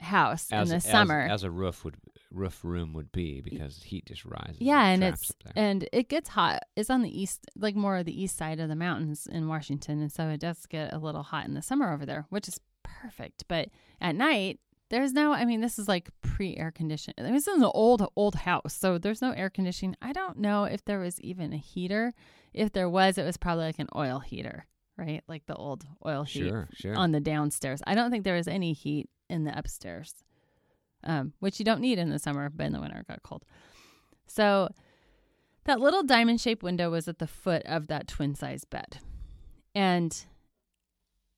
house 0.00 0.50
As, 0.52 0.68
in 0.68 0.70
the 0.70 0.76
as- 0.76 0.84
summer. 0.84 1.20
as 1.20 1.42
a 1.42 1.50
roof 1.50 1.84
would 1.84 1.96
roof 2.30 2.62
room 2.62 2.92
would 2.92 3.10
be 3.10 3.40
because 3.40 3.82
heat 3.82 4.06
just 4.06 4.24
rises. 4.24 4.60
yeah, 4.60 4.86
and 4.88 5.00
traps 5.02 5.30
it's 5.30 5.52
and 5.56 5.88
it 5.92 6.08
gets 6.08 6.28
hot. 6.30 6.60
It's 6.76 6.90
on 6.90 7.02
the 7.02 7.20
east, 7.20 7.46
like 7.56 7.74
more 7.74 7.96
of 7.96 8.04
the 8.04 8.22
east 8.22 8.36
side 8.36 8.60
of 8.60 8.68
the 8.68 8.76
mountains 8.76 9.26
in 9.26 9.48
Washington, 9.48 10.00
and 10.02 10.12
so 10.12 10.28
it 10.28 10.40
does 10.40 10.66
get 10.66 10.92
a 10.92 10.98
little 10.98 11.22
hot 11.22 11.46
in 11.46 11.54
the 11.54 11.62
summer 11.62 11.92
over 11.92 12.04
there, 12.06 12.26
which 12.28 12.46
is 12.48 12.60
perfect. 12.82 13.44
But 13.48 13.68
at 14.00 14.14
night, 14.14 14.60
there's 14.90 15.12
no. 15.12 15.32
I 15.32 15.44
mean, 15.44 15.60
this 15.60 15.78
is 15.78 15.88
like 15.88 16.08
pre 16.22 16.56
air 16.56 16.70
conditioning. 16.70 17.16
I 17.18 17.22
mean, 17.24 17.34
this 17.34 17.46
is 17.46 17.58
an 17.58 17.70
old 17.74 18.06
old 18.16 18.34
house, 18.34 18.74
so 18.74 18.98
there's 18.98 19.22
no 19.22 19.32
air 19.32 19.50
conditioning. 19.50 19.96
I 20.00 20.12
don't 20.12 20.38
know 20.38 20.64
if 20.64 20.84
there 20.84 20.98
was 20.98 21.20
even 21.20 21.52
a 21.52 21.58
heater. 21.58 22.14
If 22.54 22.72
there 22.72 22.88
was, 22.88 23.18
it 23.18 23.24
was 23.24 23.36
probably 23.36 23.64
like 23.64 23.78
an 23.78 23.88
oil 23.94 24.20
heater, 24.20 24.66
right? 24.96 25.22
Like 25.28 25.46
the 25.46 25.54
old 25.54 25.84
oil 26.06 26.24
heat 26.24 26.48
sure, 26.48 26.68
sure. 26.72 26.96
on 26.96 27.12
the 27.12 27.20
downstairs. 27.20 27.82
I 27.86 27.94
don't 27.94 28.10
think 28.10 28.24
there 28.24 28.36
was 28.36 28.48
any 28.48 28.72
heat 28.72 29.10
in 29.28 29.44
the 29.44 29.56
upstairs, 29.56 30.14
um, 31.04 31.34
which 31.40 31.58
you 31.58 31.64
don't 31.64 31.80
need 31.80 31.98
in 31.98 32.08
the 32.08 32.18
summer, 32.18 32.48
but 32.48 32.66
in 32.66 32.72
the 32.72 32.80
winter 32.80 32.98
it 32.98 33.06
got 33.06 33.22
cold. 33.22 33.44
So 34.26 34.70
that 35.64 35.80
little 35.80 36.02
diamond 36.02 36.40
shaped 36.40 36.62
window 36.62 36.90
was 36.90 37.08
at 37.08 37.18
the 37.18 37.26
foot 37.26 37.62
of 37.66 37.88
that 37.88 38.08
twin 38.08 38.34
size 38.34 38.64
bed. 38.64 38.98
And 39.74 40.16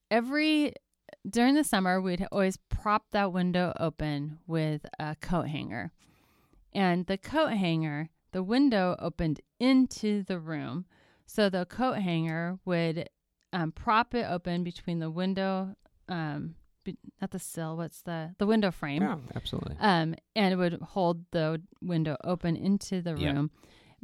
every 0.09 0.73
during 1.29 1.55
the 1.55 1.63
summer, 1.63 2.01
we'd 2.01 2.25
always 2.31 2.57
prop 2.69 3.11
that 3.11 3.31
window 3.31 3.73
open 3.79 4.39
with 4.47 4.85
a 4.99 5.15
coat 5.15 5.47
hanger. 5.47 5.91
And 6.73 7.05
the 7.05 7.17
coat 7.17 7.53
hanger, 7.53 8.09
the 8.31 8.43
window 8.43 8.95
opened 8.99 9.41
into 9.59 10.23
the 10.23 10.39
room. 10.39 10.85
So 11.25 11.49
the 11.49 11.65
coat 11.65 11.97
hanger 11.97 12.59
would 12.65 13.09
um, 13.53 13.71
prop 13.71 14.13
it 14.15 14.25
open 14.29 14.63
between 14.63 14.99
the 14.99 15.09
window, 15.09 15.75
um, 16.09 16.55
be, 16.83 16.97
not 17.19 17.31
the 17.31 17.39
sill, 17.39 17.77
what's 17.77 18.01
the, 18.01 18.33
the 18.37 18.47
window 18.47 18.71
frame. 18.71 19.01
yeah, 19.01 19.17
absolutely. 19.35 19.75
Um, 19.79 20.15
and 20.35 20.53
it 20.53 20.57
would 20.57 20.79
hold 20.81 21.25
the 21.31 21.61
window 21.81 22.17
open 22.23 22.55
into 22.55 23.01
the 23.01 23.15
room. 23.15 23.51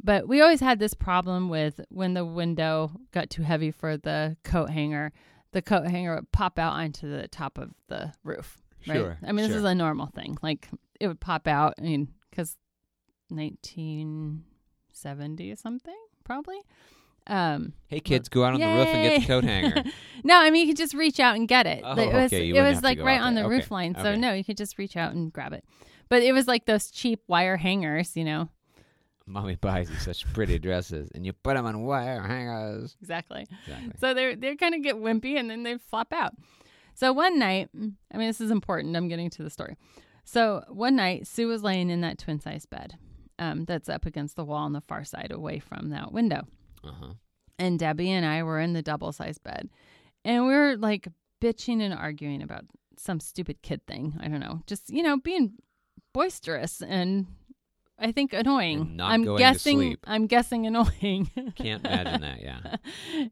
But 0.02 0.28
we 0.28 0.40
always 0.40 0.60
had 0.60 0.78
this 0.78 0.94
problem 0.94 1.48
with 1.48 1.80
when 1.88 2.14
the 2.14 2.24
window 2.24 2.92
got 3.12 3.30
too 3.30 3.42
heavy 3.42 3.72
for 3.72 3.96
the 3.96 4.36
coat 4.44 4.70
hanger, 4.70 5.12
the 5.52 5.62
coat 5.62 5.86
hanger 5.86 6.16
would 6.16 6.30
pop 6.32 6.58
out 6.58 6.72
onto 6.74 7.08
the 7.10 7.28
top 7.28 7.56
of 7.58 7.70
the 7.88 8.12
roof. 8.24 8.58
Right? 8.86 8.96
Sure. 8.96 9.16
I 9.22 9.32
mean, 9.32 9.36
this 9.36 9.48
sure. 9.48 9.56
is 9.58 9.64
a 9.64 9.74
normal 9.74 10.06
thing. 10.06 10.38
Like 10.42 10.68
it 11.00 11.08
would 11.08 11.20
pop 11.20 11.48
out. 11.48 11.74
I 11.78 11.82
mean, 11.82 12.08
because 12.30 12.56
1970 13.30 15.54
something, 15.56 15.96
probably. 16.24 16.58
Um, 17.26 17.74
Hey 17.88 18.00
kids, 18.00 18.30
go 18.30 18.44
out 18.44 18.54
on 18.54 18.60
the 18.60 18.66
roof 18.66 18.88
and 18.88 19.02
get 19.02 19.20
the 19.20 19.26
coat 19.26 19.44
hanger. 19.44 19.84
no, 20.24 20.38
I 20.38 20.48
mean 20.50 20.66
you 20.66 20.72
could 20.72 20.78
just 20.78 20.94
reach 20.94 21.20
out 21.20 21.36
and 21.36 21.46
get 21.46 21.66
it. 21.66 21.82
Oh, 21.84 21.92
it 21.92 22.10
was 22.12 22.32
okay, 22.32 22.48
it 22.48 22.62
was 22.62 22.82
like 22.82 22.98
right 22.98 23.20
on 23.20 23.34
the 23.34 23.42
there. 23.42 23.50
roof 23.50 23.70
line. 23.70 23.94
So 23.94 24.00
okay. 24.00 24.16
no, 24.18 24.32
you 24.32 24.42
could 24.44 24.56
just 24.56 24.78
reach 24.78 24.96
out 24.96 25.12
and 25.12 25.30
grab 25.32 25.52
it. 25.52 25.64
But 26.08 26.22
it 26.22 26.32
was 26.32 26.46
like 26.46 26.64
those 26.64 26.90
cheap 26.90 27.20
wire 27.26 27.58
hangers, 27.58 28.16
you 28.16 28.24
know. 28.24 28.48
Mommy 29.28 29.56
buys 29.56 29.90
you 29.90 29.96
such 29.96 30.30
pretty 30.32 30.58
dresses, 30.58 31.10
and 31.14 31.24
you 31.26 31.32
put 31.32 31.54
them 31.54 31.66
on 31.66 31.82
wire 31.82 32.22
hangers. 32.22 32.96
Exactly. 33.00 33.46
Exactly. 33.66 33.92
So 34.00 34.14
they 34.14 34.34
they 34.34 34.56
kind 34.56 34.74
of 34.74 34.82
get 34.82 34.96
wimpy 34.96 35.38
and 35.38 35.50
then 35.50 35.62
they 35.62 35.76
flop 35.78 36.12
out. 36.12 36.32
So 36.94 37.12
one 37.12 37.38
night, 37.38 37.68
I 37.74 38.16
mean 38.16 38.26
this 38.28 38.40
is 38.40 38.50
important. 38.50 38.96
I'm 38.96 39.08
getting 39.08 39.30
to 39.30 39.42
the 39.42 39.50
story. 39.50 39.76
So 40.24 40.64
one 40.68 40.96
night, 40.96 41.26
Sue 41.26 41.46
was 41.48 41.62
laying 41.62 41.90
in 41.90 42.00
that 42.02 42.18
twin 42.18 42.40
size 42.40 42.66
bed, 42.66 42.98
um, 43.38 43.64
that's 43.64 43.88
up 43.88 44.04
against 44.04 44.36
the 44.36 44.44
wall 44.44 44.64
on 44.64 44.72
the 44.72 44.80
far 44.82 45.04
side, 45.04 45.30
away 45.30 45.58
from 45.58 45.90
that 45.90 46.12
window. 46.12 46.46
Uh 46.84 46.92
huh. 47.00 47.12
and 47.58 47.78
Debbie 47.78 48.10
and 48.10 48.24
I 48.26 48.42
were 48.42 48.60
in 48.60 48.72
the 48.72 48.82
double 48.82 49.12
size 49.12 49.38
bed. 49.38 49.68
And 50.24 50.46
we 50.46 50.52
were 50.52 50.76
like 50.76 51.08
bitching 51.40 51.80
and 51.80 51.94
arguing 51.94 52.42
about 52.42 52.64
some 52.98 53.20
stupid 53.20 53.62
kid 53.62 53.86
thing. 53.86 54.18
I 54.20 54.28
don't 54.28 54.40
know. 54.40 54.62
Just, 54.66 54.90
you 54.90 55.02
know, 55.02 55.16
being 55.18 55.54
boisterous 56.12 56.82
and 56.82 57.26
I 58.00 58.12
think 58.12 58.32
annoying. 58.32 58.98
I'm 59.02 59.24
going 59.24 59.38
to 59.38 59.42
guessing 59.42 59.78
sleep. 59.78 60.00
I'm 60.04 60.26
guessing 60.26 60.66
annoying. 60.66 61.30
Can't 61.56 61.84
imagine 61.84 62.20
that. 62.20 62.40
Yeah. 62.40 62.76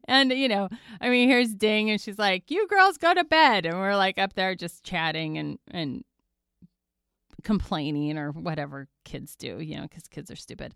and 0.09 0.31
you 0.31 0.47
know, 0.49 0.67
I 0.99 1.09
mean, 1.09 1.29
here's 1.29 1.53
Ding 1.53 1.89
and 1.89 2.01
she's 2.01 2.19
like, 2.19 2.51
"You 2.51 2.67
girls 2.67 2.97
go 2.97 3.13
to 3.13 3.23
bed." 3.23 3.65
And 3.65 3.77
we're 3.79 3.95
like 3.95 4.17
up 4.17 4.33
there 4.33 4.55
just 4.55 4.83
chatting 4.83 5.37
and 5.37 5.57
and 5.71 6.03
complaining 7.43 8.17
or 8.17 8.31
whatever 8.31 8.87
kids 9.05 9.35
do, 9.35 9.59
you 9.59 9.77
know, 9.77 9.87
cuz 9.87 10.07
kids 10.07 10.29
are 10.31 10.35
stupid. 10.35 10.73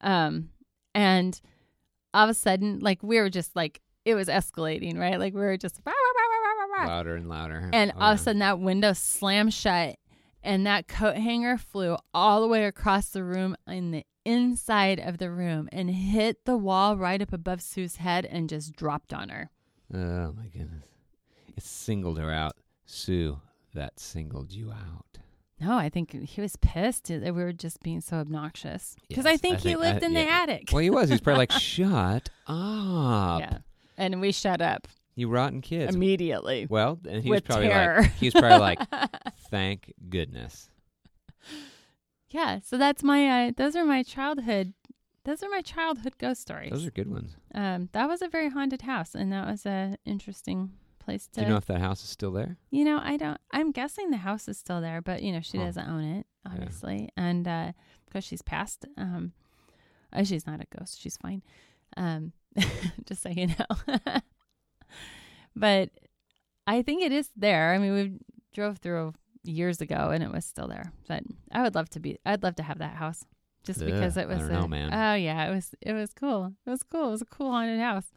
Um 0.00 0.50
and 0.94 1.40
all 2.14 2.24
of 2.24 2.30
a 2.30 2.34
sudden, 2.34 2.80
like 2.80 3.02
we 3.02 3.18
were 3.20 3.30
just 3.30 3.54
like 3.54 3.80
it 4.04 4.14
was 4.14 4.28
escalating, 4.28 4.98
right? 4.98 5.18
Like 5.18 5.34
we 5.34 5.40
were 5.40 5.56
just 5.56 5.80
"Rah, 5.84 5.92
rah, 5.92 6.22
rah, 6.22 6.38
rah, 6.38 6.66
rah, 6.78 6.82
rah." 6.82 6.96
Louder 6.96 7.14
and 7.16 7.28
louder. 7.28 7.70
and 7.72 7.92
Oh, 7.94 8.00
all 8.00 8.12
of 8.12 8.18
a 8.18 8.22
sudden 8.22 8.40
that 8.40 8.58
window 8.58 8.92
slammed 8.94 9.52
shut 9.54 9.96
and 10.42 10.66
that 10.66 10.88
coat 10.88 11.16
hanger 11.16 11.56
flew 11.58 11.96
all 12.14 12.40
the 12.40 12.48
way 12.48 12.64
across 12.64 13.08
the 13.10 13.24
room 13.24 13.56
in 13.66 13.90
the 13.90 14.04
inside 14.24 14.98
of 15.00 15.18
the 15.18 15.30
room 15.30 15.68
and 15.72 15.90
hit 15.90 16.44
the 16.44 16.56
wall 16.56 16.96
right 16.96 17.20
up 17.22 17.32
above 17.32 17.60
Sue's 17.62 17.96
head 17.96 18.26
and 18.26 18.48
just 18.48 18.74
dropped 18.76 19.12
on 19.14 19.28
her. 19.30 19.50
Oh 19.92 20.32
my 20.32 20.46
goodness. 20.52 20.84
It 21.56 21.62
singled 21.62 22.18
her 22.18 22.30
out. 22.30 22.56
Sue, 22.86 23.40
that 23.74 23.98
singled 23.98 24.52
you 24.52 24.70
out. 24.70 25.04
No, 25.60 25.76
I 25.76 25.88
think 25.88 26.12
he 26.12 26.40
was 26.40 26.54
pissed 26.56 27.08
that 27.08 27.22
we 27.34 27.42
were 27.42 27.52
just 27.52 27.82
being 27.82 28.00
so 28.00 28.18
obnoxious. 28.18 28.94
Because 29.08 29.26
I 29.26 29.32
Yes, 29.32 29.40
think 29.40 29.54
I 29.56 29.58
he 29.58 29.62
think- 29.70 29.80
lived 29.80 30.04
I- 30.04 30.06
in 30.06 30.14
the 30.14 30.30
attic. 30.30 30.68
Well, 30.72 30.82
he 30.82 30.90
was. 30.90 31.08
He 31.08 31.14
was 31.14 31.20
probably 31.20 31.38
like, 31.40 31.50
"Shut 31.60 32.30
up, 32.46 33.40
yeah. 33.40 33.58
And 33.96 34.20
we 34.20 34.30
shut 34.30 34.60
up 34.60 34.86
you 35.18 35.28
rotten 35.28 35.60
kids." 35.60 35.94
immediately. 35.94 36.66
well, 36.70 36.98
and 37.08 37.22
he 37.22 37.30
was 37.30 37.40
probably 37.42 37.68
terror. 37.68 38.02
like, 38.02 38.12
he 38.12 38.26
was 38.26 38.34
probably 38.34 38.58
like, 38.58 38.80
"Thank 39.50 39.92
goodness." 40.08 40.70
yeah, 42.30 42.60
so 42.64 42.76
that's 42.78 43.02
my 43.02 43.48
uh, 43.48 43.52
those 43.56 43.74
are 43.76 43.84
my 43.84 44.02
childhood 44.02 44.74
those 45.24 45.42
are 45.42 45.48
my 45.50 45.60
childhood 45.60 46.16
ghost 46.18 46.40
stories. 46.40 46.70
Those 46.70 46.86
are 46.86 46.90
good 46.90 47.10
ones. 47.10 47.36
um 47.54 47.88
that 47.92 48.08
was 48.08 48.22
a 48.22 48.28
very 48.28 48.48
haunted 48.50 48.82
house 48.82 49.14
and 49.14 49.32
that 49.32 49.46
was 49.46 49.66
a 49.66 49.96
interesting 50.06 50.72
place 50.98 51.26
to 51.28 51.40
Do 51.40 51.42
you 51.42 51.48
know 51.52 51.56
if 51.56 51.66
that 51.66 51.80
house 51.80 52.02
is 52.02 52.08
still 52.10 52.32
there? 52.32 52.56
You 52.70 52.84
know, 52.84 52.98
I 53.02 53.16
don't. 53.16 53.40
I'm 53.50 53.70
guessing 53.72 54.10
the 54.10 54.18
house 54.18 54.48
is 54.48 54.58
still 54.58 54.80
there, 54.80 55.00
but 55.02 55.22
you 55.22 55.32
know, 55.32 55.40
she 55.40 55.58
Huh. 55.58 55.64
doesn't 55.66 55.88
own 55.88 56.04
it, 56.04 56.26
Yeah. 56.46 56.52
obviously, 56.52 57.08
and 57.16 57.46
uh, 57.48 57.72
because 58.06 58.24
she's 58.24 58.42
passed, 58.42 58.84
um, 58.96 59.32
uh, 60.12 60.24
she's 60.24 60.46
not 60.46 60.60
a 60.60 60.66
ghost. 60.78 61.00
She's 61.00 61.16
fine. 61.16 61.42
Um, 61.96 62.32
just 63.06 63.22
so 63.22 63.30
you 63.30 63.48
know. 63.48 63.66
but 65.56 65.90
I 66.66 66.82
think 66.82 67.02
it 67.02 67.12
is 67.12 67.30
there. 67.36 67.72
I 67.72 67.78
mean, 67.78 67.94
we 67.94 68.18
drove 68.52 68.78
through, 68.78 69.14
years 69.44 69.80
ago, 69.80 70.10
and 70.10 70.22
it 70.22 70.30
was 70.30 70.44
still 70.44 70.68
there. 70.68 70.92
But 71.06 71.22
I 71.52 71.62
would 71.62 71.74
love 71.74 71.88
to 71.90 72.00
be. 72.00 72.18
I'd 72.24 72.42
love 72.42 72.56
to 72.56 72.62
have 72.62 72.78
that 72.78 72.96
house, 72.96 73.24
just 73.64 73.84
because 73.84 74.16
it 74.16 74.28
was. 74.28 74.38
I 74.38 74.40
don't 74.42 74.50
a- 74.50 74.60
know, 74.60 74.68
man. 74.68 74.92
Oh 74.92 75.14
yeah, 75.14 75.46
it 75.48 75.54
was. 75.54 75.74
It 75.80 75.92
was 75.92 76.12
cool. 76.12 76.52
It 76.66 76.70
was 76.70 76.82
cool. 76.82 77.08
It 77.08 77.12
was 77.12 77.22
a 77.22 77.26
cool 77.26 77.50
haunted 77.50 77.80
house, 77.80 78.12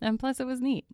and 0.00 0.18
plus 0.18 0.40
it 0.40 0.46
was 0.46 0.60
neat. 0.60 0.86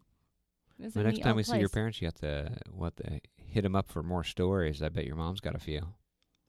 It 0.78 0.84
was 0.84 0.94
The 0.94 1.00
a 1.00 1.04
next 1.04 1.20
time 1.20 1.36
we 1.36 1.42
see 1.42 1.58
your 1.58 1.68
parents, 1.68 2.00
you 2.00 2.06
have 2.06 2.14
to 2.16 2.56
what 2.70 2.96
the 2.96 3.20
hit 3.36 3.62
them 3.62 3.76
up 3.76 3.90
for 3.90 4.02
more 4.02 4.24
stories. 4.24 4.82
I 4.82 4.88
bet 4.88 5.04
your 5.04 5.16
mom's 5.16 5.40
got 5.40 5.54
a 5.54 5.60
few. 5.60 5.88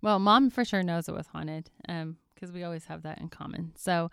Well, 0.02 0.20
mom 0.20 0.50
for 0.50 0.66
sure 0.66 0.84
knows 0.84 1.08
it 1.08 1.16
was 1.16 1.28
haunted, 1.28 1.70
um, 1.88 2.18
because 2.34 2.52
we 2.52 2.64
always 2.64 2.86
have 2.86 3.04
that 3.04 3.20
in 3.20 3.30
common. 3.30 3.74
So, 3.78 4.12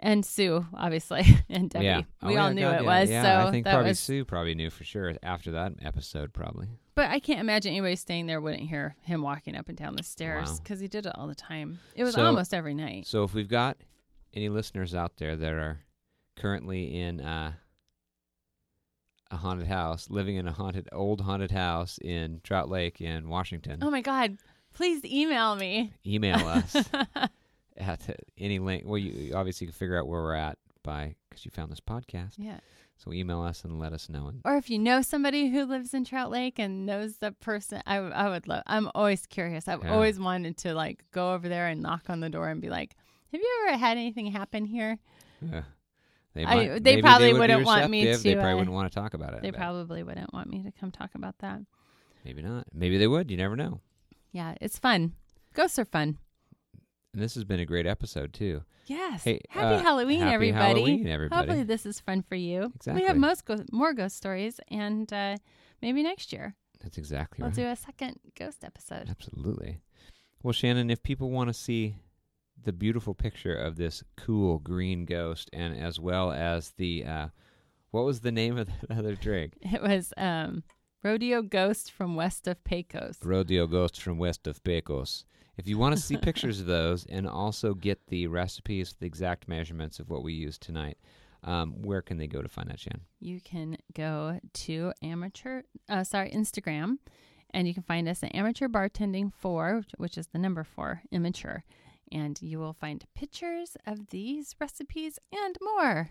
and 0.00 0.24
Sue, 0.24 0.64
obviously, 0.74 1.24
and 1.48 1.68
Debbie, 1.70 1.84
yeah, 1.84 2.02
we 2.22 2.36
Oh, 2.36 2.40
all 2.40 2.48
yeah, 2.48 2.52
knew 2.52 2.60
God, 2.62 2.74
it 2.80 2.84
yeah, 2.84 3.00
was. 3.00 3.10
Yeah, 3.10 3.22
so 3.42 3.48
I 3.48 3.50
think 3.50 3.64
that 3.64 3.72
probably 3.72 3.90
was. 3.90 4.00
Sue 4.00 4.24
probably 4.24 4.54
knew 4.54 4.70
for 4.70 4.84
sure 4.84 5.14
after 5.22 5.50
that 5.52 5.72
episode. 5.82 6.32
Probably. 6.32 6.68
But 6.94 7.10
I 7.10 7.20
can't 7.20 7.40
imagine 7.40 7.72
anybody 7.72 7.96
staying 7.96 8.26
there 8.26 8.40
wouldn't 8.40 8.68
hear 8.68 8.96
him 9.02 9.22
walking 9.22 9.54
up 9.56 9.68
and 9.68 9.76
down 9.78 9.94
the 9.96 10.02
stairs 10.02 10.50
Wow. 10.50 10.58
because 10.62 10.80
he 10.80 10.88
did 10.88 11.06
it 11.06 11.12
all 11.16 11.28
the 11.28 11.34
time. 11.34 11.78
It 11.94 12.04
was 12.04 12.14
So- 12.14 12.24
almost 12.24 12.52
every 12.54 12.74
night. 12.74 13.06
So 13.06 13.22
if 13.24 13.34
we've 13.34 13.48
got 13.48 13.76
any 14.34 14.48
listeners 14.48 14.94
out 14.94 15.16
there 15.18 15.36
that 15.36 15.52
are 15.52 15.80
currently 16.36 16.98
in 17.00 17.20
uh, 17.20 17.52
a 19.30 19.36
haunted 19.36 19.68
house, 19.68 20.08
living 20.10 20.36
in 20.36 20.46
a 20.48 20.52
haunted 20.52 20.88
old 20.92 21.20
haunted 21.20 21.50
house 21.50 21.98
in 22.02 22.40
Trout 22.44 22.68
Lake 22.68 23.00
in 23.00 23.28
Washington, 23.28 23.78
Oh 23.82 23.90
my 23.90 24.00
God! 24.00 24.38
Please 24.74 25.04
email 25.04 25.56
me. 25.56 25.92
email 26.06 26.36
us 26.46 26.76
at 27.78 28.08
any 28.38 28.58
link. 28.58 28.84
Well, 28.86 28.98
you 28.98 29.34
obviously 29.34 29.66
can 29.66 29.74
figure 29.74 29.98
out 29.98 30.06
where 30.06 30.20
we're 30.22 30.34
at 30.34 30.58
by 30.82 31.14
because 31.28 31.44
you 31.44 31.50
found 31.50 31.70
this 31.72 31.80
podcast. 31.80 32.34
yeah. 32.36 32.58
So 32.96 33.12
email 33.12 33.42
us 33.42 33.62
and 33.62 33.78
let 33.78 33.92
us 33.92 34.08
know. 34.08 34.32
Or 34.44 34.56
if 34.56 34.68
you 34.68 34.76
know 34.76 35.02
somebody 35.02 35.50
who 35.50 35.64
lives 35.66 35.94
in 35.94 36.04
Trout 36.04 36.32
Lake 36.32 36.58
and 36.58 36.84
knows 36.84 37.18
the 37.18 37.30
person, 37.30 37.80
I, 37.86 37.98
I 37.98 38.28
would 38.28 38.48
love. 38.48 38.64
I'm 38.66 38.90
always 38.92 39.24
curious. 39.24 39.68
I've 39.68 39.84
Yeah. 39.84 39.92
always 39.94 40.18
wanted 40.18 40.56
to 40.58 40.74
like 40.74 41.04
go 41.12 41.32
over 41.34 41.48
there 41.48 41.68
and 41.68 41.80
knock 41.80 42.10
on 42.10 42.18
the 42.18 42.28
door 42.28 42.48
and 42.48 42.60
be 42.60 42.68
like, 42.70 42.96
"Have 43.30 43.40
you 43.40 43.66
ever 43.68 43.78
had 43.78 43.98
anything 43.98 44.26
happen 44.32 44.64
here?" 44.64 44.98
uh, 45.52 45.60
they, 46.34 46.44
I- 46.44 46.80
they 46.80 47.00
probably 47.00 47.32
would 47.32 47.38
wouldn't 47.42 47.66
want 47.66 47.88
me 47.88 48.00
receptive. 48.04 48.24
They 48.24 48.30
to, 48.34 48.40
probably 48.40 48.52
uh, 48.52 48.56
wouldn't 48.56 48.74
want 48.74 48.90
to 48.92 48.98
talk 49.00 49.14
about 49.14 49.34
it. 49.34 49.42
They 49.42 49.52
probably 49.52 50.02
wouldn't 50.02 50.32
want 50.34 50.50
me 50.50 50.64
to 50.64 50.72
come 50.72 50.90
talk 50.90 51.10
about 51.14 51.38
that. 51.38 51.60
maybe 52.24 52.42
not. 52.42 52.64
Maybe 52.72 52.98
they 52.98 53.06
would. 53.06 53.30
You 53.30 53.36
never 53.36 53.54
know. 53.54 53.80
Yeah, 54.32 54.56
it's 54.60 54.76
fun. 54.76 55.12
Ghosts 55.54 55.78
are 55.78 55.84
fun. 55.84 56.18
And 57.12 57.22
this 57.22 57.34
has 57.34 57.44
been 57.44 57.60
a 57.60 57.66
great 57.66 57.86
episode 57.86 58.32
too. 58.32 58.62
Yes. 58.86 59.24
Hey, 59.24 59.40
happy 59.50 59.76
uh, 59.76 59.82
Halloween, 59.82 60.20
happy 60.20 60.34
everybody. 60.34 60.80
Halloween, 60.80 61.06
everybody. 61.08 61.38
Hopefully, 61.46 61.62
this 61.64 61.84
is 61.86 62.00
fun 62.00 62.22
for 62.22 62.34
you. 62.34 62.72
Exactly. 62.76 63.02
We 63.02 63.08
have 63.08 63.16
most 63.16 63.44
go- 63.44 63.64
more 63.72 63.92
ghost 63.92 64.16
stories, 64.16 64.60
and 64.68 65.10
uh, 65.12 65.36
maybe 65.82 66.02
next 66.02 66.32
year 66.32 66.54
That's 66.82 66.98
exactly 66.98 67.42
right. 67.42 67.48
we'll 67.54 67.66
do 67.66 67.70
a 67.70 67.76
second 67.76 68.18
ghost 68.38 68.64
episode. 68.64 69.08
Absolutely. 69.10 69.78
Well, 70.42 70.52
Shannon, 70.52 70.90
if 70.90 71.02
people 71.02 71.30
want 71.30 71.48
to 71.48 71.54
see 71.54 71.96
the 72.62 72.72
beautiful 72.72 73.14
picture 73.14 73.54
of 73.54 73.76
this 73.76 74.02
cool 74.16 74.58
green 74.58 75.04
ghost, 75.04 75.50
and 75.52 75.76
as 75.78 75.98
well 76.00 76.32
as 76.32 76.72
the 76.76 77.04
uh, 77.04 77.28
what 77.90 78.04
was 78.04 78.20
the 78.20 78.32
name 78.32 78.56
of 78.58 78.68
that 78.68 78.90
other 78.98 79.14
drink? 79.14 79.54
It 79.60 79.82
was 79.82 80.12
um, 80.16 80.62
Rodeo 81.02 81.42
Ghost 81.42 81.90
from 81.90 82.16
west 82.16 82.46
of 82.46 82.62
Pecos. 82.64 83.18
Rodeo 83.22 83.66
Ghost 83.66 84.00
from 84.00 84.18
west 84.18 84.46
of 84.46 84.62
Pecos. 84.62 85.24
If 85.58 85.66
you 85.68 85.76
want 85.76 85.94
to 85.96 86.00
see 86.00 86.16
pictures 86.22 86.60
of 86.60 86.66
those 86.66 87.04
and 87.06 87.26
also 87.26 87.74
get 87.74 88.06
the 88.06 88.26
recipes, 88.28 88.94
the 88.98 89.06
exact 89.06 89.48
measurements 89.48 89.98
of 89.98 90.08
what 90.08 90.22
we 90.22 90.32
used 90.32 90.62
tonight, 90.62 90.96
um, 91.44 91.72
where 91.82 92.00
can 92.02 92.16
they 92.16 92.26
go 92.26 92.40
to 92.42 92.48
find 92.48 92.70
that, 92.70 92.80
Shannon? 92.80 93.02
You 93.20 93.40
can 93.40 93.76
go 93.94 94.40
to 94.54 94.92
amateur, 95.02 95.62
uh, 95.88 96.04
sorry, 96.04 96.30
Instagram, 96.30 96.98
and 97.50 97.66
you 97.68 97.74
can 97.74 97.82
find 97.82 98.08
us 98.08 98.22
at 98.22 98.34
Amateur 98.34 98.68
Bartending 98.68 99.32
Four, 99.32 99.76
which- 99.76 99.92
which 99.98 100.18
is 100.18 100.28
the 100.28 100.38
number 100.38 100.64
four, 100.64 101.02
immature, 101.10 101.64
and 102.12 102.40
you 102.42 102.58
will 102.58 102.72
find 102.72 103.04
pictures 103.14 103.76
of 103.86 104.08
these 104.08 104.54
recipes 104.60 105.18
and 105.32 105.56
more. 105.60 106.10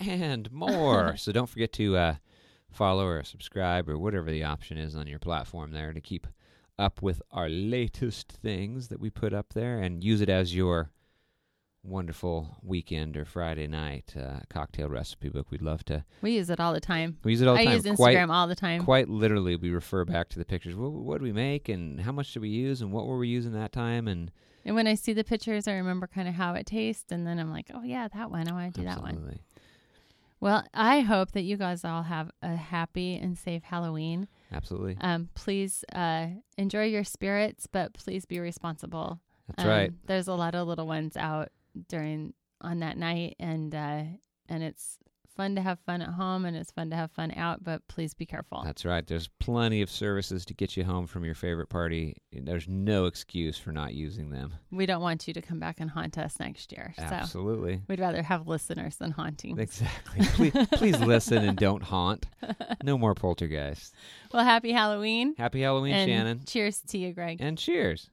and 0.00 0.50
more. 0.52 1.16
so 1.16 1.32
don't 1.32 1.48
forget 1.48 1.72
to 1.74 1.96
uh, 1.96 2.14
follow 2.70 3.06
or 3.06 3.22
subscribe 3.24 3.88
or 3.88 3.98
whatever 3.98 4.30
the 4.30 4.44
option 4.44 4.76
is 4.78 4.94
on 4.96 5.06
your 5.06 5.18
platform 5.18 5.72
there 5.72 5.92
to 5.92 6.00
keep 6.00 6.26
up 6.82 7.00
with 7.00 7.22
our 7.30 7.48
latest 7.48 8.30
things 8.32 8.88
that 8.88 9.00
we 9.00 9.08
put 9.08 9.32
up 9.32 9.52
there 9.54 9.78
and 9.78 10.02
use 10.04 10.20
it 10.20 10.28
as 10.28 10.54
your 10.54 10.90
wonderful 11.84 12.56
weekend 12.62 13.16
or 13.16 13.24
Friday 13.24 13.66
night 13.66 14.14
uh, 14.16 14.40
cocktail 14.48 14.88
recipe 14.88 15.28
book. 15.28 15.50
We'd 15.50 15.62
love 15.62 15.84
to. 15.86 16.04
We 16.20 16.32
use 16.32 16.48
it 16.50 16.60
all 16.60 16.72
the 16.72 16.80
time. 16.80 17.18
We 17.24 17.32
use 17.32 17.40
it 17.40 17.48
all 17.48 17.54
the 17.54 17.60
I 17.62 17.64
time. 17.64 17.74
use 17.74 17.84
Instagram 17.84 17.96
Quite, 17.96 18.30
all 18.30 18.46
the 18.46 18.54
time. 18.54 18.84
quite 18.84 19.08
literally, 19.08 19.56
we 19.56 19.70
refer 19.70 20.04
back 20.04 20.28
to 20.30 20.38
the 20.38 20.44
pictures. 20.44 20.74
What, 20.76 20.92
what 20.92 21.18
do 21.18 21.24
we 21.24 21.32
make 21.32 21.68
and 21.68 22.00
how 22.00 22.12
much 22.12 22.32
did 22.32 22.40
we 22.42 22.50
use 22.50 22.82
and 22.82 22.92
what 22.92 23.06
were 23.06 23.18
we 23.18 23.28
using 23.28 23.52
that 23.52 23.72
time? 23.72 24.06
And 24.06 24.30
And 24.64 24.74
when 24.76 24.86
I 24.86 24.94
see 24.94 25.12
the 25.12 25.24
pictures, 25.24 25.66
I 25.66 25.72
remember 25.74 26.06
kind 26.06 26.28
of 26.28 26.34
how 26.34 26.54
it 26.54 26.66
tastes, 26.66 27.10
and 27.10 27.26
then 27.26 27.38
I'm 27.40 27.50
like, 27.50 27.70
oh 27.74 27.82
yeah, 27.82 28.06
that 28.14 28.30
one. 28.30 28.48
I 28.48 28.52
want 28.52 28.74
to 28.74 28.80
do 28.80 28.86
that 28.86 29.00
one. 29.00 29.10
absolutely. 29.10 29.42
Well, 30.38 30.64
I 30.74 31.00
hope 31.00 31.32
that 31.32 31.42
you 31.42 31.56
guys 31.56 31.84
all 31.84 32.02
have 32.02 32.30
a 32.42 32.56
happy 32.56 33.14
and 33.16 33.36
safe 33.38 33.62
Halloween. 33.64 34.26
Absolutely. 34.52 34.96
Um, 35.00 35.28
please 35.34 35.84
uh, 35.94 36.26
enjoy 36.58 36.84
your 36.84 37.04
spirits, 37.04 37.66
but 37.66 37.94
please 37.94 38.24
be 38.26 38.38
responsible. 38.40 39.20
That's 39.48 39.64
Um, 39.64 39.68
right. 39.68 39.92
There's 40.06 40.28
a 40.28 40.34
lot 40.34 40.54
of 40.54 40.68
little 40.68 40.86
ones 40.86 41.16
out 41.16 41.48
during 41.88 42.34
on 42.60 42.80
that 42.80 42.96
night, 42.96 43.36
and 43.40 43.74
uh, 43.74 44.02
and 44.48 44.62
it's 44.62 44.98
fun 45.32 45.54
to 45.56 45.60
have 45.62 45.78
fun 45.80 46.02
at 46.02 46.10
home, 46.10 46.44
and 46.44 46.56
it's 46.56 46.70
fun 46.70 46.90
to 46.90 46.96
have 46.96 47.10
fun 47.10 47.32
out. 47.36 47.64
But 47.64 47.86
please 47.88 48.14
be 48.14 48.26
careful. 48.26 48.62
That's 48.64 48.84
right. 48.84 49.06
There's 49.06 49.28
plenty 49.40 49.82
of 49.82 49.90
services 49.90 50.44
to 50.46 50.54
get 50.54 50.76
you 50.76 50.84
home 50.84 51.06
from 51.06 51.24
your 51.24 51.34
favorite 51.34 51.68
party. 51.68 52.16
There's 52.32 52.68
no 52.68 53.06
excuse 53.06 53.58
for 53.58 53.72
not 53.72 53.94
using 53.94 54.30
them. 54.30 54.54
we 54.70 54.86
don't 54.86 55.02
want 55.02 55.26
you 55.26 55.34
to 55.34 55.42
come 55.42 55.58
back 55.58 55.80
and 55.80 55.90
haunt 55.90 56.18
us 56.18 56.38
next 56.38 56.72
year. 56.72 56.94
So 56.96 57.04
Absolutely. 57.04 57.82
we'd 57.88 58.00
rather 58.00 58.22
have 58.22 58.46
listeners 58.46 58.96
than 58.96 59.10
haunting. 59.10 59.58
Exactly. 59.58 60.26
please, 60.50 60.66
please 60.72 61.00
listen 61.00 61.38
and 61.38 61.56
don't 61.56 61.82
haunt. 61.82 62.26
No 62.84 62.98
more 62.98 63.14
poltergeists. 63.14 63.92
Well, 64.32 64.44
happy 64.44 64.72
Halloween. 64.72 65.34
Happy 65.38 65.60
Halloween, 65.62 65.94
and 65.94 66.08
Shannon. 66.10 66.40
Cheers 66.46 66.80
to 66.88 66.98
you, 66.98 67.12
Greg. 67.12 67.38
And 67.40 67.56
cheers. 67.56 68.10